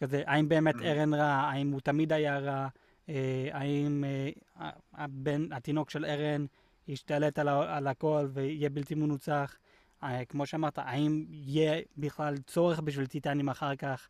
כזה, 0.00 0.22
האם 0.26 0.48
באמת 0.48 0.74
Mhm. 0.74 0.84
ארן 0.84 1.14
רע, 1.14 1.24
האם 1.24 1.70
הוא 1.70 1.80
תמיד 1.80 2.12
היה 2.12 2.38
רע, 2.38 2.68
אה, 3.08 3.48
האם 3.52 4.04
אה, 4.04 4.70
הבן, 4.92 5.52
התינוק 5.52 5.90
של 5.90 6.04
ארן 6.04 6.46
ישתלט 6.88 7.38
על, 7.38 7.48
על 7.48 7.86
הכל 7.86 8.28
ויהיה 8.32 8.70
בלתי 8.70 8.94
מנוצח. 8.94 9.56
אה, 10.02 10.24
כמו 10.24 10.46
שאמרת, 10.46 10.78
האם 10.78 11.24
יהיה 11.28 11.82
בכלל 11.98 12.36
צורך 12.38 12.80
בשביל 12.80 13.06
טיטנים 13.06 13.48
אחר 13.48 13.76
כך? 13.76 14.08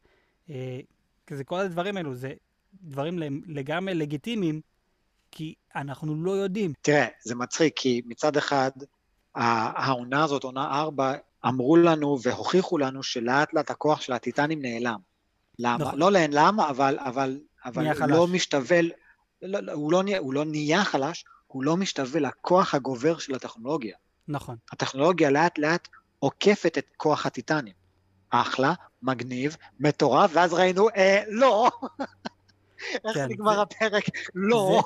אה, 0.50 0.80
כזה 1.26 1.44
כל 1.44 1.58
הדברים 1.58 1.96
האלו, 1.96 2.14
זה 2.14 2.32
דברים 2.82 3.42
לגמרי 3.46 3.94
לגיטימיים, 3.94 4.60
כי 5.30 5.54
אנחנו 5.76 6.24
לא 6.24 6.30
יודעים. 6.30 6.72
תראה, 6.82 7.06
זה 7.24 7.34
מצחיק, 7.34 7.72
כי 7.76 8.02
מצד 8.06 8.36
אחד, 8.36 8.70
העונה 9.34 10.24
הזאת, 10.24 10.44
עונה 10.44 10.80
ארבע, 10.80 11.12
אמרו 11.46 11.76
לנו 11.76 12.18
והוכיחו 12.22 12.78
לנו 12.78 13.02
שלאט 13.02 13.54
לאט 13.54 13.70
הכוח 13.70 14.00
של 14.00 14.12
הטיטנים 14.12 14.62
נעלם. 14.62 14.98
למה? 15.58 15.84
נכון. 15.84 15.98
לא 15.98 16.10
נעלם, 16.10 16.60
אבל, 16.60 16.98
אבל, 17.00 17.40
אבל 17.64 17.86
הוא 18.00 18.08
לא. 18.08 18.26
משתווה, 18.26 18.80
לא, 19.42 19.60
לא, 19.60 19.72
הוא, 19.72 19.92
לא 19.92 20.02
הוא 20.18 20.34
לא 20.34 20.44
נהיה 20.44 20.84
חלש, 20.84 21.24
הוא 21.46 21.64
לא 21.64 21.76
משתווה 21.76 22.20
לכוח 22.20 22.74
הגובר 22.74 23.18
של 23.18 23.34
הטכנולוגיה. 23.34 23.96
נכון. 24.28 24.56
הטכנולוגיה 24.72 25.30
לאט 25.30 25.58
לאט 25.58 25.88
עוקפת 26.18 26.78
את 26.78 26.86
כוח 26.96 27.26
הטיטנים. 27.26 27.74
אחלה, 28.30 28.74
מגניב, 29.02 29.56
מטורף, 29.80 30.30
ואז 30.34 30.52
ראינו, 30.52 30.88
אה, 30.88 31.22
לא. 31.28 31.70
איך 33.04 33.14
כן, 33.14 33.26
נגמר 33.28 33.60
הפרק? 33.60 34.04
לא. 34.34 34.82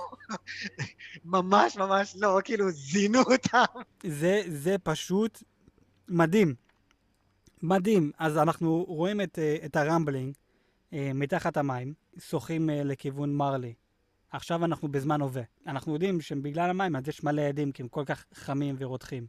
ממש 1.24 1.76
ממש 1.76 2.16
לא, 2.18 2.38
כאילו 2.44 2.70
זינו 2.70 3.18
אותם. 3.18 3.64
זה, 4.46 4.76
פשוט 4.82 5.42
מדהים. 6.08 6.54
מדהים. 7.62 8.12
אז 8.18 8.38
אנחנו 8.38 8.84
רואים 8.88 9.20
את, 9.20 9.38
אה, 9.38 9.56
את 9.64 9.76
הרמבלינג 9.76 10.34
אה, 10.92 11.10
מתחת 11.14 11.56
המים, 11.56 11.94
שוחים 12.18 12.70
אה, 12.70 12.84
לכיוון 12.84 13.34
מרלי. 13.34 13.74
עכשיו 14.30 14.64
אנחנו 14.64 14.88
בזמן 14.88 15.20
הווה. 15.20 15.42
אנחנו 15.66 15.92
יודעים 15.92 16.20
שבגלל 16.20 16.70
המים 16.70 16.96
אז 16.96 17.08
יש 17.08 17.24
מלא 17.24 17.42
עדים, 17.42 17.72
כי 17.72 17.82
הם 17.82 17.88
כל 17.88 18.04
כך 18.04 18.24
חמים 18.34 18.74
ורותחים. 18.78 19.26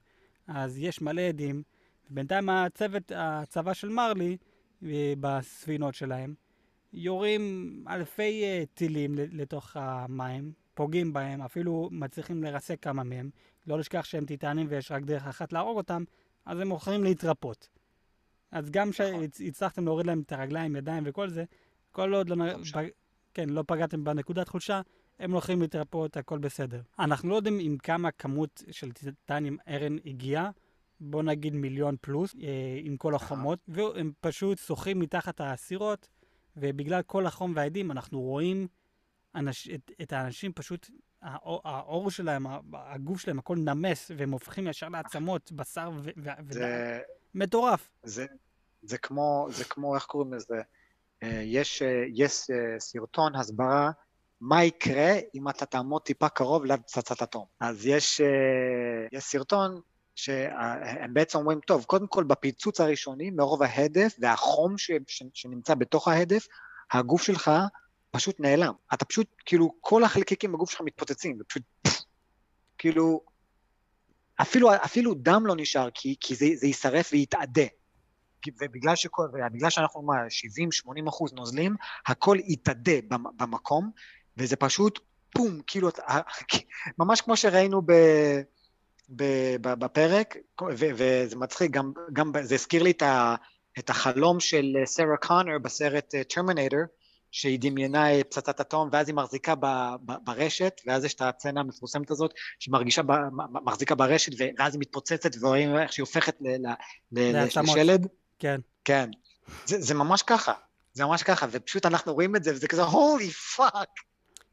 אז 0.48 0.78
יש 0.78 1.02
מלא 1.02 1.22
עדים, 1.22 1.64
בינתיים 2.10 2.50
הצוות, 2.50 3.12
הצבא 3.16 3.74
של 3.74 3.90
מרלי, 3.90 4.38
בספינות 5.20 5.96
שלהם, 5.96 6.34
יורים 6.94 7.84
אלפי 7.88 8.44
uh, 8.44 8.66
טילים 8.74 9.16
לתוך 9.16 9.78
המים, 9.80 10.52
פוגעים 10.74 11.14
בהם, 11.14 11.42
אפילו 11.42 11.90
מצליחים 11.92 12.44
לרסק 12.44 12.84
כמה 12.84 13.04
מהם. 13.04 13.30
לא 13.68 13.80
לשכח 13.80 14.06
שהם 14.06 14.26
טיטנים 14.26 14.68
ויש 14.70 14.92
רק 14.92 15.04
דרך 15.04 15.28
אחת 15.28 15.54
להרוג 15.54 15.78
אותם, 15.78 16.04
אז 16.46 16.60
הם 16.60 16.68
מוכנים 16.68 17.04
להתרפות. 17.04 17.70
אז 18.52 18.70
גם 18.70 18.92
כשהצלחתם 18.92 19.82
נכון. 19.82 19.86
להוריד 19.86 20.08
להם 20.08 20.22
את 20.22 20.32
הרגליים, 20.32 20.76
ידיים 20.76 21.04
וכל 21.06 21.30
זה, 21.30 21.44
כל 21.92 22.14
עוד 22.14 22.30
לא, 22.30 22.36
פג... 22.74 22.88
כן, 23.34 23.50
לא 23.50 23.64
פגעתם 23.68 24.04
בנקודת 24.04 24.48
חולשה, 24.48 24.82
הם 25.20 25.34
לא 25.34 25.38
יכולים 25.38 25.62
להתרפות, 25.62 26.18
הכל 26.18 26.38
בסדר. 26.38 26.82
אנחנו 27.00 27.30
לא 27.30 27.36
יודעים 27.36 27.60
עם 27.62 27.78
כמה 27.78 28.12
כמות 28.12 28.64
של 28.72 28.92
טיטנים 28.92 29.58
ארן 29.68 29.98
הגיעה, 30.06 30.50
בוא 31.00 31.24
נגיד 31.24 31.56
מיליון 31.56 31.96
פלוס, 32.02 32.36
אה, 32.44 32.80
עם 32.84 32.98
כל 32.98 33.16
החומות, 33.16 33.60
והם 33.68 34.12
פשוט 34.20 34.58
שוחים 34.58 35.00
מתחת 35.00 35.42
הסירות, 35.44 36.08
ובגלל 36.58 37.02
כל 37.02 37.26
החום 37.26 37.54
והעדים 37.56 37.92
אנחנו 37.92 38.22
רואים 38.22 38.68
אנש, 39.36 39.70
את, 39.70 39.92
את 40.02 40.14
האנשים 40.14 40.54
פשוט, 40.54 40.90
האור, 41.22 41.62
האור 41.64 42.12
שלהם, 42.12 42.46
הגוף 42.74 43.20
שלהם, 43.20 43.40
הכל 43.40 43.58
נמס, 43.58 44.12
והם 44.18 44.32
הופכים 44.32 44.68
ישר 44.68 44.90
לעצמות, 44.90 45.52
בשר 45.52 45.92
ו... 46.04 46.10
ו 46.24 46.30
זה... 46.50 47.00
מטורף. 47.36 47.90
זה, 48.04 48.26
זה 48.82 48.98
כמו, 48.98 49.48
זה 49.50 49.64
כמו, 49.64 49.96
איך 49.96 50.04
קוראים 50.04 50.34
לזה? 50.34 50.62
אה, 51.24 51.42
יש, 51.46 51.82
אה, 51.82 52.04
יש 52.14 52.48
סרטון 52.80 53.36
הסברה 53.36 53.92
מה 54.42 54.64
יקרה 54.64 55.14
אם 55.36 55.50
אתה 55.50 55.66
תעמוד 55.66 56.02
טיפה 56.02 56.30
קרוב 56.30 56.66
לפצצת 56.66 57.22
אטום. 57.22 57.46
אז 57.60 57.86
יש, 57.86 58.22
יש 59.12 59.24
סרטון 59.24 59.82
שהם 60.16 61.14
בעצם 61.14 61.38
אומרים, 61.38 61.60
טוב, 61.60 61.84
קודם 61.84 62.08
כל 62.08 62.24
בפיצוץ 62.24 62.80
הראשוני, 62.80 63.32
מרוב 63.32 63.64
ההדף 63.64 64.16
והחום 64.20 64.78
ש, 64.78 64.92
ש, 65.08 65.24
שנמצא 65.34 65.76
בתוך 65.76 66.08
ההדף, 66.08 66.48
הגוף 66.92 67.24
שלך 67.24 67.52
פשוט 68.12 68.40
נעלם. 68.40 68.74
אתה 68.94 69.06
פשוט, 69.06 69.28
כאילו, 69.46 69.76
כל 69.82 70.04
החלקיקים 70.04 70.52
בגוף 70.52 70.72
שלך 70.72 70.82
מתפוצצים, 70.82 71.38
ופשוט, 71.42 71.64
כאילו, 72.78 73.22
אפילו, 74.42 74.76
אפילו 74.76 75.14
דם 75.14 75.46
לא 75.46 75.56
נשאר, 75.58 75.90
כי, 75.94 76.16
כי 76.20 76.36
זה, 76.36 76.46
זה 76.56 76.68
יישרף 76.68 77.10
ויתאדה. 77.12 77.66
ובגלל, 78.62 78.96
שכל, 78.96 79.28
ובגלל 79.34 79.70
שאנחנו 79.70 80.02
מה, 80.02 80.14
70-80 81.06 81.10
אחוז 81.10 81.34
נוזלים, 81.34 81.76
הכל 82.08 82.38
יתאדה 82.46 82.92
במקום, 83.38 83.92
וזה 84.38 84.56
פשוט 84.56 85.00
פום, 85.34 85.62
כאילו, 85.68 85.90
ממש 87.00 87.22
כמו 87.22 87.38
שראינו 87.38 87.82
ב... 87.82 87.92
בפרק, 89.62 90.38
וזה 90.72 91.36
מצחיק, 91.36 91.72
גם, 91.72 91.92
גם 92.14 92.32
זה 92.42 92.56
הזכיר 92.56 92.84
לי 92.84 92.92
את, 92.92 93.02
ה, 93.02 93.36
את 93.80 93.90
החלום 93.90 94.40
של 94.40 94.76
סרה 94.86 95.18
קונר 95.18 95.60
בסרט 95.60 96.16
טרמינטור, 96.30 96.80
אה, 96.80 96.86
שהיא 97.32 97.60
דמיינה 97.62 98.14
אה, 98.14 98.24
פצצת 98.24 98.62
אטום, 98.62 98.90
ואז 98.92 99.08
היא 99.08 99.16
מחזיקה 99.16 99.56
ב, 99.56 99.66
ב, 100.06 100.14
ברשת, 100.24 100.82
ואז 100.88 101.06
יש 101.06 101.14
את 101.14 101.22
הסצנה 101.22 101.60
המפורסמת 101.60 102.12
הזאת, 102.12 102.32
שהיא 102.60 102.72
מרגישה, 102.72 103.02
ב, 103.04 103.12
מחזיקה 103.66 103.96
ברשת, 103.96 104.32
ואז 104.58 104.74
היא 104.74 104.82
מתפוצצת, 104.82 105.32
ורואים 105.42 105.78
איך 105.78 105.94
שהיא 105.94 106.04
הופכת 106.04 106.36
ל, 106.42 106.48
ל, 106.48 106.68
ל, 107.12 107.46
לשלד. 107.46 108.08
כן. 108.40 108.60
כן. 108.86 109.10
זה, 109.66 109.82
זה 109.82 109.94
ממש 109.94 110.24
ככה, 110.24 110.54
זה 110.94 111.06
ממש 111.06 111.24
ככה, 111.24 111.46
ופשוט 111.52 111.86
אנחנו 111.86 112.14
רואים 112.14 112.36
את 112.36 112.44
זה, 112.44 112.52
וזה 112.52 112.68
כזה, 112.68 112.84
holy 112.84 113.30
fuck. 113.30 113.90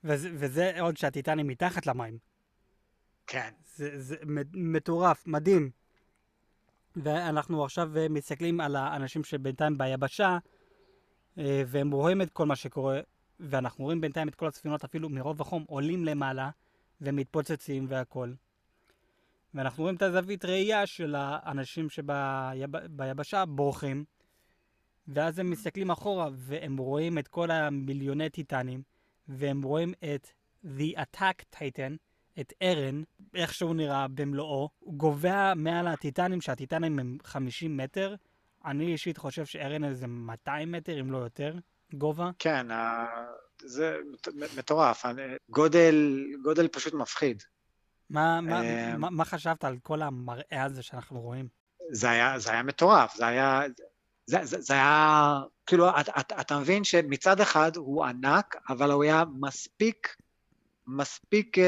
וזה, 0.05 0.31
וזה 0.35 0.81
עוד 0.81 0.97
שהטיטנים 0.97 1.47
מתחת 1.47 1.87
למים. 1.87 2.28
כן. 3.29 3.51
זה, 3.77 4.01
זה 4.01 4.17
מטורף, 4.55 5.27
מדהים. 5.27 5.71
ואנחנו 6.97 7.65
עכשיו 7.65 7.97
אה, 7.97 8.09
מסתכלים 8.09 8.61
על 8.61 8.77
האנשים 8.77 9.25
שבינתיים 9.25 9.79
ביבשה, 9.79 10.39
אה, 11.39 11.63
והם 11.67 11.91
רואים 11.91 12.23
את 12.23 12.31
כל 12.31 12.47
מה 12.47 12.57
שקורה, 12.57 13.01
ואנחנו 13.41 13.85
רואים 13.85 14.01
בינתיים 14.01 14.29
את 14.29 14.35
כל 14.35 14.47
הספינות 14.47 14.85
אפילו 14.85 15.09
מרוב 15.09 15.41
החום 15.41 15.65
עולים 15.69 16.05
למעלה, 16.05 16.51
ומתפוצצים 17.01 17.87
והכל. 17.89 18.33
ואנחנו 19.55 19.83
רואים 19.83 19.97
את 19.97 20.03
הזווית 20.03 20.45
ראייה 20.45 20.87
של 20.87 21.15
האנשים 21.19 21.89
שביבשה 21.91 23.45
בורחים, 23.45 24.05
ואז 25.09 25.39
הם 25.39 25.51
מסתכלים 25.51 25.91
אחורה, 25.91 26.29
והם 26.33 26.77
רואים 26.77 27.19
את 27.19 27.29
כל 27.29 27.51
המיליוני 27.51 28.31
טיטנים, 28.31 28.83
והם 29.29 29.63
רואים 29.63 29.93
את 30.15 30.29
The 30.65 30.99
Attack 30.99 31.57
Titan, 31.57 31.97
את 32.41 32.53
ארן, 32.63 33.03
איך 33.35 33.55
שהוא 33.55 33.75
נראה 33.75 34.09
במלואו, 34.09 34.69
הוא 34.79 34.95
גובע 34.95 35.53
מעל 35.57 35.87
הטיטנים, 35.87 36.41
שהטיטנים 36.41 36.99
הם 36.99 37.19
50 37.25 37.77
מטר. 37.77 38.15
אני 38.65 38.93
אישית 38.93 39.19
חושב 39.19 39.45
שארן 39.45 39.85
איזה 39.85 40.07
200 40.07 40.73
מטר, 40.73 41.01
אם 41.01 41.11
לא 41.11 41.19
יותר, 41.19 41.55
גובה. 41.95 42.31
כן, 42.39 42.67
זה 43.63 43.97
מטורף. 44.59 45.05
גודל, 45.51 46.25
גודל 46.43 46.69
פשוט 46.69 46.95
מפחיד. 46.95 47.43
מה, 48.11 48.41
מה, 48.41 48.63
אה, 48.63 48.97
מה, 48.97 49.11
מה 49.11 49.25
חשבת 49.25 49.65
על 49.65 49.77
כל 49.83 50.03
המראה 50.03 50.65
הזה 50.65 50.83
שאנחנו 50.83 51.21
רואים? 51.21 51.49
זה 51.91 52.11
היה, 52.11 52.39
זה 52.39 52.51
היה 52.51 52.63
מטורף, 52.63 53.17
זה 53.17 53.27
היה, 53.27 53.61
זה, 54.27 54.45
זה, 54.45 54.61
זה 54.61 54.75
היה, 54.75 55.41
כאילו, 55.67 56.01
אתה, 56.01 56.13
אתה, 56.21 56.41
אתה 56.41 56.59
מבין 56.59 56.85
שמצד 56.85 57.41
אחד 57.41 57.77
הוא 57.77 58.05
ענק, 58.05 58.57
אבל 58.69 58.91
הוא 58.91 59.05
היה 59.05 59.25
מספיק 59.41 60.17
מספיק 60.89 61.59
uh, 61.59 61.63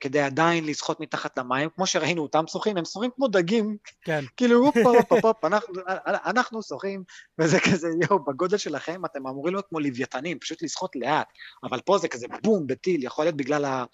כדי 0.00 0.20
עדיין 0.20 0.66
לשחות 0.66 1.00
מתחת 1.00 1.38
למים, 1.38 1.68
כמו 1.70 1.86
שראינו 1.86 2.22
אותם 2.22 2.44
שוחים, 2.46 2.76
הם 2.76 2.84
שוחים 2.84 3.10
כמו 3.16 3.28
דגים, 3.28 3.76
כן. 4.04 4.24
כאילו 4.36 4.64
הופ 4.64 4.76
הופ 4.76 5.12
הופ, 5.12 5.24
הופ 5.24 5.44
אנחנו, 5.44 5.74
אנחנו 6.06 6.62
שוחים, 6.62 7.04
וזה 7.38 7.60
כזה, 7.60 7.88
יואו, 8.02 8.24
בגודל 8.24 8.56
שלכם 8.56 9.04
אתם 9.04 9.26
אמורים 9.26 9.54
להיות 9.54 9.66
כמו 9.68 9.80
לוויתנים, 9.80 10.38
פשוט 10.38 10.62
לשחות 10.62 10.96
לאט, 10.96 11.28
אבל 11.62 11.80
פה 11.80 11.98
זה 11.98 12.08
כזה 12.08 12.26
בום, 12.42 12.66
בטיל, 12.66 13.04
יכול 13.04 13.24
להיות 13.24 13.36
בגלל 13.36 13.64
ה... 13.64 13.84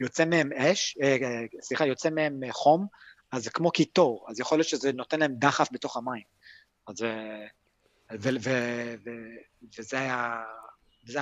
יוצא 0.00 0.24
מהם 0.24 0.52
אש, 0.52 0.98
uh, 0.98 1.62
סליחה, 1.62 1.86
יוצא 1.86 2.10
מהם 2.10 2.40
חום, 2.50 2.86
אז 3.32 3.44
זה 3.44 3.50
כמו 3.50 3.70
קיטור, 3.70 4.26
אז 4.28 4.40
יכול 4.40 4.58
להיות 4.58 4.68
שזה 4.68 4.92
נותן 4.92 5.20
להם 5.20 5.34
דחף 5.38 5.68
בתוך 5.72 5.96
המים. 5.96 6.22
אז 6.88 6.96
וזה 8.14 8.50
היה... 8.50 8.96
וזה 9.78 9.98
היה 9.98 10.42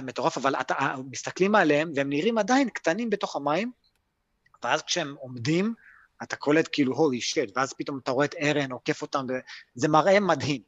מטורף, 0.02 0.38
אבל 0.38 0.54
אתה, 0.54 0.74
אה, 0.74 0.96
מסתכלים 1.10 1.54
עליהם 1.54 1.92
והם 1.94 2.08
נראים 2.08 2.38
עדיין 2.38 2.68
קטנים 2.68 3.10
בתוך 3.10 3.36
המים, 3.36 3.72
ואז 4.62 4.82
כשהם 4.82 5.14
עומדים, 5.18 5.74
אתה 6.22 6.36
קולט 6.36 6.68
כאילו 6.72 6.94
הולי 6.96 7.20
שט, 7.20 7.56
ואז 7.56 7.72
פתאום 7.72 7.98
אתה 7.98 8.10
רואה 8.10 8.24
את 8.24 8.34
ארן 8.34 8.72
עוקף 8.72 9.02
אותם, 9.02 9.26
וזה 9.76 9.88
מראה 9.88 10.20
מדהים, 10.20 10.62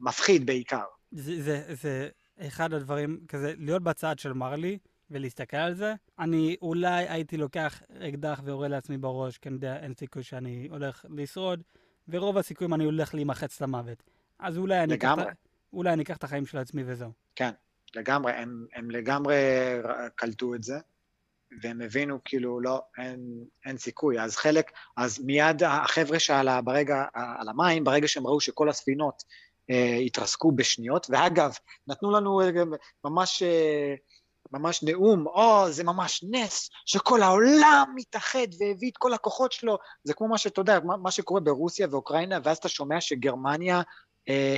מפחיד 0.00 0.46
בעיקר. 0.46 0.84
זה, 1.12 1.42
זה, 1.42 1.74
זה 1.74 2.08
אחד 2.40 2.72
הדברים, 2.72 3.20
כזה, 3.28 3.54
להיות 3.58 3.82
בצד 3.82 4.18
של 4.18 4.32
מרלי 4.32 4.78
ולהסתכל 5.10 5.56
על 5.56 5.74
זה, 5.74 5.94
אני 6.18 6.56
אולי 6.62 7.08
הייתי 7.08 7.36
לוקח 7.36 7.82
אקדח 8.08 8.40
ויורה 8.44 8.68
לעצמי 8.68 8.98
בראש, 8.98 9.38
כי 9.38 9.48
אני 9.48 9.54
יודע, 9.54 9.76
אין 9.76 9.94
סיכוי 9.94 10.22
שאני 10.22 10.68
הולך 10.70 11.04
לשרוד, 11.10 11.62
ורוב 12.08 12.38
הסיכויים 12.38 12.74
אני 12.74 12.84
הולך 12.84 13.14
להימחץ 13.14 13.60
למוות. 13.60 14.02
אז 14.38 14.58
אולי 14.58 14.82
אני, 14.82 14.94
אקח, 14.94 15.14
אולי 15.72 15.92
אני 15.92 16.02
אקח 16.02 16.16
את 16.16 16.24
החיים 16.24 16.46
של 16.46 16.58
עצמי 16.58 16.82
וזהו. 16.86 17.10
כן. 17.36 17.50
לגמרי, 17.96 18.32
הם, 18.32 18.66
הם 18.74 18.90
לגמרי 18.90 19.36
קלטו 20.14 20.54
את 20.54 20.62
זה, 20.62 20.78
והם 21.62 21.80
הבינו 21.80 22.18
כאילו, 22.24 22.60
לא, 22.60 22.82
אין, 22.98 23.44
אין 23.66 23.78
סיכוי. 23.78 24.20
אז 24.20 24.36
חלק, 24.36 24.70
אז 24.96 25.18
מיד 25.18 25.62
החבר'ה 25.62 26.18
שעל 26.18 26.60
ברגע, 26.60 27.04
על 27.14 27.48
המים, 27.48 27.84
ברגע 27.84 28.08
שהם 28.08 28.26
ראו 28.26 28.40
שכל 28.40 28.68
הספינות 28.68 29.22
אה, 29.70 29.96
התרסקו 29.96 30.52
בשניות, 30.52 31.06
ואגב, 31.10 31.52
נתנו 31.86 32.10
לנו 32.10 32.40
אה, 32.40 32.50
ממש... 33.04 33.42
אה, 33.42 33.94
ממש 34.52 34.82
נאום, 34.82 35.26
או, 35.26 35.66
oh, 35.66 35.70
זה 35.70 35.84
ממש 35.84 36.24
נס, 36.30 36.70
שכל 36.86 37.22
העולם 37.22 37.92
מתאחד 37.94 38.46
והביא 38.58 38.90
את 38.90 38.96
כל 38.96 39.12
הכוחות 39.12 39.52
שלו. 39.52 39.78
זה 40.04 40.14
כמו 40.14 40.28
מה 40.28 40.38
שאתה 40.38 40.60
יודע, 40.60 40.80
מה, 40.80 40.96
מה 40.96 41.10
שקורה 41.10 41.40
ברוסיה 41.40 41.86
ואוקראינה, 41.90 42.38
ואז 42.44 42.56
אתה 42.56 42.68
שומע 42.68 43.00
שגרמניה 43.00 43.82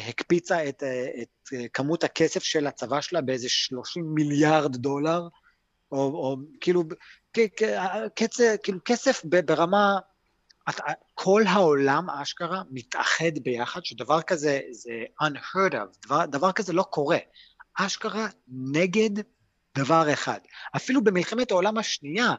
הקפיצה 0.08 0.68
את, 0.68 0.82
אה, 0.82 1.06
את 1.22 1.52
אה, 1.52 1.68
כמות 1.72 2.04
הכסף 2.04 2.42
של 2.42 2.66
הצבא 2.66 3.00
שלה 3.00 3.20
באיזה 3.20 3.48
30 3.48 4.14
מיליארד 4.14 4.76
דולר, 4.76 5.28
או, 5.92 5.98
או 5.98 6.36
כאילו, 6.60 6.84
קצב, 8.14 8.44
כאילו 8.62 8.78
כסף 8.84 9.22
ברמה, 9.24 9.98
כל 11.14 11.42
העולם 11.46 12.10
אשכרה 12.10 12.62
מתאחד 12.70 13.38
ביחד, 13.42 13.80
שדבר 13.84 14.22
כזה 14.22 14.60
זה 14.70 14.92
unheard 15.22 15.72
of, 15.72 16.06
דבר, 16.06 16.26
דבר 16.26 16.52
כזה 16.52 16.72
לא 16.72 16.82
קורה. 16.82 17.18
אשכרה 17.74 18.26
נגד 18.48 19.10
דבר 19.78 20.12
אחד. 20.12 20.38
אפילו 20.76 21.04
במלחמת 21.04 21.50
העולם 21.50 21.78
השנייה, 21.78 22.34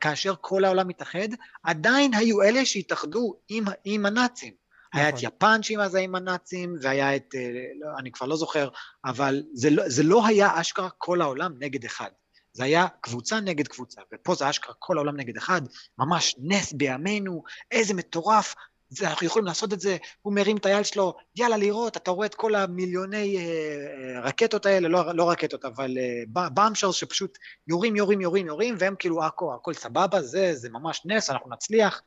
כאשר 0.00 0.34
כל 0.40 0.64
העולם 0.64 0.88
מתאחד, 0.88 1.28
עדיין 1.62 2.14
היו 2.14 2.42
אלה 2.42 2.66
שהתאחדו 2.66 3.34
עם, 3.48 3.64
עם 3.84 4.06
הנאצים. 4.06 4.61
היה 4.92 5.08
את 5.08 5.14
נכון. 5.14 5.28
יפן 5.28 5.62
שהיא 5.62 5.78
אז 5.78 5.94
עם 5.94 6.14
הנאצים, 6.14 6.76
והיה 6.82 7.16
את, 7.16 7.34
אה, 7.34 7.50
לא, 7.80 7.98
אני 7.98 8.12
כבר 8.12 8.26
לא 8.26 8.36
זוכר, 8.36 8.68
אבל 9.04 9.42
זה 9.54 9.70
לא, 9.70 9.88
זה 9.88 10.02
לא 10.02 10.26
היה 10.26 10.60
אשכרה 10.60 10.88
כל 10.98 11.20
העולם 11.20 11.52
נגד 11.58 11.84
אחד. 11.84 12.10
זה 12.52 12.64
היה 12.64 12.86
קבוצה 13.00 13.40
נגד 13.40 13.68
קבוצה, 13.68 14.00
ופה 14.14 14.34
זה 14.34 14.50
אשכרה 14.50 14.74
כל 14.78 14.96
העולם 14.96 15.16
נגד 15.16 15.36
אחד, 15.36 15.62
ממש 15.98 16.36
נס 16.38 16.72
בימינו, 16.72 17.42
איזה 17.70 17.94
מטורף, 17.94 18.54
זה, 18.88 19.08
אנחנו 19.10 19.26
יכולים 19.26 19.46
לעשות 19.46 19.72
את 19.72 19.80
זה, 19.80 19.96
הוא 20.22 20.34
מרים 20.34 20.56
את 20.56 20.66
היד 20.66 20.84
שלו, 20.84 21.14
יאללה 21.36 21.56
לראות, 21.56 21.96
אתה 21.96 22.10
רואה 22.10 22.26
את 22.26 22.34
כל 22.34 22.54
המיליוני 22.54 23.36
אה, 23.36 23.42
אה, 23.42 24.20
רקטות 24.20 24.66
האלה, 24.66 24.88
לא, 24.88 25.14
לא 25.14 25.30
רקטות, 25.30 25.64
אבל 25.64 25.98
אה, 25.98 26.48
באמשרס 26.50 26.94
שפשוט 26.94 27.38
יורים, 27.68 27.96
יורים, 27.96 28.20
יורים, 28.20 28.46
יורים, 28.46 28.74
והם 28.78 28.94
כאילו, 28.98 29.24
הכל, 29.24 29.54
הכל 29.54 29.74
סבבה, 29.74 30.22
זה, 30.22 30.54
זה 30.54 30.68
ממש 30.70 31.02
נס, 31.04 31.30
אנחנו 31.30 31.50
נצליח. 31.50 32.02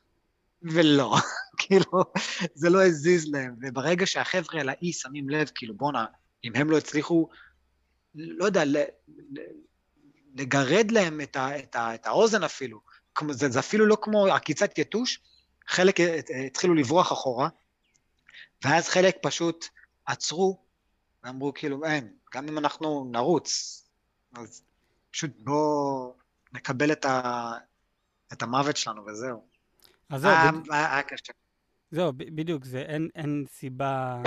ולא, 0.71 1.15
כאילו, 1.61 2.03
זה 2.53 2.69
לא 2.69 2.85
הזיז 2.85 3.33
להם. 3.33 3.55
וברגע 3.61 4.05
שהחבר'ה 4.05 4.61
על 4.61 4.69
האי 4.69 4.93
שמים 4.93 5.29
לב, 5.29 5.51
כאילו, 5.55 5.73
בואנה, 5.77 6.05
אם 6.43 6.51
הם 6.55 6.69
לא 6.69 6.77
הצליחו, 6.77 7.29
לא 8.15 8.45
יודע, 8.45 8.63
לגרד 10.35 10.91
להם 10.91 11.21
את, 11.21 11.35
ה, 11.35 11.59
את, 11.59 11.75
ה, 11.75 11.95
את 11.95 12.05
האוזן 12.05 12.43
אפילו, 12.43 12.79
זה, 13.31 13.49
זה 13.49 13.59
אפילו 13.59 13.85
לא 13.85 13.97
כמו 14.01 14.27
עקיצת 14.27 14.77
יתוש, 14.77 15.19
חלק 15.67 15.95
התחילו 16.45 16.73
לברוח 16.73 17.11
אחורה, 17.11 17.49
ואז 18.63 18.89
חלק 18.89 19.17
פשוט 19.21 19.65
עצרו, 20.05 20.65
ואמרו 21.23 21.53
כאילו, 21.53 21.85
אין, 21.85 22.13
גם 22.33 22.47
אם 22.47 22.57
אנחנו 22.57 23.09
נרוץ, 23.11 23.81
אז 24.35 24.63
פשוט 25.11 25.31
בואו 25.37 26.15
נקבל 26.53 26.91
את, 26.91 27.05
ה, 27.05 27.51
את 28.33 28.41
המוות 28.41 28.77
שלנו 28.77 29.05
וזהו. 29.05 29.54
אז 30.09 30.21
זהו, 30.21 30.31
היה, 30.31 30.51
בד... 30.51 31.15
זהו, 31.91 32.11
בדיוק, 32.15 32.65
זה, 32.65 32.81
אין, 32.81 33.09
אין 33.15 33.45
סיבה 33.47 34.21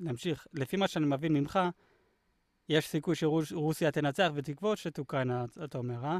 להמשיך. 0.00 0.46
לפי 0.52 0.76
מה 0.76 0.88
שאני 0.88 1.06
מבין 1.06 1.32
ממך, 1.32 1.58
יש 2.68 2.88
סיכוי 2.88 3.14
שרוסיה 3.14 3.90
תנצח 3.90 4.30
ותקוות 4.34 4.78
שאת 4.78 4.98
אוקראינה, 4.98 5.44
אתה 5.64 5.78
אומר, 5.78 6.04
אה? 6.04 6.18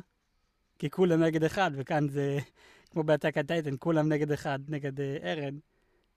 כי 0.78 0.90
כולם 0.90 1.22
נגד 1.22 1.44
אחד, 1.44 1.70
וכאן 1.74 2.08
זה 2.08 2.38
כמו 2.90 3.02
באטק 3.02 3.38
הטייטן, 3.38 3.74
כולם 3.78 4.12
נגד 4.12 4.32
אחד, 4.32 4.58
נגד 4.68 5.00
אה, 5.00 5.16
ארן, 5.22 5.54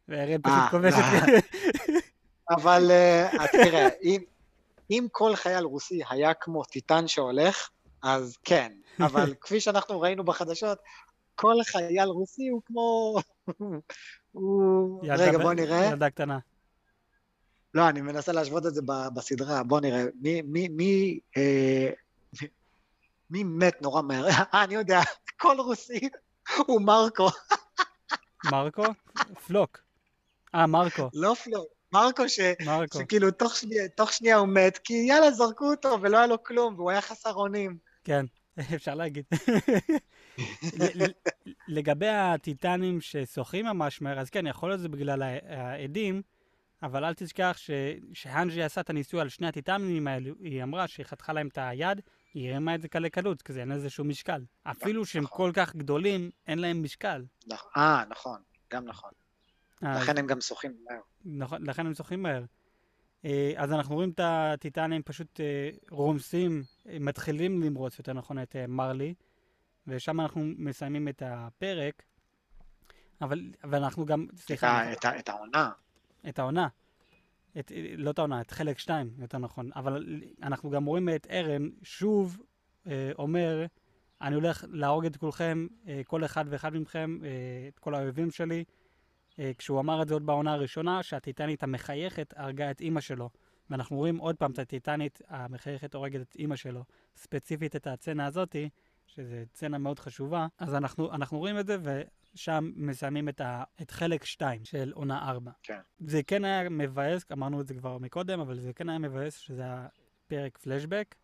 וארן 0.07 0.41
פשוט 0.41 0.57
אה, 0.57 0.69
כובש 0.71 0.93
את... 0.93 1.43
אבל 2.57 2.91
אה, 2.91 3.47
תראה, 3.51 3.87
אם 4.89 5.07
כל 5.11 5.35
חייל 5.35 5.63
רוסי 5.63 6.01
היה 6.09 6.33
כמו 6.33 6.63
טיטן 6.63 7.07
שהולך, 7.07 7.69
אז 8.03 8.37
כן, 8.43 8.71
אבל 9.05 9.33
כפי 9.41 9.59
שאנחנו 9.59 10.01
ראינו 10.01 10.23
בחדשות, 10.23 10.77
כל 11.39 11.55
חייל 11.63 12.07
רוסי 12.07 12.47
הוא 12.47 12.61
כמו... 12.65 13.15
הוא... 14.31 15.01
רגע, 15.17 15.37
בוא 15.37 15.53
נראה. 15.53 15.85
ילדה 15.85 16.09
קטנה. 16.09 16.39
לא, 17.73 17.89
אני 17.89 18.01
מנסה 18.01 18.31
להשוות 18.31 18.65
את 18.65 18.73
זה 18.73 18.81
בסדרה, 19.13 19.63
בוא 19.63 19.79
נראה. 19.79 20.03
מי, 20.21 20.41
מי, 20.41 20.67
מי, 20.67 21.19
אה, 21.37 21.89
מי 23.29 23.43
מת 23.43 23.81
נורא 23.81 24.01
מהר? 24.01 24.25
אה, 24.27 24.63
אני 24.63 24.75
יודע, 24.75 24.99
כל 25.41 25.55
רוסי 25.59 26.09
הוא 26.67 26.81
מרקו. 26.81 27.29
מרקו? 28.51 28.83
פלוק. 29.47 29.79
אה, 30.55 30.67
מרקו. 30.67 31.09
לא 31.13 31.33
פלוק. 31.43 31.67
מרקו, 31.93 32.29
ש... 32.29 32.39
מרקו. 32.65 32.99
שכאילו 32.99 33.31
תוך 33.31 33.55
שנייה, 33.55 33.87
תוך 33.87 34.13
שנייה 34.13 34.37
הוא 34.37 34.47
מת, 34.47 34.77
כי 34.77 34.93
יאללה, 34.93 35.31
זרקו 35.31 35.71
אותו 35.71 35.97
ולא 36.01 36.17
היה 36.17 36.27
לו 36.27 36.43
כלום, 36.43 36.75
והוא 36.75 36.91
היה 36.91 37.01
חסר 37.01 37.33
אונים. 37.33 37.77
כן, 38.03 38.25
אפשר 38.75 38.95
להגיד. 38.95 39.25
לגבי 41.67 42.07
הטיטנים 42.07 43.01
ששוחים 43.01 43.65
ממש 43.65 44.01
מהר, 44.01 44.19
אז 44.19 44.29
כן, 44.29 44.47
יכול 44.47 44.69
להיות 44.69 44.79
שזה 44.79 44.89
בגלל 44.89 45.21
העדים, 45.47 46.21
אבל 46.83 47.05
אל 47.05 47.13
תשכח 47.13 47.57
שהאנג'י 48.13 48.63
עשה 48.63 48.81
את 48.81 48.89
הניסוי 48.89 49.21
על 49.21 49.29
שני 49.29 49.47
הטיטנים 49.47 50.07
האלו, 50.07 50.33
היא 50.39 50.63
אמרה 50.63 50.87
שהיא 50.87 51.05
חתכה 51.05 51.33
להם 51.33 51.47
את 51.47 51.57
היד, 51.61 52.01
היא 52.33 52.49
הרימה 52.49 52.75
את 52.75 52.81
זה 52.81 52.87
קלי 52.87 53.09
קלות, 53.09 53.41
כי 53.41 53.53
זה 53.53 53.59
אין 53.59 53.69
לזה 53.69 53.89
שום 53.89 54.09
משקל. 54.09 54.41
אפילו 54.63 55.05
שהם 55.05 55.23
נכון. 55.23 55.37
כל 55.37 55.51
כך 55.53 55.75
גדולים, 55.75 56.29
אין 56.47 56.59
להם 56.59 56.83
משקל. 56.83 57.25
אה, 57.77 58.03
נכון, 58.09 58.41
גם 58.73 58.85
נכון. 58.85 59.11
לכן 59.81 60.17
הם 60.17 60.27
גם 60.27 60.41
שוחים 60.41 60.71
מהר. 60.89 60.99
נכון, 61.25 61.65
לכן 61.65 61.85
הם 61.85 61.93
שוחים 61.93 62.23
מהר. 62.23 62.43
אה, 63.25 63.53
אז 63.55 63.71
אנחנו 63.71 63.95
רואים 63.95 64.09
את 64.09 64.19
הטיטנים 64.23 65.01
פשוט 65.03 65.39
אה, 65.39 65.69
רומסים, 65.89 66.63
מתחילים 66.85 67.63
למרוץ 67.63 67.97
יותר 67.97 68.13
נכון 68.13 68.41
את 68.41 68.55
אה, 68.55 68.67
מרלי, 68.67 69.13
ושם 69.89 70.21
אנחנו 70.21 70.41
מסיימים 70.57 71.07
את 71.07 71.23
הפרק. 71.25 72.03
אבל, 73.21 73.51
ואנחנו 73.63 74.05
גם, 74.05 74.27
סליחה. 74.35 74.93
את, 74.93 75.05
את 75.19 75.29
העונה. 75.29 75.69
את 76.29 76.39
העונה. 76.39 76.67
את, 77.59 77.71
לא 77.97 78.11
את 78.11 78.19
העונה, 78.19 78.41
את 78.41 78.51
חלק 78.51 78.79
2, 78.79 79.09
יותר 79.17 79.37
נכון. 79.37 79.69
אבל 79.75 80.21
אנחנו 80.43 80.69
גם 80.69 80.85
רואים 80.85 81.09
את 81.09 81.27
ארן 81.31 81.69
שוב 81.83 82.37
אה, 82.87 83.11
אומר, 83.17 83.65
אני 84.21 84.35
הולך 84.35 84.65
להרוג 84.71 85.05
את 85.05 85.17
כולכם, 85.17 85.67
אה, 85.87 86.01
כל 86.07 86.25
אחד 86.25 86.45
ואחד 86.49 86.75
מכם, 86.75 87.17
אה, 87.23 87.29
את 87.67 87.79
כל 87.79 87.95
האויבים 87.95 88.31
שלי. 88.31 88.63
אה, 89.39 89.51
כשהוא 89.57 89.79
אמר 89.79 90.01
את 90.01 90.07
זה 90.07 90.13
עוד 90.13 90.25
בעונה 90.25 90.53
הראשונה, 90.53 91.03
שהטיטנית 91.03 91.63
המחייכת 91.63 92.33
הרגה 92.37 92.71
את 92.71 92.81
אימא 92.81 93.01
שלו. 93.01 93.29
ואנחנו 93.69 93.97
רואים 93.97 94.17
עוד 94.17 94.35
פעם 94.35 94.51
את 94.51 94.59
הטיטנית 94.59 95.21
המחייכת 95.27 95.95
הורגת 95.95 96.21
את 96.21 96.35
אימא 96.35 96.55
שלו. 96.55 96.83
ספציפית 97.15 97.75
את 97.75 97.87
הצצנה 97.87 98.25
הזאתי, 98.25 98.69
שזו 99.15 99.35
צצנה 99.53 99.77
מאוד 99.77 99.99
חשובה. 99.99 100.47
אז 100.57 100.75
אנחנו, 100.75 101.13
אנחנו 101.13 101.37
רואים 101.37 101.59
את 101.59 101.67
זה, 101.67 102.03
שם 102.35 102.71
מסיימים 102.75 103.29
את, 103.29 103.41
ה, 103.41 103.63
את 103.81 103.91
חלק 103.91 104.25
2 104.25 104.65
של 104.65 104.91
עונה 104.95 105.29
4. 105.29 105.51
כן. 105.63 105.79
זה 105.99 106.23
כן 106.23 106.45
היה 106.45 106.69
מבאס, 106.69 107.31
אמרנו 107.31 107.61
את 107.61 107.67
זה 107.67 107.73
כבר 107.73 107.97
מקודם, 107.97 108.39
אבל 108.39 108.59
זה 108.59 108.73
כן 108.73 108.89
היה 108.89 108.99
מבאס 108.99 109.37
שזה 109.37 109.61
היה 109.61 109.87
פרק 110.27 110.57
פלשבק. 110.57 111.15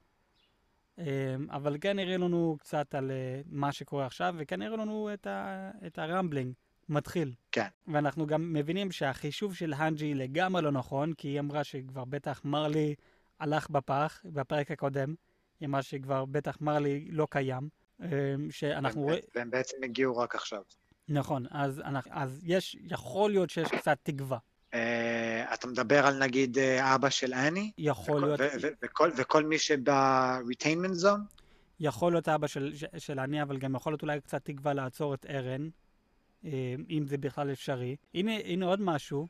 אמ, 0.98 1.04
אבל 1.50 1.78
כן 1.82 2.00
הראה 2.00 2.18
לנו 2.18 2.58
קצת 2.60 2.96
על 2.96 3.12
אה, 3.12 3.42
מה 3.46 3.72
שקורה 3.72 4.06
עכשיו, 4.06 4.36
וכן 4.38 4.62
הראה 4.62 4.78
לנו 4.78 5.14
את, 5.14 5.28
ה, 5.28 5.72
את 5.88 6.00
הרמבלינג 6.00 6.54
מתחיל. 6.90 7.34
כן. 7.52 7.68
ואנחנו 7.88 8.28
גם 8.28 8.54
מבינים 8.54 8.92
שהחישוב 8.92 9.56
של 9.56 9.74
האנג'י 9.74 10.14
לגמרי 10.14 10.62
לא 10.62 10.72
נכון, 10.72 11.14
כי 11.14 11.28
היא 11.28 11.40
אמרה 11.40 11.64
שכבר 11.64 12.06
בטח 12.06 12.42
מרלי 12.46 12.96
הלך 13.40 13.70
בפח 13.70 14.22
בפרק 14.26 14.72
הקודם. 14.72 15.16
היא 15.60 15.68
אמרה 15.68 15.82
שכבר 15.82 16.26
בטח 16.26 16.58
מרלי 16.62 17.08
לא 17.12 17.28
קיים. 17.30 17.70
אמ, 18.02 18.08
שאנחנו 18.52 19.02
רואים... 19.02 19.20
והם 19.36 19.50
בעצם 19.50 19.78
הגיעו 19.84 20.18
רק 20.18 20.36
עכשיו. 20.36 20.62
נכון, 21.10 21.46
אז, 21.52 21.82
אז 22.10 22.42
יש, 22.44 22.78
יכול 22.82 23.32
להיות 23.32 23.50
שיש 23.50 23.68
קצת 23.72 23.98
תקווה. 24.04 24.38
Uh, 24.72 24.78
אתה 25.54 25.68
מדבר 25.68 26.06
על 26.06 26.24
נגיד 26.24 26.58
uh, 26.58 26.62
אבא 26.96 27.10
של 27.10 27.34
אני? 27.34 27.72
יכול 27.78 28.18
וכל, 28.18 28.44
להיות. 28.44 28.76
וכל, 28.82 29.12
וכל 29.18 29.44
מי 29.44 29.60
שב-retainment 29.60 31.04
zone? 31.04 31.42
יכול 31.80 32.12
להיות 32.12 32.30
אבא 32.30 32.48
של, 32.48 32.74
של 32.98 33.20
אני, 33.20 33.42
אבל 33.42 33.58
גם 33.58 33.76
יכול 33.76 33.92
להיות 33.94 34.02
אולי 34.02 34.22
קצת 34.22 34.46
תקווה 34.46 34.74
לעצור 34.74 35.14
את 35.14 35.26
ארן, 35.30 35.70
אם 36.90 37.04
זה 37.08 37.18
בכלל 37.18 37.52
אפשרי. 37.52 37.96
הנה, 38.14 38.32
הנה 38.46 38.66
עוד 38.66 38.82
משהו. 38.82 39.28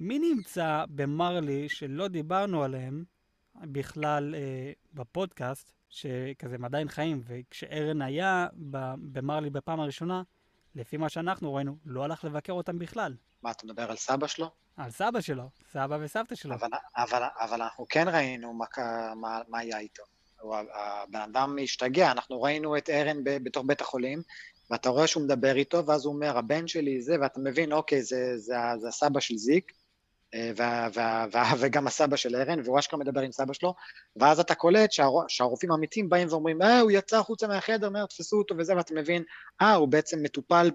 מי 0.00 0.18
נמצא 0.18 0.84
במרלי 0.88 1.68
שלא 1.68 2.08
דיברנו 2.08 2.64
עליהם 2.64 3.04
בכלל 3.60 4.34
uh, 4.34 4.94
בפודקאסט, 4.94 5.72
שכזה 5.88 6.54
הם 6.54 6.64
עדיין 6.64 6.88
חיים, 6.88 7.22
וכשארן 7.26 8.02
היה 8.02 8.46
במרלי 9.12 9.50
בפעם 9.50 9.80
הראשונה, 9.80 10.22
לפי 10.74 10.96
מה 10.96 11.08
שאנחנו 11.08 11.54
ראינו, 11.54 11.76
לא 11.84 12.04
הלך 12.04 12.24
לבקר 12.24 12.52
אותם 12.52 12.78
בכלל. 12.78 13.14
מה, 13.42 13.50
אתה 13.50 13.66
מדבר 13.66 13.90
על 13.90 13.96
סבא 13.96 14.26
שלו? 14.26 14.50
על 14.76 14.90
סבא 14.90 15.20
שלו, 15.20 15.50
סבא 15.72 15.98
וסבתא 16.00 16.34
שלו. 16.34 16.54
אבל, 16.54 16.68
אבל, 16.96 17.22
אבל 17.40 17.62
אנחנו 17.62 17.86
כן 17.88 18.08
ראינו 18.08 18.52
מה, 18.52 18.64
מה, 19.16 19.40
מה 19.48 19.58
היה 19.58 19.78
איתו. 19.78 20.02
הבן 20.74 21.20
אדם 21.20 21.56
השתגע, 21.62 22.10
אנחנו 22.10 22.42
ראינו 22.42 22.76
את 22.76 22.90
ארן 22.90 23.16
בתוך 23.24 23.64
בית 23.66 23.80
החולים, 23.80 24.22
ואתה 24.70 24.88
רואה 24.88 25.06
שהוא 25.06 25.22
מדבר 25.22 25.56
איתו, 25.56 25.86
ואז 25.86 26.04
הוא 26.04 26.14
אומר, 26.14 26.38
הבן 26.38 26.66
שלי 26.66 27.02
זה, 27.02 27.16
ואתה 27.20 27.40
מבין, 27.40 27.72
אוקיי, 27.72 28.02
זה, 28.02 28.38
זה, 28.38 28.54
זה 28.78 28.88
הסבא 28.88 29.20
של 29.20 29.36
זיק, 29.36 29.72
אה, 29.72 29.76
וה, 30.56 30.88
וה, 30.94 31.26
וה, 31.32 31.52
וגם 31.60 31.86
הסבא 31.86 32.16
של 32.16 32.36
ארן, 32.36 32.60
והוא 32.64 32.78
אשכרה 32.78 33.00
מדבר 33.00 33.20
עם 33.20 33.32
סבא 33.32 33.52
שלו, 33.52 33.74
ואז 34.16 34.40
אתה 34.40 34.54
קולט 34.54 34.92
שהר, 34.92 35.12
שהרופאים 35.28 35.72
האמיתיים 35.72 36.08
באים 36.08 36.28
ואומרים, 36.30 36.62
אה, 36.62 36.80
הוא 36.80 36.90
יצא 36.90 37.18
החוצה 37.18 37.48
מהחדר, 37.48 37.90
מהר 37.90 38.06
תפסו 38.06 38.38
אותו 38.38 38.54
וזה, 38.58 38.76
ואתה 38.76 38.94
מבין, 38.94 39.22
אה, 39.62 39.74
הוא 39.74 39.88
בעצם 39.88 40.22
מטופל 40.22 40.70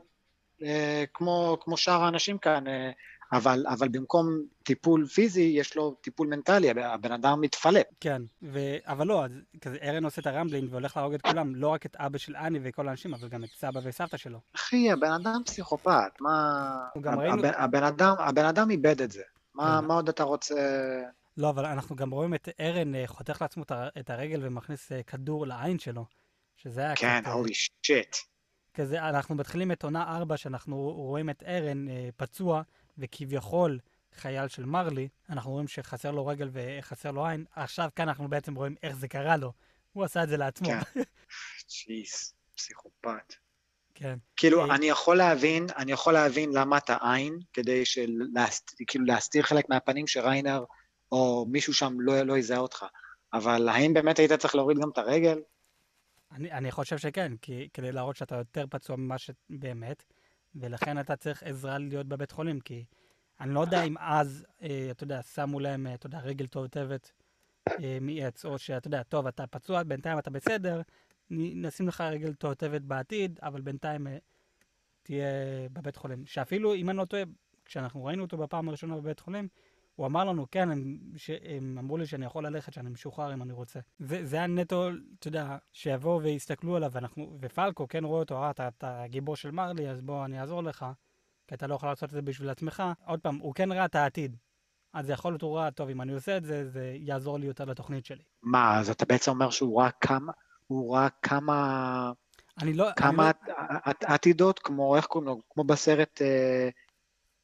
אה, 0.63 1.03
כמו, 1.13 1.57
כמו 1.61 1.77
שאר 1.77 2.03
האנשים 2.03 2.37
כאן, 2.37 2.67
אה, 2.67 2.91
אבל, 3.33 3.65
אבל 3.67 3.87
במקום 3.87 4.41
טיפול 4.63 5.05
פיזי, 5.05 5.41
יש 5.41 5.75
לו 5.75 5.95
טיפול 6.01 6.27
מנטלי, 6.27 6.69
הבן 6.69 7.11
אדם 7.11 7.41
מתפלט. 7.41 7.87
כן, 7.99 8.21
ו... 8.43 8.59
אבל 8.85 9.07
לא, 9.07 9.23
כזה 9.61 9.77
ארן 9.83 10.05
עושה 10.05 10.21
את 10.21 10.27
הרמבלינג 10.27 10.71
והולך 10.71 10.97
להרוג 10.97 11.13
את 11.13 11.21
כולם, 11.21 11.55
לא 11.55 11.67
רק 11.67 11.85
את 11.85 11.95
אבא 11.95 12.17
של 12.17 12.35
אני 12.35 12.59
וכל 12.63 12.87
האנשים, 12.87 13.13
אבל 13.13 13.27
גם 13.27 13.43
את 13.43 13.49
סבא 13.49 13.79
וסבתא 13.83 14.17
שלו. 14.17 14.39
אחי, 14.55 14.91
הבן 14.91 15.11
אדם 15.11 15.41
פסיכופת, 15.45 16.11
מה... 16.19 16.61
הבן, 16.95 17.13
ראינו... 17.13 17.43
הבן, 17.45 17.83
אדם, 17.83 18.15
הבן 18.19 18.45
אדם 18.45 18.71
איבד 18.71 19.01
את 19.01 19.11
זה. 19.11 19.23
מה, 19.55 19.79
כן. 19.81 19.87
מה 19.87 19.93
עוד 19.93 20.09
אתה 20.09 20.23
רוצה... 20.23 20.55
לא, 21.37 21.49
אבל 21.49 21.65
אנחנו 21.65 21.95
גם 21.95 22.11
רואים 22.11 22.33
את 22.33 22.49
ארן 22.59 22.95
אה, 22.95 23.03
חותך 23.07 23.41
לעצמו 23.41 23.63
את 23.99 24.09
הרגל 24.09 24.39
ומכניס 24.43 24.91
אה, 24.91 25.03
כדור 25.03 25.47
לעין 25.47 25.79
שלו, 25.79 26.05
שזה 26.55 26.81
היה 26.81 26.95
כן, 26.95 27.21
הולי 27.25 27.53
שיט. 27.53 28.15
כזה, 28.73 29.09
אנחנו 29.09 29.35
מתחילים 29.35 29.71
את 29.71 29.83
עונה 29.83 30.15
4, 30.17 30.37
שאנחנו 30.37 30.75
רואים 30.77 31.29
את 31.29 31.43
ארן 31.43 31.89
אה, 31.89 32.09
פצוע, 32.17 32.61
וכביכול 32.97 33.79
חייל 34.13 34.47
של 34.47 34.65
מרלי, 34.65 35.09
אנחנו 35.29 35.51
רואים 35.51 35.67
שחסר 35.67 36.11
לו 36.11 36.27
רגל 36.27 36.49
וחסר 36.51 37.11
לו 37.11 37.25
עין, 37.25 37.45
עכשיו 37.51 37.89
כאן 37.95 38.07
אנחנו 38.07 38.29
בעצם 38.29 38.55
רואים 38.55 38.75
איך 38.83 38.95
זה 38.95 39.07
קרה 39.07 39.37
לו. 39.37 39.53
הוא 39.93 40.03
עשה 40.03 40.23
את 40.23 40.29
זה 40.29 40.37
לעצמו. 40.37 40.67
כן, 40.67 40.79
ג'יס, 41.87 42.35
פסיכופת. 42.55 43.44
כן. 43.95 44.17
כאילו, 44.35 44.61
אה, 44.61 44.75
אני 44.75 44.85
יכול 44.85 45.17
להבין, 45.17 45.67
אני 45.77 45.91
יכול 45.91 46.13
להבין 46.13 46.53
למה 46.53 46.77
אתה 46.77 46.97
עין, 47.01 47.39
כדי 47.53 47.85
של, 47.85 48.11
להסת, 48.33 48.71
כאילו 48.87 49.05
להסתיר 49.05 49.43
חלק 49.43 49.69
מהפנים 49.69 50.07
שריינר 50.07 50.63
או 51.11 51.45
מישהו 51.49 51.73
שם 51.73 51.93
לא, 51.99 52.21
לא 52.21 52.37
יזהה 52.37 52.59
אותך. 52.59 52.85
אבל 53.33 53.69
האם 53.69 53.93
באמת 53.93 54.19
היית 54.19 54.33
צריך 54.33 54.55
להוריד 54.55 54.77
גם 54.77 54.89
את 54.89 54.97
הרגל? 54.97 55.39
אני, 56.31 56.51
אני 56.51 56.71
חושב 56.71 56.97
שכן, 56.97 57.31
כי 57.41 57.69
כדי 57.73 57.91
להראות 57.91 58.15
שאתה 58.15 58.35
יותר 58.35 58.65
פצוע 58.69 58.95
ממה 58.95 59.15
שבאמת, 59.17 60.03
ולכן 60.55 60.99
אתה 60.99 61.15
צריך 61.15 61.43
עזרה 61.43 61.77
להיות 61.77 62.07
בבית 62.07 62.31
חולים, 62.31 62.59
כי 62.59 62.85
אני 63.39 63.53
לא 63.53 63.59
יודע 63.59 63.83
אם 63.83 63.97
אז, 63.99 64.45
אה, 64.61 64.87
אתה 64.91 65.03
יודע, 65.03 65.21
שמו 65.21 65.59
להם, 65.59 65.87
אה, 65.87 65.93
אתה 65.93 66.07
יודע, 66.07 66.19
רגל 66.19 66.47
תועטבת 66.47 67.11
אה, 67.69 67.97
מעץ, 68.01 68.45
או 68.45 68.57
שאתה 68.57 68.87
יודע, 68.87 69.03
טוב, 69.03 69.27
אתה 69.27 69.47
פצוע, 69.47 69.83
בינתיים 69.83 70.19
אתה 70.19 70.29
בסדר, 70.29 70.81
נשים 71.29 71.87
לך 71.87 72.01
רגל 72.01 72.33
תועטבת 72.33 72.81
בעתיד, 72.81 73.39
אבל 73.41 73.61
בינתיים 73.61 74.07
אה, 74.07 74.17
תהיה 75.03 75.25
בבית 75.73 75.95
חולים. 75.95 76.25
שאפילו, 76.25 76.75
אם 76.75 76.89
אני 76.89 76.97
לא 76.97 77.05
טועה, 77.05 77.23
כשאנחנו 77.65 78.05
ראינו 78.05 78.23
אותו 78.23 78.37
בפעם 78.37 78.69
הראשונה 78.69 78.95
בבית 78.95 79.19
חולים, 79.19 79.47
הוא 79.95 80.05
אמר 80.07 80.23
לנו, 80.23 80.45
כן, 80.51 80.71
הם, 80.71 80.97
ש, 81.15 81.29
הם 81.43 81.77
אמרו 81.77 81.97
לי 81.97 82.05
שאני 82.05 82.25
יכול 82.25 82.45
ללכת, 82.45 82.73
שאני 82.73 82.89
משוחרר 82.89 83.33
אם 83.33 83.41
אני 83.41 83.53
רוצה. 83.53 83.79
זה, 83.99 84.25
זה 84.25 84.35
היה 84.37 84.47
נטו, 84.47 84.89
אתה 85.19 85.27
יודע, 85.27 85.57
שיבואו 85.73 86.21
ויסתכלו 86.21 86.75
עליו, 86.75 86.91
ואנחנו, 86.93 87.37
ופלקו 87.41 87.87
כן 87.87 88.03
רואה 88.03 88.19
אותו, 88.19 88.43
אה, 88.43 88.49
אתה, 88.49 88.67
אתה 88.67 89.03
הגיבור 89.03 89.35
של 89.35 89.51
מרלי, 89.51 89.89
אז 89.89 90.01
בוא, 90.01 90.25
אני 90.25 90.39
אעזור 90.39 90.63
לך, 90.63 90.85
כי 91.47 91.55
אתה 91.55 91.67
לא 91.67 91.75
יכול 91.75 91.89
לעשות 91.89 92.09
את 92.09 92.13
זה 92.13 92.21
בשביל 92.21 92.49
עצמך. 92.49 92.83
עוד 93.05 93.19
פעם, 93.19 93.37
הוא 93.37 93.55
כן 93.55 93.71
ראה 93.71 93.85
את 93.85 93.95
העתיד. 93.95 94.37
אז 94.93 95.09
יכול 95.09 95.31
להיות 95.31 95.41
הוא 95.41 95.57
ראה, 95.57 95.71
טוב, 95.71 95.89
אם 95.89 96.01
אני 96.01 96.13
עושה 96.13 96.37
את 96.37 96.43
זה, 96.43 96.69
זה 96.69 96.95
יעזור 96.99 97.39
לי 97.39 97.45
יותר 97.45 97.65
לתוכנית 97.65 98.05
שלי. 98.05 98.23
מה, 98.41 98.79
אז 98.79 98.89
אתה 98.89 99.05
בעצם 99.05 99.31
אומר 99.31 99.49
שהוא 99.49 99.81
ראה 99.81 99.91
כמה, 99.91 100.31
הוא 100.67 100.95
ראה 100.95 101.09
כמה, 101.21 102.11
אני 102.61 102.73
לא... 102.73 102.85
אני 102.87 102.93
כמה 102.95 103.23
לא, 103.23 103.29
עת- 103.29 103.49
עת- 103.83 104.03
עתידות, 104.03 104.59
כמו, 104.59 104.95
איך 104.95 105.05
קוראים 105.05 105.27
לו, 105.27 105.41
כמו 105.49 105.63
בסרט, 105.63 106.21
אה, 106.21 106.69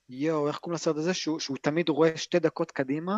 יואו, 0.09 0.47
איך 0.47 0.57
קוראים 0.57 0.76
לסרט 0.76 0.95
הזה? 0.95 1.13
שהוא, 1.13 1.39
שהוא 1.39 1.57
תמיד 1.61 1.89
רואה 1.89 2.17
שתי 2.17 2.39
דקות 2.39 2.72
קדימה, 2.72 3.17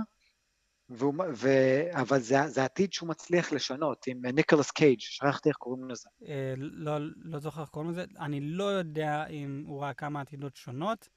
והוא, 0.89 1.13
ו, 1.35 1.49
אבל 1.91 2.19
זה, 2.19 2.47
זה 2.47 2.63
עתיד 2.63 2.93
שהוא 2.93 3.09
מצליח 3.09 3.51
לשנות, 3.53 4.07
עם 4.07 4.25
אה, 4.25 4.31
ניקולס 4.31 4.71
קייג', 4.71 4.99
שכחתי 4.99 5.49
איך 5.49 5.57
קוראים 5.57 5.89
לזה. 5.89 6.09
אה, 6.27 6.53
לא, 6.57 6.97
לא 7.15 7.39
זוכר 7.39 7.61
איך 7.61 7.69
קוראים 7.69 7.91
לזה. 7.91 8.05
אני 8.19 8.41
לא 8.41 8.63
יודע 8.63 9.27
אם 9.27 9.63
הוא 9.67 9.81
ראה 9.81 9.93
כמה 9.93 10.21
עתידות 10.21 10.55
שונות, 10.55 11.09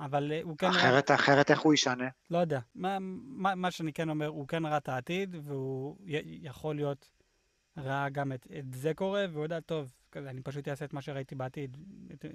אבל 0.00 0.32
אה, 0.32 0.40
הוא 0.42 0.58
כן 0.58 0.66
ראה... 0.66 0.76
אחרת, 0.76 1.10
אחרת 1.10 1.50
איך 1.50 1.60
הוא 1.60 1.74
ישנה? 1.74 2.08
לא 2.30 2.38
יודע. 2.38 2.60
מה, 2.74 2.98
מה, 3.00 3.54
מה 3.54 3.70
שאני 3.70 3.92
כן 3.92 4.08
אומר, 4.08 4.26
הוא 4.26 4.48
כן 4.48 4.66
ראה 4.66 4.76
את 4.76 4.88
העתיד, 4.88 5.36
והוא 5.44 5.96
י- 6.06 6.40
יכול 6.42 6.76
להיות 6.76 7.21
ראה 7.76 8.08
גם 8.08 8.32
את, 8.32 8.46
את 8.58 8.74
זה 8.74 8.94
קורה, 8.94 9.26
והוא 9.32 9.42
יודע, 9.42 9.60
טוב, 9.60 9.92
כזה, 10.12 10.30
אני 10.30 10.40
פשוט 10.42 10.68
אעשה 10.68 10.84
את 10.84 10.92
מה 10.92 11.02
שראיתי 11.02 11.34
בעתיד, 11.34 11.76
את, 12.14 12.24
אה, 12.24 12.30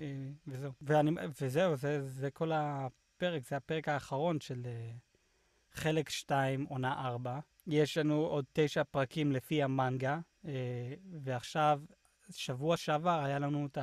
וזהו. 0.48 0.72
ואני, 0.82 1.12
וזהו, 1.42 1.76
זה, 1.76 2.08
זה 2.08 2.32
כל 2.32 2.52
הפרק, 2.54 3.48
זה 3.48 3.58
הפרק 3.58 3.88
האחרון 3.88 4.40
של 4.40 4.62
אה, 4.66 4.92
חלק 5.74 6.10
2, 6.10 6.64
עונה 6.64 7.08
4. 7.08 7.40
יש 7.68 7.98
לנו 7.98 8.16
עוד 8.16 8.46
תשע 8.54 8.84
פרקים 8.84 9.32
לפי 9.32 9.64
המנגה, 9.64 10.20
אה, 10.46 10.52
ועכשיו, 11.12 11.82
שבוע 12.30 12.78
שעבר 12.78 13.24
היה 13.24 13.40
לנו 13.40 13.66
את 13.66 13.78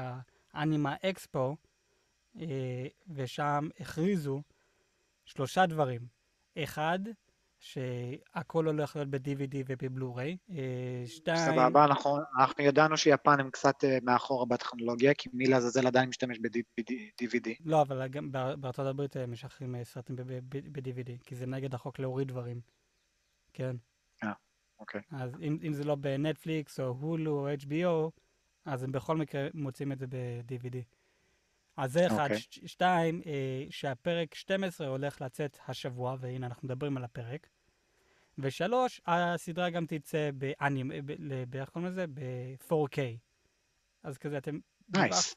האנימה 0.53 0.95
אקספו, 1.03 1.57
ושם 3.09 3.69
הכריזו 3.81 4.43
שלושה 5.25 5.67
דברים. 5.67 6.07
אחד, 6.59 6.99
שהכל 7.65 8.67
הולך 8.67 8.97
להיות 8.97 9.09
ב-DVD 9.09 9.57
ובבלו-ריי. 9.67 10.37
אה, 10.51 11.03
שתיים... 11.07 11.37
סבבה, 11.53 11.85
אנחנו, 11.85 12.19
אנחנו 12.41 12.65
ידענו 12.65 12.97
שיפן 12.97 13.41
הם 13.41 13.51
קצת 13.51 13.85
אה, 13.85 13.99
מאחורה 14.03 14.47
בטכנולוגיה, 14.47 15.15
כי 15.15 15.29
מי 15.33 15.47
לעזאזל 15.47 15.87
עדיין 15.87 16.09
משתמש 16.09 16.39
ב-DVD. 16.39 17.49
לא, 17.65 17.83
אבל 17.83 18.07
גם 18.09 18.33
באר- 18.33 18.57
בארצות 18.57 18.87
הברית 18.87 19.17
אה, 19.17 19.27
משחררים 19.27 19.75
אה, 19.75 19.85
סרטים 19.85 20.17
ב-DVD, 20.49 21.11
כי 21.25 21.35
זה 21.35 21.47
נגד 21.47 21.75
החוק 21.75 21.99
להוריד 21.99 22.29
דברים. 22.29 22.61
כן. 23.53 23.77
אוקיי. 24.81 25.01
אז 25.11 25.31
אם, 25.43 25.59
אם 25.67 25.73
זה 25.73 25.85
לא 25.85 25.95
בנטפליקס 25.95 26.81
או 26.81 26.87
הולו 27.01 27.49
או 27.49 27.55
HBO, 27.55 28.11
אז 28.65 28.83
הם 28.83 28.93
בכל 28.93 29.17
מקרה 29.17 29.49
מוצאים 29.55 29.93
את 29.93 29.99
זה 29.99 30.07
ב-DVD. 30.07 30.77
אז 31.77 31.93
זה 31.93 32.07
אחד. 32.07 32.23
אוקיי. 32.23 32.39
ש- 32.39 32.59
שתיים, 32.67 33.23
אה, 33.27 33.65
שהפרק 33.71 34.35
12 34.35 34.87
הולך 34.89 35.21
לצאת 35.23 35.59
השבוע, 35.69 36.17
והנה 36.21 36.47
אנחנו 36.47 36.67
מדברים 36.69 36.97
על 36.97 37.05
הפרק. 37.05 37.49
ושלוש, 38.39 39.01
הסדרה 39.07 39.71
גם 39.71 39.87
תצא 39.87 40.31
באנימה, 40.35 40.95
ב- 41.05 41.11
ל- 41.19 41.45
ב- 41.45 41.57
איך 41.57 41.69
קוראים 41.69 41.91
לזה? 41.91 42.07
ב-4K. 42.07 42.99
אז 44.03 44.19
כזה 44.19 44.39
אתם... 44.39 44.59
נייס. 44.97 45.35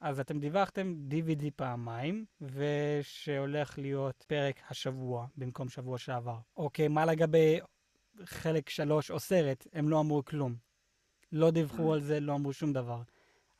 אז 0.00 0.20
אתם 0.20 0.40
דיווחתם 0.40 0.94
DVD 1.10 1.44
פעמיים, 1.56 2.24
ושהולך 2.40 3.78
להיות 3.78 4.24
פרק 4.28 4.60
השבוע 4.70 5.26
במקום 5.36 5.68
שבוע 5.68 5.98
שעבר. 5.98 6.38
אוקיי, 6.56 6.88
מה 6.88 7.04
לגבי 7.04 7.60
חלק 8.24 8.68
שלוש 8.68 9.10
או 9.10 9.20
סרט? 9.20 9.66
הם 9.72 9.88
לא 9.88 10.00
אמרו 10.00 10.24
כלום. 10.24 10.56
לא 11.32 11.50
דיווחו 11.50 11.94
על 11.94 12.00
זה, 12.00 12.20
לא 12.20 12.34
אמרו 12.34 12.52
שום 12.52 12.72
דבר. 12.72 13.02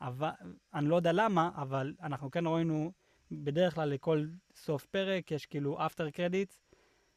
אבל, 0.00 0.30
אני 0.74 0.88
לא 0.88 0.96
יודע 0.96 1.12
למה, 1.12 1.50
אבל 1.54 1.94
אנחנו 2.02 2.30
כן 2.30 2.46
ראינו, 2.46 2.92
בדרך 3.30 3.74
כלל 3.74 3.88
לכל 3.88 4.26
סוף 4.56 4.86
פרק 4.86 5.30
יש 5.30 5.46
כאילו 5.46 5.86
אפטר 5.86 6.10
קרדיט, 6.10 6.54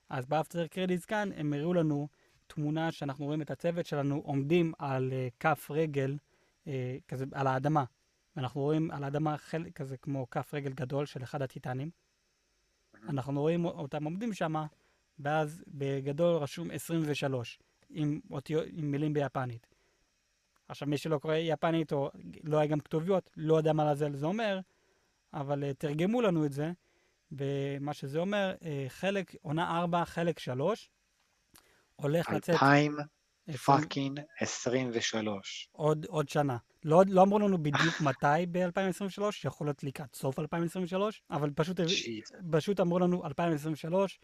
אז 0.10 0.26
באפטר 0.26 0.68
קרדיט 0.68 1.06
כאן 1.08 1.30
הם 1.36 1.54
הראו 1.54 1.74
לנו 1.74 2.08
תמונה 2.48 2.92
שאנחנו 2.92 3.26
רואים 3.26 3.42
את 3.42 3.52
הצוות 3.52 3.86
שלנו 3.86 4.22
עומדים 4.26 4.74
על 4.80 5.12
uh, 5.12 5.36
כף 5.40 5.72
רגל, 5.72 6.18
uh, 6.66 6.70
כזה 7.08 7.26
על 7.32 7.48
האדמה. 7.48 7.84
ואנחנו 8.36 8.62
רואים 8.62 8.92
על 8.92 9.04
האדמה 9.04 9.38
חלק 9.38 9.76
כזה 9.76 9.98
כמו 9.98 10.30
כף 10.30 10.54
רגל 10.54 10.74
גדול 10.74 11.06
של 11.06 11.24
אחד 11.24 11.42
הטיטנים. 11.42 11.90
אנחנו 13.10 13.42
רואים 13.42 13.66
אותם 13.66 14.04
עומדים 14.04 14.34
שם, 14.34 14.56
ואז 15.20 15.64
בגדול 15.68 16.36
רשום 16.36 16.72
23, 16.72 17.60
עם, 17.90 18.20
אותיות, 18.32 18.66
עם 18.72 18.92
מילים 18.92 19.14
ביפנית. 19.14 19.68
עכשיו, 20.68 20.88
מי 20.88 20.98
שלא 20.98 21.18
קורא 21.18 21.36
יפנית 21.36 21.94
או 21.94 22.10
לא 22.44 22.58
היה 22.58 22.68
גם 22.68 22.80
כתוביות, 22.80 23.30
לא 23.38 23.58
יודע 23.58 23.74
מה 23.74 23.92
לזה 23.92 24.10
זה 24.14 24.26
אומר, 24.26 24.60
אבל 25.34 25.64
uh, 25.64 25.74
תרגמו 25.78 26.22
לנו 26.22 26.46
את 26.46 26.52
זה, 26.52 26.72
ומה 27.32 27.94
שזה 27.94 28.20
אומר, 28.20 28.56
uh, 28.60 28.64
חלק, 28.90 29.36
עונה 29.42 29.80
4, 29.80 30.06
חלק 30.06 30.40
3, 30.40 30.90
הולך 31.96 32.30
לצאת... 32.30 32.50
2000 32.50 32.98
עשרים- 33.48 33.82
פאקינג 33.82 34.20
23. 34.40 35.70
עוד, 35.72 36.06
עוד 36.06 36.30
שנה. 36.30 36.58
לא, 36.84 37.04
לא 37.08 37.22
אמרו 37.24 37.40
לנו 37.40 37.58
בדיוק 37.64 38.02
מתי 38.02 38.46
ב-2023, 38.52 39.22
יכול 39.44 39.68
להיות 39.68 39.84
לקראת 39.84 40.16
סוף 40.16 40.40
2023, 40.40 41.22
אבל 41.32 41.52
פשוט. 41.56 41.80
פשוט 42.52 42.80
אמרו 42.80 43.00
לנו 43.00 43.26
2023. 43.26 44.20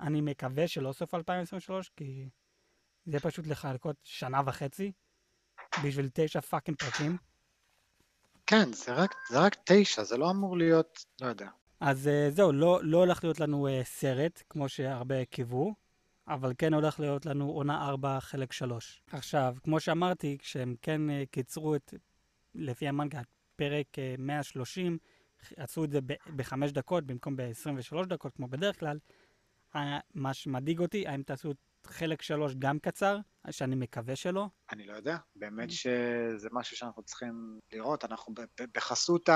אני 0.00 0.20
מקווה 0.20 0.68
שלא 0.68 0.92
סוף 0.92 1.14
2023, 1.14 1.90
כי 1.96 2.28
זה 3.06 3.20
פשוט 3.20 3.46
לחכות 3.46 3.96
שנה 4.02 4.40
וחצי 4.46 4.92
בשביל 5.84 6.08
תשע 6.14 6.40
fucking 6.40 6.78
פרקים. 6.78 7.16
כן, 8.46 8.72
זה 8.72 8.92
רק, 8.92 9.14
זה 9.30 9.40
רק 9.40 9.56
תשע, 9.64 10.02
זה 10.04 10.16
לא 10.16 10.30
אמור 10.30 10.58
להיות, 10.58 11.04
לא 11.20 11.26
יודע. 11.26 11.48
אז 11.84 12.06
אה, 12.06 12.30
זהו, 12.30 12.52
לא, 12.52 12.80
לא 12.82 12.98
הולך 12.98 13.24
להיות 13.24 13.40
לנו 13.40 13.68
אה, 13.68 13.70
סרט, 13.84 14.42
כמו 14.50 14.68
שהרבה 14.68 15.24
קיוו, 15.24 15.74
אבל 16.28 16.52
כן 16.58 16.74
הולך 16.74 17.00
להיות 17.00 17.26
לנו 17.26 17.50
עונה 17.50 17.88
4 17.88 18.20
חלק 18.20 18.52
3. 18.52 19.02
עכשיו, 19.12 19.56
כמו 19.62 19.80
שאמרתי, 19.80 20.38
כשהם 20.40 20.74
כן 20.82 21.00
אה, 21.10 21.12
קיצרו 21.30 21.74
את, 21.74 21.94
לפי 22.54 22.88
המנגה, 22.88 23.20
פרק 23.56 23.86
אה, 23.94 24.20
130, 24.20 24.98
עשו 25.56 25.84
את 25.84 25.90
זה 25.90 25.98
בחמש 26.36 26.72
דקות 26.72 27.04
במקום 27.04 27.36
ב-23 27.36 28.06
דקות, 28.06 28.32
כמו 28.32 28.48
בדרך 28.48 28.80
כלל, 28.80 28.98
מה 30.14 30.34
שמדאיג 30.34 30.78
אותי, 30.78 31.06
האם 31.06 31.22
תעשו 31.22 31.52
חלק 31.86 32.22
3 32.22 32.54
גם 32.58 32.78
קצר, 32.78 33.18
שאני 33.50 33.74
מקווה 33.76 34.16
שלא. 34.16 34.46
אני 34.72 34.86
לא 34.86 34.92
יודע, 34.92 35.16
באמת 35.36 35.70
שזה 35.70 36.48
משהו 36.52 36.76
שאנחנו 36.76 37.02
צריכים 37.02 37.58
לראות, 37.72 38.04
אנחנו 38.04 38.34
בחסות 38.74 39.28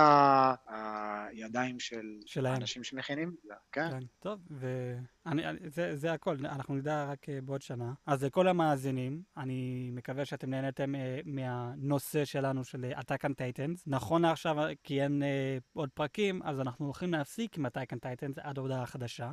הידיים 0.67 1.81
של 1.81 2.19
שלהם. 2.27 2.55
האנשים 2.55 2.85
שמכינים, 2.85 3.35
זה, 3.45 3.55
כן. 3.73 3.91
כן, 3.91 3.99
טוב, 4.19 4.41
ואני, 4.51 5.47
אני- 5.47 5.59
זה, 5.71 5.97
זה 5.97 6.13
הכל, 6.13 6.37
אנחנו 6.45 6.75
נדע 6.75 7.05
רק 7.05 7.29
אה, 7.29 7.41
בעוד 7.41 7.63
שנה. 7.63 7.93
אז 8.07 8.25
לכל 8.25 8.49
המאזינים, 8.49 9.23
אני 9.37 9.91
מקווה 9.93 10.25
שאתם 10.25 10.51
נהנתם 10.51 10.95
אה, 10.95 11.21
מהנושא 11.25 12.25
שלנו 12.25 12.65
של 12.65 12.85
אה, 12.85 13.01
Attack 13.01 13.27
on 13.27 13.33
Titans. 13.33 13.83
נכון 13.87 14.23
לעכשיו, 14.23 14.61
אה, 14.61 14.73
כי 14.85 15.03
אין 15.03 15.23
אה, 15.23 15.59
עוד 15.73 15.91
פרקים, 15.95 16.43
אז 16.43 16.61
אנחנו 16.61 16.85
הולכים 16.85 17.13
להפסיק 17.13 17.59
עם 17.59 17.67
Attack 17.67 17.95
on 17.95 17.99
Titans 17.99 18.41
עד 18.41 18.59
הודעה 18.59 18.87
חדשה. 18.87 19.33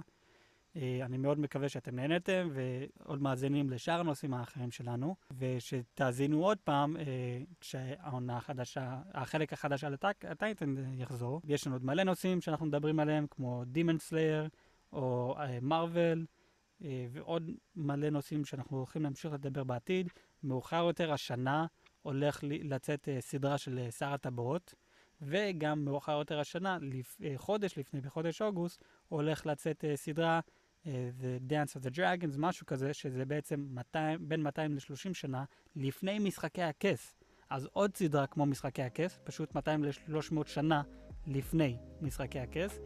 אה, 0.75 0.99
אני 1.05 1.17
מאוד 1.17 1.39
מקווה 1.39 1.69
שאתם 1.69 1.95
נהנתם, 1.95 2.49
ועוד 2.53 3.21
מאזינים 3.21 3.69
לשאר 3.69 3.99
הנושאים 3.99 4.33
האחרים 4.33 4.71
שלנו, 4.71 5.15
ושתאזינו 5.37 6.45
עוד 6.45 6.57
פעם 6.63 6.97
אה, 6.97 7.03
כשהעונה 7.59 8.37
החדשה, 8.37 9.01
החלק 9.13 9.53
החדש 9.53 9.81
של 9.81 9.95
הטייטן 10.23 10.75
יחזור. 10.97 11.41
יש 11.45 11.67
לנו 11.67 11.75
עוד 11.75 11.85
מלא 11.85 12.03
נושאים 12.03 12.41
שאנחנו 12.41 12.65
מדברים 12.65 12.99
עליהם, 12.99 13.25
כמו 13.29 13.63
Demon 13.73 14.11
Slayer, 14.11 14.49
או 14.93 15.37
מרוויל, 15.61 16.25
ועוד 17.11 17.51
מלא 17.75 18.09
נושאים 18.09 18.45
שאנחנו 18.45 18.77
הולכים 18.77 19.03
להמשיך 19.03 19.33
לדבר 19.33 19.63
בעתיד. 19.63 20.09
מאוחר 20.43 20.83
יותר 20.87 21.13
השנה 21.13 21.65
הולך 22.01 22.39
לצאת 22.43 23.09
אה, 23.09 23.21
סדרה 23.21 23.57
של 23.57 23.79
אה, 23.79 23.91
שר 23.91 24.13
הטבעות, 24.13 24.73
וגם 25.21 25.85
מאוחר 25.85 26.11
יותר 26.11 26.39
השנה. 26.39 26.77
חודש 27.35 27.77
לפני, 27.77 28.01
בחודש 28.01 28.41
אוגוסט, 28.41 28.83
הולך 29.07 29.45
לצאת 29.45 29.85
סדרה, 29.95 30.39
The 30.85 31.49
Dance 31.49 31.75
of 31.77 31.85
the 31.85 31.95
Dragons, 31.95 32.37
משהו 32.37 32.65
כזה, 32.65 32.93
שזה 32.93 33.25
בעצם 33.25 33.65
200, 33.69 34.29
בין 34.29 34.43
200 34.43 34.75
ל-30 34.75 35.13
שנה 35.13 35.43
לפני 35.75 36.19
משחקי 36.19 36.61
הכס. 36.61 37.15
אז 37.49 37.67
עוד 37.73 37.95
סדרה 37.95 38.27
כמו 38.27 38.45
משחקי 38.45 38.83
הכס, 38.83 39.19
פשוט 39.23 39.55
200 39.55 39.83
ל-300 39.83 40.35
שנה 40.45 40.81
לפני 41.27 41.77
משחקי 42.01 42.39
הכס. 42.39 42.79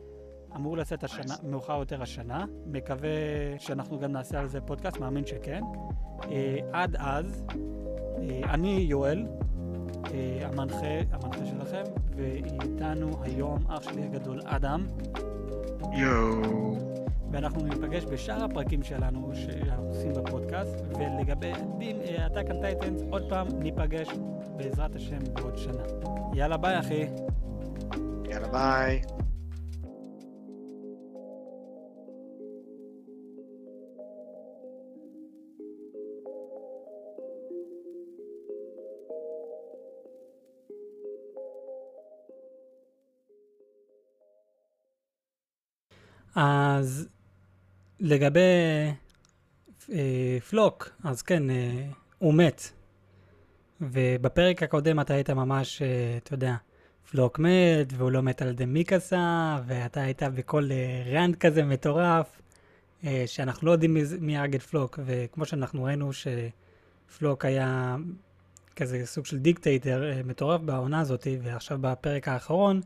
אמור 0.55 0.77
לצאת 0.77 1.03
השנה, 1.03 1.35
מאוחר 1.43 1.79
יותר 1.79 2.01
השנה. 2.01 2.45
מקווה 2.65 3.09
שאנחנו 3.59 3.99
גם 3.99 4.11
נעשה 4.11 4.39
על 4.39 4.47
זה 4.47 4.61
פודקאסט, 4.61 4.97
מאמין 4.97 5.25
שכן. 5.25 5.61
אה, 6.31 6.57
עד 6.73 6.95
אז, 6.99 7.43
אה, 8.19 8.53
אני 8.53 8.85
יואל, 8.89 9.25
אה, 10.13 10.47
המנחה, 10.47 10.99
המנחה 11.11 11.45
שלכם, 11.45 11.83
ואיתנו 12.15 13.23
היום 13.23 13.71
אח 13.71 13.81
שלי 13.83 14.03
הגדול 14.03 14.41
אדם. 14.45 14.87
יואו. 15.93 16.96
ואנחנו 17.31 17.63
ניפגש 17.65 18.05
בשאר 18.05 18.43
הפרקים 18.43 18.83
שלנו 18.83 19.31
שאנחנו 19.35 19.87
עושים 19.87 20.13
בפודקאסט, 20.13 20.75
ולגבי 20.99 21.51
Attack 22.17 22.49
on 22.49 22.53
Titans, 22.53 23.03
עוד 23.09 23.29
פעם 23.29 23.47
ניפגש 23.59 24.07
בעזרת 24.57 24.95
השם 24.95 25.19
בעוד 25.33 25.57
שנה. 25.57 25.83
יאללה 26.33 26.57
ביי 26.57 26.79
אחי. 26.79 27.05
יאללה 28.29 28.47
ביי. 28.47 29.01
אז 46.35 47.09
לגבי 47.99 48.39
אה, 49.91 50.37
פלוק, 50.49 50.89
אז 51.03 51.21
כן, 51.21 51.49
אה, 51.49 51.85
הוא 52.17 52.33
מת. 52.33 52.61
ובפרק 53.81 54.63
הקודם 54.63 54.99
אתה 54.99 55.13
היית 55.13 55.29
ממש, 55.29 55.81
אה, 55.81 56.17
אתה 56.17 56.33
יודע, 56.33 56.55
פלוק 57.11 57.39
מת, 57.39 57.93
והוא 57.97 58.11
לא 58.11 58.21
מת 58.21 58.41
על 58.41 58.47
ידי 58.47 58.65
מיקאסה, 58.65 59.57
ואתה 59.65 60.01
היית 60.01 60.23
בכל 60.23 60.69
אה, 60.71 61.03
rant 61.13 61.35
כזה 61.35 61.63
מטורף, 61.63 62.41
אה, 63.03 63.23
שאנחנו 63.25 63.67
לא 63.67 63.71
יודעים 63.71 63.97
מי, 64.19 64.37
הרג 64.37 64.55
את 64.55 64.61
פלוק, 64.61 64.99
וכמו 65.05 65.45
שאנחנו 65.45 65.83
ראינו 65.83 66.11
שפלוק 66.13 67.45
היה 67.45 67.95
כזה 68.75 69.05
סוג 69.05 69.25
של 69.25 69.39
dictator 69.39 70.03
אה, 70.03 70.21
מטורף 70.23 70.61
בעונה 70.61 70.99
הזאת, 70.99 71.27
ועכשיו 71.41 71.77
בפרק 71.81 72.27
האחרון, 72.27 72.81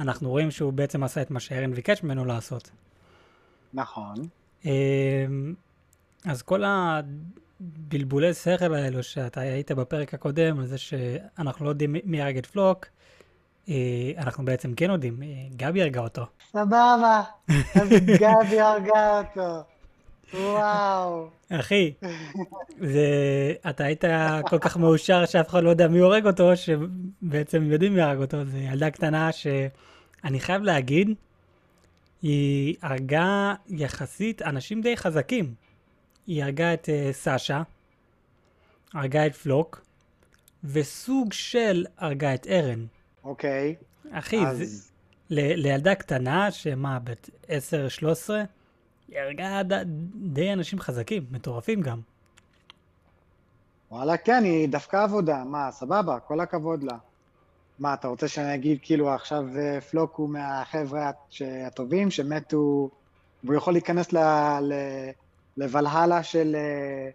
אנחנו 0.00 0.30
רואים 0.30 0.50
שהוא 0.50 0.72
בעצם 0.72 1.02
עשה 1.02 1.22
את 1.22 1.30
מה 1.30 1.40
שארן 1.40 1.74
ביקש 1.74 2.02
ממנו 2.02 2.24
לעשות. 2.24 2.70
נכון. 3.74 4.14
אמ, 4.64 5.54
אז 6.24 6.42
כל 6.42 6.62
הבלבולי 6.66 8.34
שכל 8.34 8.74
האלו 8.74 9.02
שאתה 9.02 9.40
היית 9.40 9.72
בפרק 9.72 10.14
הקודם, 10.14 10.58
על 10.58 10.66
זה 10.66 10.78
שאנחנו 10.78 11.64
לא 11.64 11.70
יודעים 11.70 11.96
מי 12.04 12.22
הרג 12.22 12.38
את 12.38 12.46
פלוק, 12.46 12.86
אה, 13.68 13.74
אנחנו 14.18 14.44
בעצם 14.44 14.74
כן 14.74 14.90
יודעים, 14.90 15.22
אה, 15.22 15.28
גבי 15.56 15.82
הרגה 15.82 16.00
אותו. 16.00 16.26
סבבה, 16.50 17.22
אז 17.48 17.88
גבי 18.22 18.60
הרגה 18.60 19.20
אותו. 19.20 19.62
וואו. 20.34 21.28
אחי, 21.50 21.92
זה, 22.80 23.06
אתה 23.68 23.84
היית 23.84 24.04
כל 24.48 24.58
כך 24.58 24.76
מאושר 24.76 25.26
שאף 25.26 25.48
אחד 25.48 25.62
לא 25.62 25.70
יודע 25.70 25.88
מי 25.88 25.98
הורג 25.98 26.26
אותו, 26.26 26.50
שבעצם 26.56 27.62
יודעים 27.62 27.94
מי 27.94 28.02
הרג 28.02 28.18
אותו. 28.18 28.44
זו 28.44 28.56
ילדה 28.56 28.90
קטנה 28.90 29.32
שאני 29.32 30.40
חייב 30.40 30.62
להגיד, 30.62 31.14
היא 32.26 32.76
הרגה 32.82 33.54
יחסית 33.68 34.42
אנשים 34.42 34.80
די 34.80 34.96
חזקים. 34.96 35.54
היא 36.26 36.44
הרגה 36.44 36.74
את 36.74 36.84
uh, 36.84 37.12
סאשה, 37.12 37.62
הרגה 38.94 39.26
את 39.26 39.34
פלוק, 39.34 39.84
וסוג 40.64 41.32
של 41.32 41.86
הרגה 41.98 42.34
את 42.34 42.46
ארן. 42.46 42.86
אוקיי. 43.24 43.74
אחי, 44.10 44.46
אז... 44.46 44.58
זה, 44.58 44.64
ל, 45.30 45.62
לילדה 45.62 45.94
קטנה, 45.94 46.50
שמה, 46.50 46.98
בת 46.98 47.30
10-13, 47.44 47.48
היא 49.08 49.18
הרגה 49.18 49.62
ד, 49.62 49.72
די 50.14 50.52
אנשים 50.52 50.80
חזקים, 50.80 51.26
מטורפים 51.30 51.80
גם. 51.80 52.00
וואלה, 53.90 54.16
כן, 54.16 54.44
היא 54.44 54.68
דווקא 54.68 54.96
עבודה, 54.96 55.44
מה, 55.44 55.70
סבבה, 55.72 56.20
כל 56.20 56.40
הכבוד 56.40 56.82
לה. 56.82 56.96
מה, 57.78 57.94
אתה 57.94 58.08
רוצה 58.08 58.28
שאני 58.28 58.54
אגיד 58.54 58.78
כאילו 58.82 59.14
עכשיו 59.14 59.44
אה, 59.58 59.80
פלוק 59.80 60.16
הוא 60.16 60.30
מהחבר'ה 60.30 61.10
הטובים 61.66 62.10
שמתו, 62.10 62.90
והוא 63.44 63.56
יכול 63.56 63.72
להיכנס 63.72 64.12
ל... 64.12 64.18
ל... 64.60 64.72
לוולהלה 65.56 66.22
של, 66.22 66.56
אה, 66.56 67.08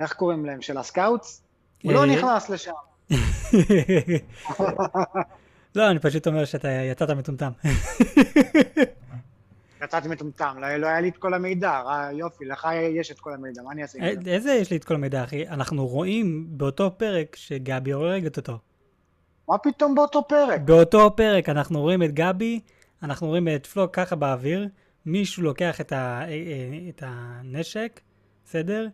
איך 0.00 0.12
קוראים 0.12 0.46
להם? 0.46 0.62
של 0.62 0.78
הסקאוטס? 0.78 1.42
הוא 1.82 1.92
לא 1.92 2.00
אה, 2.00 2.06
נכנס 2.06 2.50
לשם. 2.50 2.72
לא, 5.76 5.90
אני 5.90 5.98
פשוט 5.98 6.26
אומר 6.26 6.44
שאתה 6.44 6.68
יצאת 6.68 7.10
מטומטם. 7.10 7.52
יצאתי 9.84 10.08
מטומטם, 10.08 10.56
לא, 10.60 10.76
לא 10.76 10.86
היה 10.86 11.00
לי 11.00 11.08
את 11.08 11.16
כל 11.16 11.34
המידע, 11.34 11.82
יופי, 12.12 12.44
לך 12.44 12.68
יש 13.00 13.10
את 13.10 13.20
כל 13.20 13.32
המידע, 13.34 13.62
מה 13.62 13.72
אני 13.72 13.82
אעשה? 13.82 13.98
איזה 14.26 14.52
יש 14.52 14.70
לי 14.70 14.76
את 14.76 14.84
כל 14.84 14.94
המידע, 14.94 15.24
אחי? 15.24 15.48
אנחנו 15.48 15.86
רואים 15.86 16.46
באותו 16.48 16.98
פרק 16.98 17.36
שגבי 17.36 17.92
הורגת 17.92 18.36
אותו. 18.36 18.58
מה 19.48 19.58
פתאום 19.58 19.94
באותו 19.94 20.28
פרק? 20.28 20.60
באותו 20.60 21.16
פרק 21.16 21.48
אנחנו 21.48 21.80
רואים 21.80 22.02
את 22.02 22.14
גבי, 22.14 22.60
אנחנו 23.02 23.26
רואים 23.26 23.48
את 23.48 23.66
פלוק 23.66 23.94
ככה 23.94 24.16
באוויר, 24.16 24.68
מישהו 25.06 25.42
לוקח 25.42 25.80
את, 25.80 25.92
ה, 25.92 25.96
אה, 25.96 26.28
אה, 26.28 26.88
את 26.88 27.02
הנשק, 27.06 28.00
בסדר? 28.44 28.88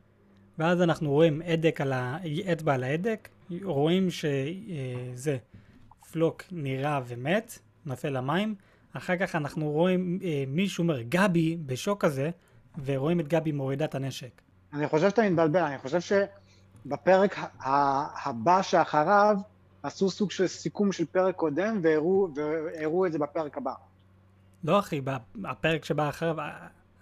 ואז 0.58 0.82
אנחנו 0.82 1.10
רואים 1.10 1.42
הדק 1.46 1.80
על 1.80 1.92
ה... 1.92 2.16
אצבע 2.52 2.74
על 2.74 2.84
ההדק, 2.84 3.28
רואים 3.62 4.10
שזה, 4.10 5.30
אה, 5.32 5.36
פלוק 6.12 6.42
נראה 6.52 7.00
ומת, 7.06 7.58
נופל 7.86 8.08
למים, 8.08 8.54
אחר 8.92 9.16
כך 9.16 9.34
אנחנו 9.34 9.70
רואים 9.70 10.18
מישהו 10.46 10.82
אומר 10.82 11.02
גבי 11.02 11.56
בשוק 11.66 12.04
כזה, 12.04 12.30
ורואים 12.84 13.20
את 13.20 13.28
גבי 13.28 13.52
מורידה 13.52 13.84
את 13.84 13.94
הנשק. 13.94 14.42
אני 14.72 14.88
חושב 14.88 15.10
שאתה 15.10 15.30
מתבלבל, 15.30 15.60
אני 15.60 15.78
חושב 15.78 15.98
שבפרק 16.00 17.36
הבא 18.24 18.62
שאחריו, 18.62 19.36
עשו 19.84 20.10
סוג 20.10 20.30
של 20.30 20.46
סיכום 20.46 20.92
של 20.92 21.04
פרק 21.04 21.36
קודם 21.36 21.80
והראו 21.82 23.06
את 23.06 23.12
זה 23.12 23.18
בפרק 23.18 23.56
הבא. 23.56 23.72
לא 24.64 24.78
אחי, 24.78 25.00
הפרק 25.44 25.84
שבא 25.84 26.08
אחריו, 26.08 26.36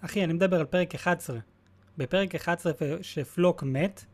אחי 0.00 0.24
אני 0.24 0.32
מדבר 0.32 0.60
על 0.60 0.66
פרק 0.66 0.94
11. 0.94 1.38
בפרק 1.98 2.34
11 2.34 2.72
שפלוק 3.02 3.62
מת, 3.62 4.04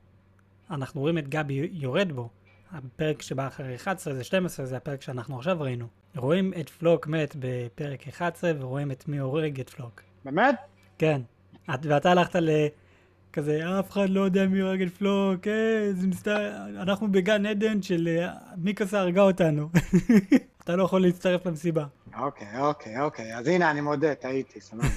אנחנו 0.71 1.01
רואים 1.01 1.19
את 1.19 1.29
גבי 1.29 1.69
יורד 1.73 2.13
בו. 2.13 2.29
הפרק 2.73 3.23
שבא 3.23 3.47
אחרי 3.47 3.75
11 3.75 4.15
זה 4.15 4.25
12, 4.25 4.67
זה 4.67 4.77
הפרק 4.77 5.03
שאנחנו 5.03 5.39
עכשיו 5.39 5.61
ראינו. 5.61 5.87
רואים 6.17 6.53
את 6.61 6.69
פלוק 6.69 7.07
מת 7.07 7.37
בפרק 7.39 8.09
11 8.09 8.53
ורואים 8.59 8.91
את 8.91 9.09
מי 9.09 9.19
הורג 9.19 9.61
את 9.61 9.71
פלוק. 9.71 10.03
באמת? 10.25 10.55
כן. 10.99 11.21
ואתה 11.69 12.11
הלכת 12.11 12.37
ל... 12.37 12.67
כזה, 13.33 13.81
אף 13.81 13.91
אחד 13.91 14.11
לא 14.11 14.21
יודע 14.21 14.47
מי 14.47 14.61
הורג 14.61 14.83
את 14.83 14.97
פלוק, 14.97 15.47
אה, 15.47 15.93
זה 15.93 16.07
מסתר... 16.07 16.51
אנחנו 16.81 17.13
בגן 17.13 17.47
עדן 17.47 17.83
של 17.83 18.09
אה, 18.09 18.33
מיקאסה 18.57 19.01
הרגה 19.01 19.23
אותנו. 19.23 19.69
אתה 20.65 20.77
לא 20.77 20.83
יכול 20.83 21.03
להצטרף 21.03 21.47
למסיבה. 21.47 21.85
אוקיי, 22.19 22.61
אוקיי, 22.61 23.01
אוקיי. 23.01 23.37
אז 23.37 23.47
הנה, 23.47 23.71
אני 23.71 23.81
מודה, 23.81 24.15
טעיתי, 24.15 24.61
סבבה. 24.61 24.85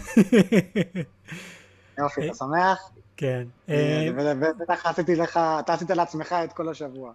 יופי, 2.00 2.26
אתה 2.26 2.34
שמח? 2.34 2.92
כן. 3.18 3.44
ובטח 3.68 4.86
אה, 4.86 4.92
עשיתי 4.92 5.16
לך, 5.16 5.40
אתה 5.60 5.74
עשית 5.74 5.90
לעצמך 5.90 6.36
את 6.44 6.54
כל 6.54 6.70
השבוע. 6.70 7.14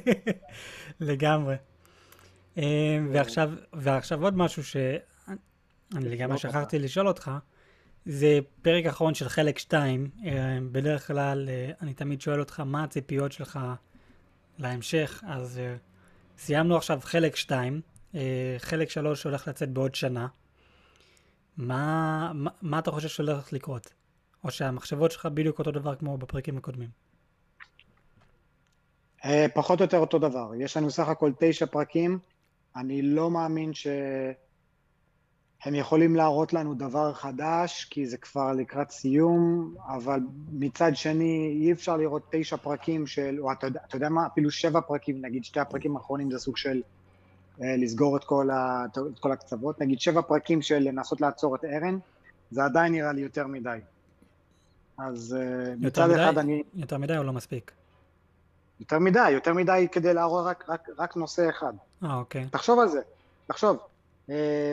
לגמרי. 1.00 1.54
ועכשיו 3.72 4.22
עוד 4.22 4.36
משהו 4.36 4.64
שאני 4.64 6.08
לגמרי 6.08 6.38
שכחתי 6.38 6.78
לשאול 6.78 7.08
אותך. 7.08 7.30
זה 8.06 8.38
פרק 8.62 8.86
אחרון 8.86 9.14
של 9.14 9.28
חלק 9.28 9.58
2. 9.58 10.10
אה, 10.24 10.58
בדרך 10.72 11.06
כלל 11.06 11.48
אה, 11.48 11.70
אני 11.80 11.94
תמיד 11.94 12.20
שואל 12.20 12.40
אותך 12.40 12.60
מה 12.60 12.84
הציפיות 12.84 13.32
שלך 13.32 13.58
להמשך, 14.58 15.22
אז 15.26 15.58
אה, 15.58 15.74
סיימנו 16.38 16.76
עכשיו 16.76 17.00
חלק 17.02 17.36
2, 17.36 17.80
חלק 18.58 18.90
3 18.90 19.24
הולך 19.24 19.48
לצאת 19.48 19.70
בעוד 19.70 19.94
שנה. 19.94 20.26
מה, 21.56 22.32
מה, 22.34 22.50
מה 22.62 22.78
אתה 22.78 22.90
חושב 22.90 23.08
שהולך 23.08 23.52
לקרות? 23.52 23.92
או 24.44 24.50
שהמחשבות 24.50 25.10
שלך 25.12 25.26
בדיוק 25.26 25.58
אותו 25.58 25.70
דבר 25.70 25.94
כמו 25.94 26.18
בפרקים 26.18 26.58
הקודמים? 26.58 26.88
פחות 29.54 29.80
או 29.80 29.84
יותר 29.84 29.98
אותו 29.98 30.18
דבר. 30.18 30.50
יש 30.58 30.76
לנו 30.76 30.90
סך 30.90 31.08
הכל 31.08 31.32
תשע 31.38 31.66
פרקים. 31.66 32.18
אני 32.76 33.02
לא 33.02 33.30
מאמין 33.30 33.74
ש... 33.74 33.86
הם 35.64 35.74
יכולים 35.74 36.16
להראות 36.16 36.52
לנו 36.52 36.74
דבר 36.74 37.12
חדש, 37.12 37.84
כי 37.90 38.06
זה 38.06 38.16
כבר 38.16 38.52
לקראת 38.52 38.90
סיום, 38.90 39.74
אבל 39.86 40.20
מצד 40.52 40.96
שני, 40.96 41.58
אי 41.60 41.72
אפשר 41.72 41.96
לראות 41.96 42.22
תשע 42.30 42.56
פרקים 42.56 43.06
של, 43.06 43.36
או 43.40 43.52
אתה, 43.52 43.66
אתה 43.66 43.96
יודע 43.96 44.08
מה, 44.08 44.26
אפילו 44.26 44.50
שבע 44.50 44.80
פרקים, 44.80 45.22
נגיד 45.22 45.44
שתי 45.44 45.60
הפרקים 45.60 45.96
האחרונים 45.96 46.30
זה 46.30 46.38
סוג 46.38 46.56
של 46.56 46.82
אה, 47.62 47.76
לסגור 47.76 48.16
את 48.16 48.24
כל, 48.24 48.50
ה, 48.50 48.84
את 49.12 49.18
כל 49.18 49.32
הקצוות. 49.32 49.80
נגיד 49.80 50.00
שבע 50.00 50.22
פרקים 50.22 50.62
של 50.62 50.78
לנסות 50.78 51.20
לעצור 51.20 51.56
את 51.56 51.64
ארן, 51.64 51.98
זה 52.50 52.64
עדיין 52.64 52.92
נראה 52.92 53.12
לי 53.12 53.20
יותר 53.20 53.46
מדי. 53.46 53.78
אז 54.98 55.36
אה, 55.40 55.74
מצד 55.78 56.06
מדי, 56.06 56.14
אחד 56.14 56.38
אני... 56.38 56.62
יותר 56.74 56.98
מדי 56.98 57.18
או 57.18 57.22
לא 57.22 57.32
מספיק? 57.32 57.72
יותר 58.80 58.98
מדי, 58.98 59.30
יותר 59.30 59.52
מדי 59.54 59.86
כדי 59.92 60.14
להראות 60.14 60.46
רק, 60.46 60.64
רק, 60.68 60.88
רק 60.98 61.16
נושא 61.16 61.48
אחד. 61.48 61.72
אה, 62.04 62.14
אוקיי. 62.16 62.46
תחשוב 62.50 62.78
על 62.78 62.88
זה, 62.88 63.00
תחשוב. 63.46 63.78
אה, 64.30 64.72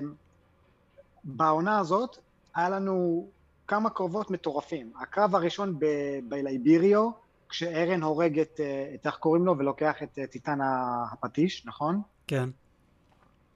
בעונה 1.24 1.80
הזאת 1.80 2.17
היה 2.55 2.70
לנו 2.70 3.28
כמה 3.67 3.89
קרבות 3.89 4.32
מטורפים. 4.32 4.91
הקרב 5.01 5.36
הראשון 5.36 5.80
ב- 5.80 6.20
בלייביריו, 6.30 7.09
כשארן 7.49 8.03
הורג 8.03 8.39
את, 8.39 8.59
אה, 8.59 8.91
את 8.95 9.05
איך 9.05 9.15
קוראים 9.15 9.45
לו 9.45 9.57
ולוקח 9.57 10.03
את 10.03 10.20
אה, 10.20 10.28
טיטן 10.28 10.59
הפטיש, 10.61 11.65
נכון? 11.65 12.01
כן. 12.28 12.49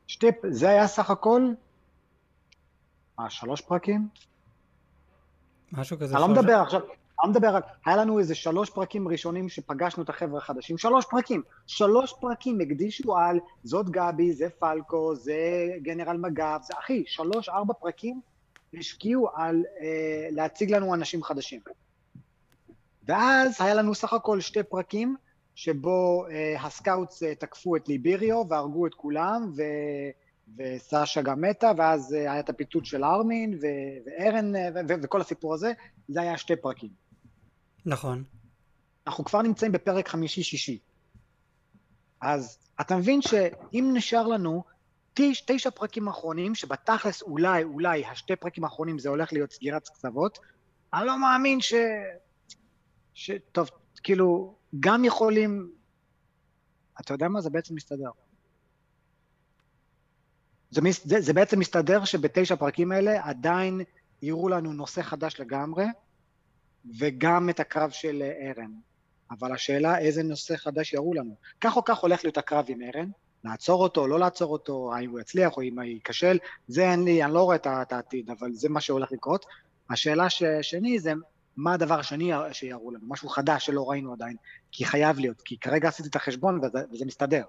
שתי, 0.07 0.27
זה 0.49 0.69
היה 0.69 0.87
סך 0.87 1.09
הכל, 1.09 1.53
מה, 3.17 3.29
שלוש 3.29 3.61
פרקים? 3.61 4.07
משהו 5.71 5.99
כזה. 5.99 6.13
אני 6.15 6.21
לא 6.21 6.27
מדבר 6.27 6.55
עכשיו, 6.55 6.81
לא 7.23 7.29
מדבר, 7.29 7.55
רק- 7.55 7.67
היה 7.85 7.95
לנו 7.97 8.19
איזה 8.19 8.35
שלוש 8.35 8.69
פרקים 8.69 9.07
ראשונים 9.07 9.49
שפגשנו 9.49 10.03
את 10.03 10.09
החבר'ה 10.09 10.37
החדשים, 10.37 10.77
שלוש 10.77 11.05
פרקים, 11.09 11.41
שלוש 11.67 12.13
פרקים 12.21 12.61
הקדישו 12.61 13.17
על 13.17 13.39
זאת 13.63 13.89
גבי, 13.89 14.33
זה 14.33 14.49
פלקו, 14.59 15.15
זה 15.15 15.69
גנרל 15.81 16.17
מג"ב, 16.17 16.59
זה 16.61 16.73
אחי, 16.79 17.03
שלוש, 17.07 17.49
ארבע 17.49 17.73
פרקים 17.73 18.21
השקיעו 18.79 19.29
על 19.35 19.63
אה, 19.81 20.27
להציג 20.31 20.71
לנו 20.71 20.93
אנשים 20.93 21.23
חדשים. 21.23 21.59
ואז 23.07 23.61
היה 23.61 23.73
לנו 23.73 23.95
סך 23.95 24.13
הכל 24.13 24.41
שתי 24.41 24.63
פרקים, 24.63 25.15
שבו 25.55 26.25
אה, 26.31 26.55
הסקאוטס 26.61 27.23
אה, 27.23 27.35
תקפו 27.35 27.75
את 27.75 27.87
ליביריו 27.87 28.49
והרגו 28.49 28.87
את 28.87 28.93
כולם, 28.93 29.51
ו... 29.57 29.61
וסשה 30.57 31.21
גם 31.21 31.41
מתה, 31.41 31.71
ואז 31.77 32.13
אה, 32.13 32.19
היה 32.19 32.39
את 32.39 32.49
הפיצוץ 32.49 32.85
של 32.85 33.03
ארמין, 33.03 33.53
ו... 33.61 33.65
וארן, 34.05 34.55
אה, 34.55 34.69
ו... 34.75 34.77
ו... 34.89 34.93
וכל 35.03 35.21
הסיפור 35.21 35.53
הזה, 35.53 35.71
זה 36.07 36.21
היה 36.21 36.37
שתי 36.37 36.55
פרקים. 36.55 37.02
נכון. 37.85 38.23
אנחנו 39.07 39.25
כבר 39.25 39.41
נמצאים 39.41 39.71
בפרק 39.71 40.07
חמישי-שישי. 40.07 40.79
אז 42.21 42.57
אתה 42.81 42.95
מבין 42.95 43.21
שאם 43.21 43.91
נשאר 43.93 44.27
לנו 44.27 44.63
תש, 45.13 45.43
תשע 45.47 45.69
פרקים 45.69 46.07
אחרונים, 46.07 46.55
שבתכלס 46.55 47.21
אולי, 47.21 47.63
אולי 47.63 48.05
השתי 48.05 48.35
פרקים 48.35 48.63
האחרונים 48.63 48.99
זה 48.99 49.09
הולך 49.09 49.33
להיות 49.33 49.51
סגירת 49.51 49.87
קצוות, 49.87 50.39
אני 50.93 51.05
לא 51.05 51.19
מאמין 51.19 51.61
ש... 51.61 51.73
ש... 53.13 53.31
טוב, 53.51 53.69
כאילו, 54.03 54.55
גם 54.79 55.05
יכולים... 55.05 55.71
אתה 57.01 57.13
יודע 57.13 57.27
מה? 57.27 57.41
זה 57.41 57.49
בעצם 57.49 57.75
מסתדר. 57.75 58.09
זה, 60.71 60.81
זה, 61.03 61.21
זה 61.21 61.33
בעצם 61.33 61.59
מסתדר 61.59 62.05
שבתשע 62.05 62.53
הפרקים 62.53 62.91
האלה 62.91 63.23
עדיין 63.23 63.81
יראו 64.21 64.49
לנו 64.49 64.73
נושא 64.73 65.01
חדש 65.01 65.39
לגמרי, 65.39 65.85
וגם 66.99 67.49
את 67.49 67.59
הקרב 67.59 67.89
של 67.89 68.21
אה, 68.21 68.51
ארן. 68.51 68.71
אבל 69.31 69.53
השאלה 69.53 69.99
איזה 69.99 70.23
נושא 70.23 70.55
חדש 70.55 70.93
יראו 70.93 71.13
לנו. 71.13 71.35
כך 71.61 71.77
או 71.77 71.83
כך 71.83 71.97
הולך 71.97 72.23
להיות 72.23 72.37
הקרב 72.37 72.65
עם 72.67 72.79
ארן, 72.81 73.09
לעצור 73.43 73.83
אותו, 73.83 74.07
לא 74.07 74.19
לעצור 74.19 74.51
אותו, 74.51 74.93
האם 74.95 75.09
הוא 75.09 75.19
יצליח 75.19 75.57
או 75.57 75.61
אם 75.61 75.79
הוא 75.79 75.83
ייכשל, 75.83 76.37
זה 76.67 76.91
אין 76.91 77.03
לי, 77.03 77.23
אני 77.23 77.33
לא 77.33 77.43
רואה 77.43 77.55
את 77.55 77.91
העתיד, 77.91 78.29
אבל 78.29 78.53
זה 78.53 78.69
מה 78.69 78.81
שהולך 78.81 79.11
לקרות. 79.11 79.45
השאלה 79.89 80.27
שני 80.61 80.99
זה, 80.99 81.13
מה 81.57 81.73
הדבר 81.73 81.99
השני 81.99 82.31
שיראו 82.51 82.91
לנו, 82.91 83.05
משהו 83.07 83.29
חדש 83.29 83.65
שלא 83.65 83.89
ראינו 83.89 84.13
עדיין, 84.13 84.35
כי 84.71 84.85
חייב 84.85 85.19
להיות, 85.19 85.41
כי 85.41 85.57
כרגע 85.57 85.87
עשיתי 85.87 86.09
את 86.09 86.15
החשבון 86.15 86.59
וזה, 86.59 86.79
וזה 86.91 87.05
מסתדר. 87.05 87.43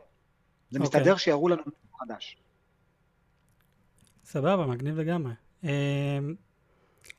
זה 0.70 0.78
אוקיי. 0.78 1.01
מסתדר 1.01 1.16
שיראו 1.16 1.49
לנו 1.49 1.62
משהו 1.66 1.99
חדש. 1.99 2.37
סבבה, 4.24 4.66
מגניב 4.66 4.99
לגמרי. 4.99 5.32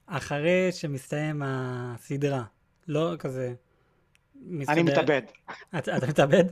אחרי 0.08 0.70
שמסתיים 0.72 1.42
הסדרה, 1.46 2.44
לא 2.88 3.14
כזה... 3.20 3.54
מסתדר- 4.36 4.74
אני 4.74 4.84
מתאבד. 4.84 5.22
אתה 5.78 5.98
אתה 5.98 6.08
מתאבד? 6.08 6.44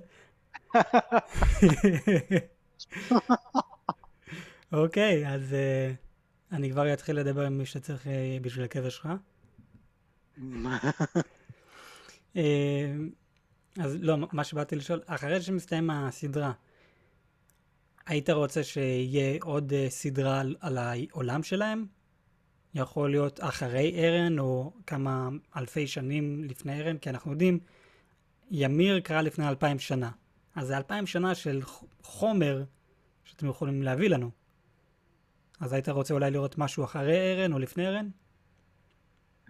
אוקיי, 4.74 5.28
אז 5.28 5.54
אה, 5.54 5.91
אני 6.51 6.72
כבר 6.72 6.93
אתחיל 6.93 7.20
לדבר 7.20 7.45
עם 7.45 7.58
מי 7.58 7.66
שצריך 7.66 8.08
אה, 8.08 8.38
בשביל 8.41 8.66
הקבר 8.66 8.89
שלך. 8.89 9.10
אה, 12.36 12.93
אז 13.80 13.97
לא, 13.99 14.18
מה 14.32 14.43
שבאתי 14.43 14.76
לשאול, 14.76 15.01
אחרי 15.06 15.41
שמסתיים 15.41 15.89
הסדרה, 15.89 16.51
היית 18.06 18.30
רוצה 18.30 18.64
שיהיה 18.64 19.38
עוד 19.41 19.74
סדרה 19.89 20.39
על, 20.39 20.56
על 20.60 20.78
העולם 20.78 21.43
שלהם? 21.43 21.86
יכול 22.76 23.11
להיות 23.11 23.39
אחרי 23.43 23.95
ארן, 23.97 24.39
או 24.39 24.71
כמה 24.88 25.30
אלפי 25.57 25.88
שנים 25.88 26.43
לפני 26.43 26.82
ארן, 26.82 26.97
כי 26.97 27.09
אנחנו 27.09 27.32
יודעים, 27.32 27.59
ימיר 28.51 28.99
קרה 28.99 29.21
לפני 29.21 29.49
אלפיים 29.49 29.80
שנה. 29.80 30.11
אז 30.55 30.67
זה 30.67 30.78
אלפיים 30.78 31.07
שנה 31.07 31.36
של 31.36 31.61
חומר 32.03 32.63
שאתם 33.24 33.47
יכולים 33.47 33.84
להביא 33.84 34.09
לנו. 34.09 34.30
אז 35.59 35.74
היית 35.74 35.89
רוצה 35.89 36.13
אולי 36.13 36.32
לראות 36.32 36.57
משהו 36.57 36.84
אחרי 36.84 37.34
ארן 37.34 37.53
או 37.53 37.59
לפני 37.59 37.88
ארן? 37.88 38.09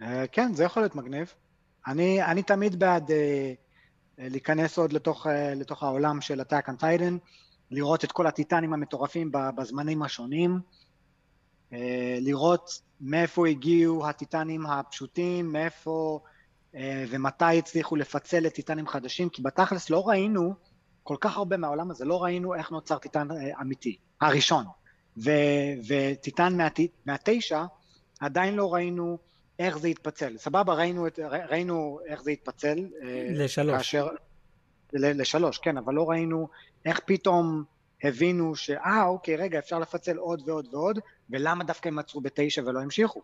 אה, 0.02 0.26
כן, 0.26 0.54
זה 0.54 0.64
יכול 0.64 0.82
להיות 0.82 0.94
מגניב. 0.94 1.32
אני, 1.86 2.22
אני 2.22 2.42
תמיד 2.42 2.78
בעד 2.78 3.10
אה, 3.10 3.54
אה, 4.18 4.28
להיכנס 4.28 4.78
עוד 4.78 4.92
לתוך, 4.92 5.26
אה, 5.26 5.54
לתוך 5.54 5.82
העולם 5.82 6.20
של 6.20 6.40
Attack 6.40 6.68
on 6.68 6.80
Titan, 6.80 7.18
לראות 7.70 8.04
את 8.04 8.12
כל 8.12 8.26
הטיטנים 8.26 8.72
המטורפים 8.72 9.32
בזמנים 9.32 10.02
השונים, 10.02 10.54
אה, 10.54 10.58
לראות 12.20 12.80
מאיפה 13.00 13.48
הגיעו 13.48 14.08
הטיטנים 14.08 14.66
הפשוטים, 14.66 15.52
מאיפה 15.52 16.20
אה, 16.74 17.04
ומתי 17.08 17.58
הצליחו 17.58 17.96
לפצל 17.96 18.40
לטיטנים 18.40 18.86
חדשים, 18.86 19.28
כי 19.28 19.42
בתכלס 19.42 19.90
לא 19.90 20.08
ראינו 20.08 20.54
כל 21.02 21.16
כך 21.20 21.36
הרבה 21.36 21.56
מהעולם 21.56 21.90
הזה, 21.90 22.04
לא 22.04 22.22
ראינו 22.22 22.54
איך 22.54 22.70
נוצר 22.70 22.98
טיטן 22.98 23.30
אה, 23.30 23.60
אמיתי, 23.60 23.96
הראשון. 24.20 24.64
ו, 25.24 25.30
וטיטן 25.88 26.56
מה, 26.56 26.68
מהתשע, 27.06 27.64
עדיין 28.20 28.54
לא 28.54 28.74
ראינו 28.74 29.18
איך 29.58 29.78
זה 29.78 29.88
התפצל. 29.88 30.36
סבבה, 30.38 30.74
ראינו, 30.74 31.06
את, 31.06 31.18
ראינו 31.48 31.98
איך 32.06 32.22
זה 32.22 32.30
התפצל. 32.30 32.78
אה, 33.02 33.28
לשלוש. 33.30 33.76
כאשר... 33.76 34.08
לשלוש, 34.92 35.58
כן, 35.58 35.78
אבל 35.78 35.94
לא 35.94 36.10
ראינו 36.10 36.48
איך 36.84 37.00
פתאום 37.04 37.64
הבינו 38.04 38.56
שאה, 38.56 39.04
אוקיי, 39.04 39.36
רגע, 39.36 39.58
אפשר 39.58 39.78
לפצל 39.78 40.16
עוד 40.16 40.48
ועוד 40.48 40.74
ועוד, 40.74 40.98
ולמה 41.30 41.64
דווקא 41.64 41.88
הם 41.88 41.98
עצרו 41.98 42.20
בתשע 42.20 42.62
ולא 42.66 42.80
המשיכו? 42.80 43.22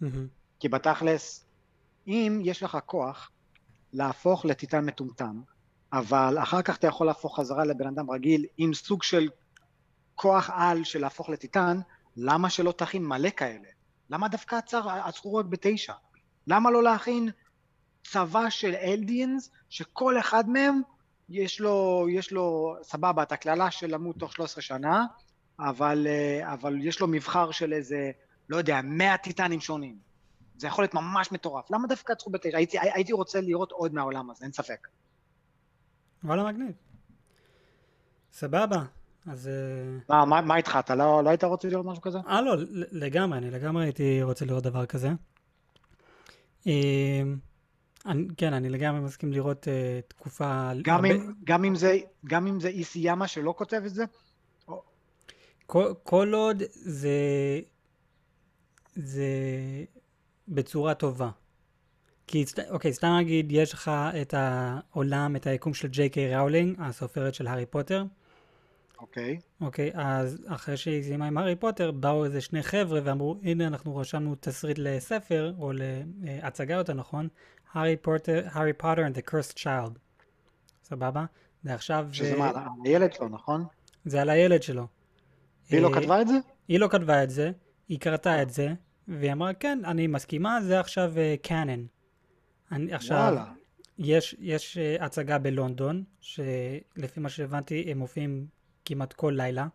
מהמם. 0.00 0.26
כי 0.60 0.68
בתכלס, 0.68 1.44
אם 2.06 2.40
יש 2.44 2.62
לך 2.62 2.78
כוח 2.86 3.30
להפוך 3.92 4.44
לטיטן 4.44 4.84
מטומטם, 4.84 5.40
אבל 5.92 6.38
אחר 6.42 6.62
כך 6.62 6.76
אתה 6.76 6.86
יכול 6.86 7.06
להפוך 7.06 7.40
חזרה 7.40 7.64
לבן 7.64 7.86
אדם 7.86 8.10
רגיל 8.10 8.46
עם 8.58 8.74
סוג 8.74 9.02
של 9.02 9.28
כוח 10.14 10.50
על 10.54 10.84
של 10.84 11.00
להפוך 11.00 11.28
לטיטן, 11.28 11.80
למה 12.16 12.50
שלא 12.50 12.72
תכין 12.72 13.04
מלא 13.04 13.30
כאלה? 13.30 13.68
למה 14.10 14.28
דווקא 14.28 14.54
עצר, 14.56 14.90
עצרו 14.90 15.34
רק 15.34 15.46
בתשע? 15.46 15.92
למה 16.46 16.70
לא 16.70 16.82
להכין 16.82 17.28
צבא 18.04 18.50
של 18.50 18.74
אלדיאנס, 18.74 19.50
שכל 19.68 20.18
אחד 20.18 20.48
מהם 20.48 20.80
יש 21.30 21.60
לו, 21.60 22.06
יש 22.10 22.32
לו, 22.32 22.76
סבבה, 22.82 23.22
את 23.22 23.32
הקללה 23.32 23.70
של 23.70 23.94
למות 23.94 24.16
תוך 24.18 24.32
13 24.32 24.62
שנה, 24.62 25.06
אבל, 25.60 26.06
אה, 26.06 26.52
אבל 26.52 26.78
יש 26.82 27.00
לו 27.00 27.06
מבחר 27.06 27.50
של 27.50 27.72
איזה, 27.72 28.10
לא 28.48 28.56
יודע, 28.56 28.80
100 28.84 29.16
טיטנים 29.16 29.60
שונים. 29.60 29.98
זה 30.56 30.66
יכול 30.66 30.84
להיות 30.84 30.94
ממש 30.94 31.32
מטורף. 31.32 31.70
למה 31.70 31.88
דווקא 31.88 32.12
עצרו 32.12 32.32
בתשע? 32.32 32.56
הייתי, 32.56 32.78
הייתי 32.78 33.12
רוצה 33.12 33.40
לראות 33.40 33.72
עוד 33.72 33.94
מהעולם 33.94 34.30
הזה, 34.30 34.44
אין 34.44 34.52
ספק. 34.52 34.88
וואלה 36.24 36.44
מגניב. 36.44 36.72
סבבה. 38.32 38.84
אז... 39.26 39.48
אה, 39.48 39.98
מה, 40.08 40.24
מה, 40.24 40.40
מה 40.40 40.56
איתך? 40.56 40.76
אתה 40.80 40.94
לא, 40.94 41.24
לא 41.24 41.28
היית 41.28 41.44
רוצה 41.44 41.68
לראות 41.68 41.86
משהו 41.86 42.02
כזה? 42.02 42.18
אה, 42.28 42.42
לא, 42.42 42.56
לגמרי, 42.92 43.38
אני 43.38 43.50
לגמרי 43.50 43.84
הייתי 43.84 44.22
רוצה 44.22 44.44
לראות 44.44 44.62
דבר 44.62 44.86
כזה. 44.86 45.08
אה, 48.06 48.10
אני, 48.10 48.26
כן, 48.36 48.52
אני 48.52 48.68
לגמרי 48.68 49.00
מסכים 49.00 49.32
לראות 49.32 49.68
אה, 49.68 50.00
תקופה... 50.08 50.70
גם, 50.82 50.94
הרבה- 50.94 51.10
אם, 51.10 51.32
גם, 51.44 51.64
אם 51.64 51.74
זה, 51.74 51.98
גם 52.24 52.46
אם 52.46 52.60
זה 52.60 52.68
איסי 52.68 52.98
ימה 53.02 53.28
שלא 53.28 53.54
כותב 53.56 53.82
את 53.86 53.94
זה? 53.94 54.04
כל, 55.66 55.92
כל 56.02 56.32
עוד 56.34 56.62
זה... 56.70 57.10
זה 58.94 59.28
בצורה 60.48 60.94
טובה. 60.94 61.30
כי, 62.26 62.44
אוקיי, 62.70 62.92
סתם 62.92 63.16
נגיד, 63.20 63.52
יש 63.52 63.72
לך 63.72 63.90
את 64.22 64.34
העולם, 64.36 65.36
את 65.36 65.46
היקום 65.46 65.74
של 65.74 65.88
ג'יי 65.88 66.08
קיי 66.08 66.36
ראולינג, 66.36 66.76
הסופרת 66.78 67.34
של 67.34 67.46
הארי 67.46 67.66
פוטר. 67.66 68.04
אוקיי. 69.00 69.38
אוקיי, 69.60 69.90
אז 69.94 70.42
אחרי 70.46 70.76
שהיא 70.76 71.02
סיימה 71.02 71.26
עם 71.26 71.38
הארי 71.38 71.56
פוטר, 71.56 71.90
באו 71.90 72.24
איזה 72.24 72.40
שני 72.40 72.62
חבר'ה 72.62 73.00
ואמרו, 73.04 73.40
הנה 73.42 73.66
אנחנו 73.66 73.96
רשמנו 73.96 74.34
תסריט 74.40 74.78
לספר, 74.78 75.54
או 75.58 75.72
להצגה 76.22 76.74
יותר 76.74 76.94
נכון, 76.94 77.28
הארי 77.72 77.96
פוטר, 77.96 78.42
הארי 78.52 78.72
פוטר 78.72 79.06
and 79.06 79.16
the 79.16 79.30
cursed 79.30 79.58
child. 79.58 79.98
סבבה? 80.84 81.24
ועכשיו... 81.64 82.08
שזה 82.12 82.32
אה, 82.32 82.38
מה, 82.38 82.66
הילד 82.84 83.12
שלו, 83.12 83.28
נכון? 83.28 83.64
זה 84.04 84.22
על 84.22 84.30
הילד 84.30 84.62
שלו. 84.62 84.86
היא 85.70 85.80
לא 85.80 85.88
אה, 85.88 86.00
כתבה 86.00 86.20
את 86.22 86.28
זה? 86.28 86.34
היא 86.68 86.80
לא 86.80 86.88
כתבה 86.90 87.22
את 87.24 87.30
זה, 87.30 87.50
היא 87.88 88.00
קרתה 88.00 88.42
את 88.42 88.50
זה, 88.50 88.74
והיא 89.08 89.32
אמרה, 89.32 89.54
כן, 89.54 89.78
אני 89.84 90.06
מסכימה, 90.06 90.60
זה 90.62 90.80
עכשיו 90.80 91.12
קאנן. 91.42 91.84
אני 92.72 92.92
עכשיו, 92.92 93.18
וואלה. 93.18 93.44
יש, 93.98 94.36
יש 94.38 94.78
uh, 94.78 95.04
הצגה 95.04 95.38
בלונדון, 95.38 96.04
שלפי 96.20 97.20
מה 97.20 97.28
שהבנתי, 97.28 97.90
הם 97.90 97.98
מופיעים 97.98 98.46
כמעט 98.84 99.12
כל 99.12 99.34
לילה. 99.36 99.66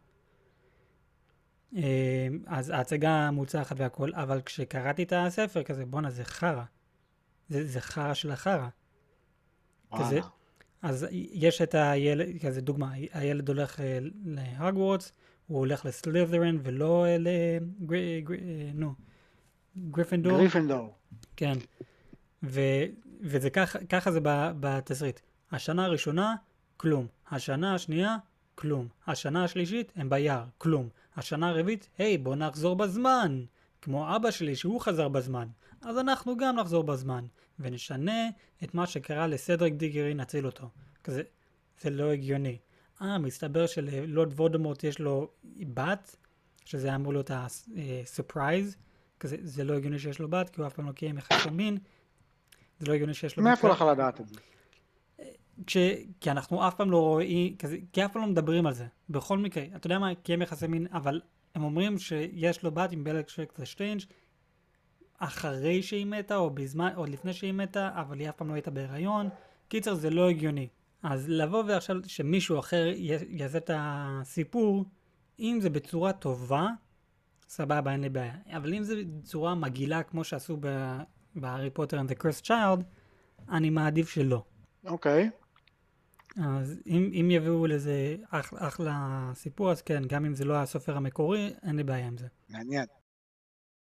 אז 2.48 2.70
ההצגה 2.70 3.32
מוצלחת 3.32 3.76
והכל, 3.80 4.12
אבל 4.14 4.42
כשקראתי 4.42 5.04
את 5.04 5.14
הספר, 5.16 5.64
כזה, 5.64 5.86
בואנה, 5.86 6.10
זה 6.10 6.24
חרא. 6.24 6.64
זה, 7.50 7.68
זה 7.68 7.82
חרא 7.82 8.14
של 8.14 8.32
החרא. 8.32 8.68
כזה. 10.00 10.20
אז 10.82 11.06
יש 11.12 11.62
את 11.62 11.76
הילד, 11.76 12.28
כזה 12.42 12.62
דוגמה, 12.62 12.92
הילד 13.12 13.48
הולך 13.50 13.80
אה, 13.80 14.00
להגוורטס, 14.26 15.12
הוא 15.48 15.58
הולך 15.60 15.86
לסלית'רין 15.86 16.60
ולא 16.64 17.06
אה, 17.06 17.18
ל... 17.18 17.28
גר- 17.86 17.96
גר- 18.24 18.34
אה, 18.34 18.72
נו. 18.74 18.94
גריפינדור. 19.92 20.38
כן. 21.36 21.54
ו, 22.44 22.60
וזה 23.22 23.50
ככה, 23.50 23.80
ככה 23.90 24.12
זה 24.12 24.20
בתסריט. 24.60 25.20
השנה 25.52 25.86
הראשונה, 25.86 26.36
כלום. 26.78 27.08
השנה 27.32 27.76
השנייה, 27.76 28.18
כלום. 28.56 28.88
השנה 29.08 29.44
השלישית, 29.44 29.92
הם 29.96 30.10
ביער, 30.10 30.44
כלום. 30.58 30.90
השנה 31.16 31.50
הרביעית, 31.50 31.90
היי, 31.98 32.18
בוא 32.18 32.36
נחזור 32.36 32.76
בזמן. 32.76 33.44
כמו 33.82 34.16
אבא 34.16 34.32
שלי 34.32 34.56
שהוא 34.56 34.82
חזר 34.82 35.08
בזמן. 35.08 35.48
אז 35.86 35.98
אנחנו 35.98 36.38
גם 36.38 36.56
נחזור 36.56 36.84
בזמן. 36.84 37.26
ונשנה 37.60 38.30
את 38.64 38.74
מה 38.74 38.88
שקרה 38.88 39.28
לסדריק 39.28 39.74
דיגרי, 39.74 40.14
נציל 40.14 40.46
אותו. 40.46 40.70
כזה, 41.04 41.22
זה 41.82 41.90
לא 41.90 42.12
הגיוני. 42.12 42.58
אה, 43.02 43.18
מסתבר 43.18 43.68
שללורד 43.68 44.34
וולדמורט 44.34 44.84
יש 44.84 45.00
לו 45.00 45.30
בת, 45.74 46.16
שזה 46.66 46.96
אמור 46.96 47.14
להיות 47.14 47.32
ה 47.34 47.48
surprise. 47.48 48.78
כזה, 49.20 49.38
זה 49.42 49.64
לא 49.64 49.74
הגיוני 49.74 50.00
שיש 50.00 50.20
לו 50.20 50.30
בת, 50.30 50.50
כי 50.50 50.62
הוא 50.62 50.68
אף 50.68 50.74
פעם 50.74 50.88
לא 50.88 50.92
קיים 50.92 51.18
יחסי 51.18 51.50
מין. 51.50 51.78
זה 52.80 52.86
לא 52.86 52.94
הגיוני 52.94 53.14
שיש 53.14 53.38
לו 53.38 53.44
בת. 53.44 53.50
מאיפה 53.50 53.70
לך 53.70 53.82
לדעת 53.82 54.22
את 54.22 54.28
זה? 54.28 54.36
כש... 55.68 55.78
כי 56.20 56.32
אנחנו 56.32 56.68
אף 56.68 56.76
פעם 56.76 56.92
לא 56.92 57.02
רואים, 57.02 57.58
כזה, 57.58 57.78
כי 57.94 58.06
אף 58.06 58.14
פעם 58.14 58.22
לא 58.22 58.28
מדברים 58.28 58.66
על 58.66 58.74
זה. 58.74 58.86
בכל 59.10 59.38
מקרה, 59.38 59.64
אתה 59.76 59.88
יודע 59.88 60.00
מה, 60.00 60.16
קיים 60.16 60.42
יחסי 60.42 60.68
מין, 60.68 60.88
אבל 60.92 61.22
הם 61.56 61.64
אומרים 61.64 62.00
שיש 62.00 62.64
לו 62.64 62.72
בת 62.72 62.92
עם 62.92 63.04
בלטריקס 63.04 63.60
לסטריינג' 63.60 64.02
אחרי 65.18 65.84
שהיא 65.84 66.06
מתה, 66.06 66.36
או 66.36 66.50
בזמן, 66.50 66.94
או 66.96 67.06
לפני 67.06 67.34
שהיא 67.34 67.54
מתה, 67.54 67.90
אבל 67.94 68.20
היא 68.20 68.30
אף 68.30 68.36
פעם 68.36 68.50
לא 68.50 68.54
הייתה 68.54 68.72
בהיריון. 68.72 69.30
קיצר, 69.68 69.94
זה 69.94 70.10
לא 70.10 70.30
הגיוני. 70.30 70.68
אז 71.04 71.30
לבוא 71.30 71.64
ועכשיו 71.68 71.96
שמישהו 72.08 72.60
אחר 72.60 72.86
יעשה 73.30 73.58
את 73.58 73.70
הסיפור, 73.74 74.86
אם 75.40 75.58
זה 75.62 75.70
בצורה 75.70 76.14
טובה, 76.14 76.68
סבבה, 77.48 77.92
אין 77.92 78.02
לי 78.02 78.10
בעיה. 78.10 78.34
אבל 78.58 78.74
אם 78.74 78.84
זה 78.84 78.96
בצורה 79.22 79.56
מגעילה, 79.56 80.04
כמו 80.04 80.24
שעשו 80.24 80.58
בהארי 81.36 81.70
פוטר 81.70 82.00
and 82.00 82.12
the 82.12 82.24
cursed 82.24 82.46
child, 82.46 82.84
אני 83.50 83.70
מעדיף 83.70 84.10
שלא. 84.10 84.44
אוקיי. 84.86 85.30
אז 86.44 86.80
אם, 86.88 87.12
אם 87.14 87.32
יביאו 87.32 87.68
לזה 87.68 88.16
אח, 88.30 88.54
אחלה 88.58 89.32
סיפור, 89.34 89.72
אז 89.72 89.82
כן, 89.82 90.04
גם 90.08 90.26
אם 90.26 90.36
זה 90.36 90.46
לא 90.46 90.56
הסופר 90.56 90.98
המקורי, 90.98 91.54
אין 91.64 91.76
לי 91.76 91.84
בעיה 91.84 92.08
עם 92.08 92.18
זה. 92.18 92.28
מעניין. 92.50 92.86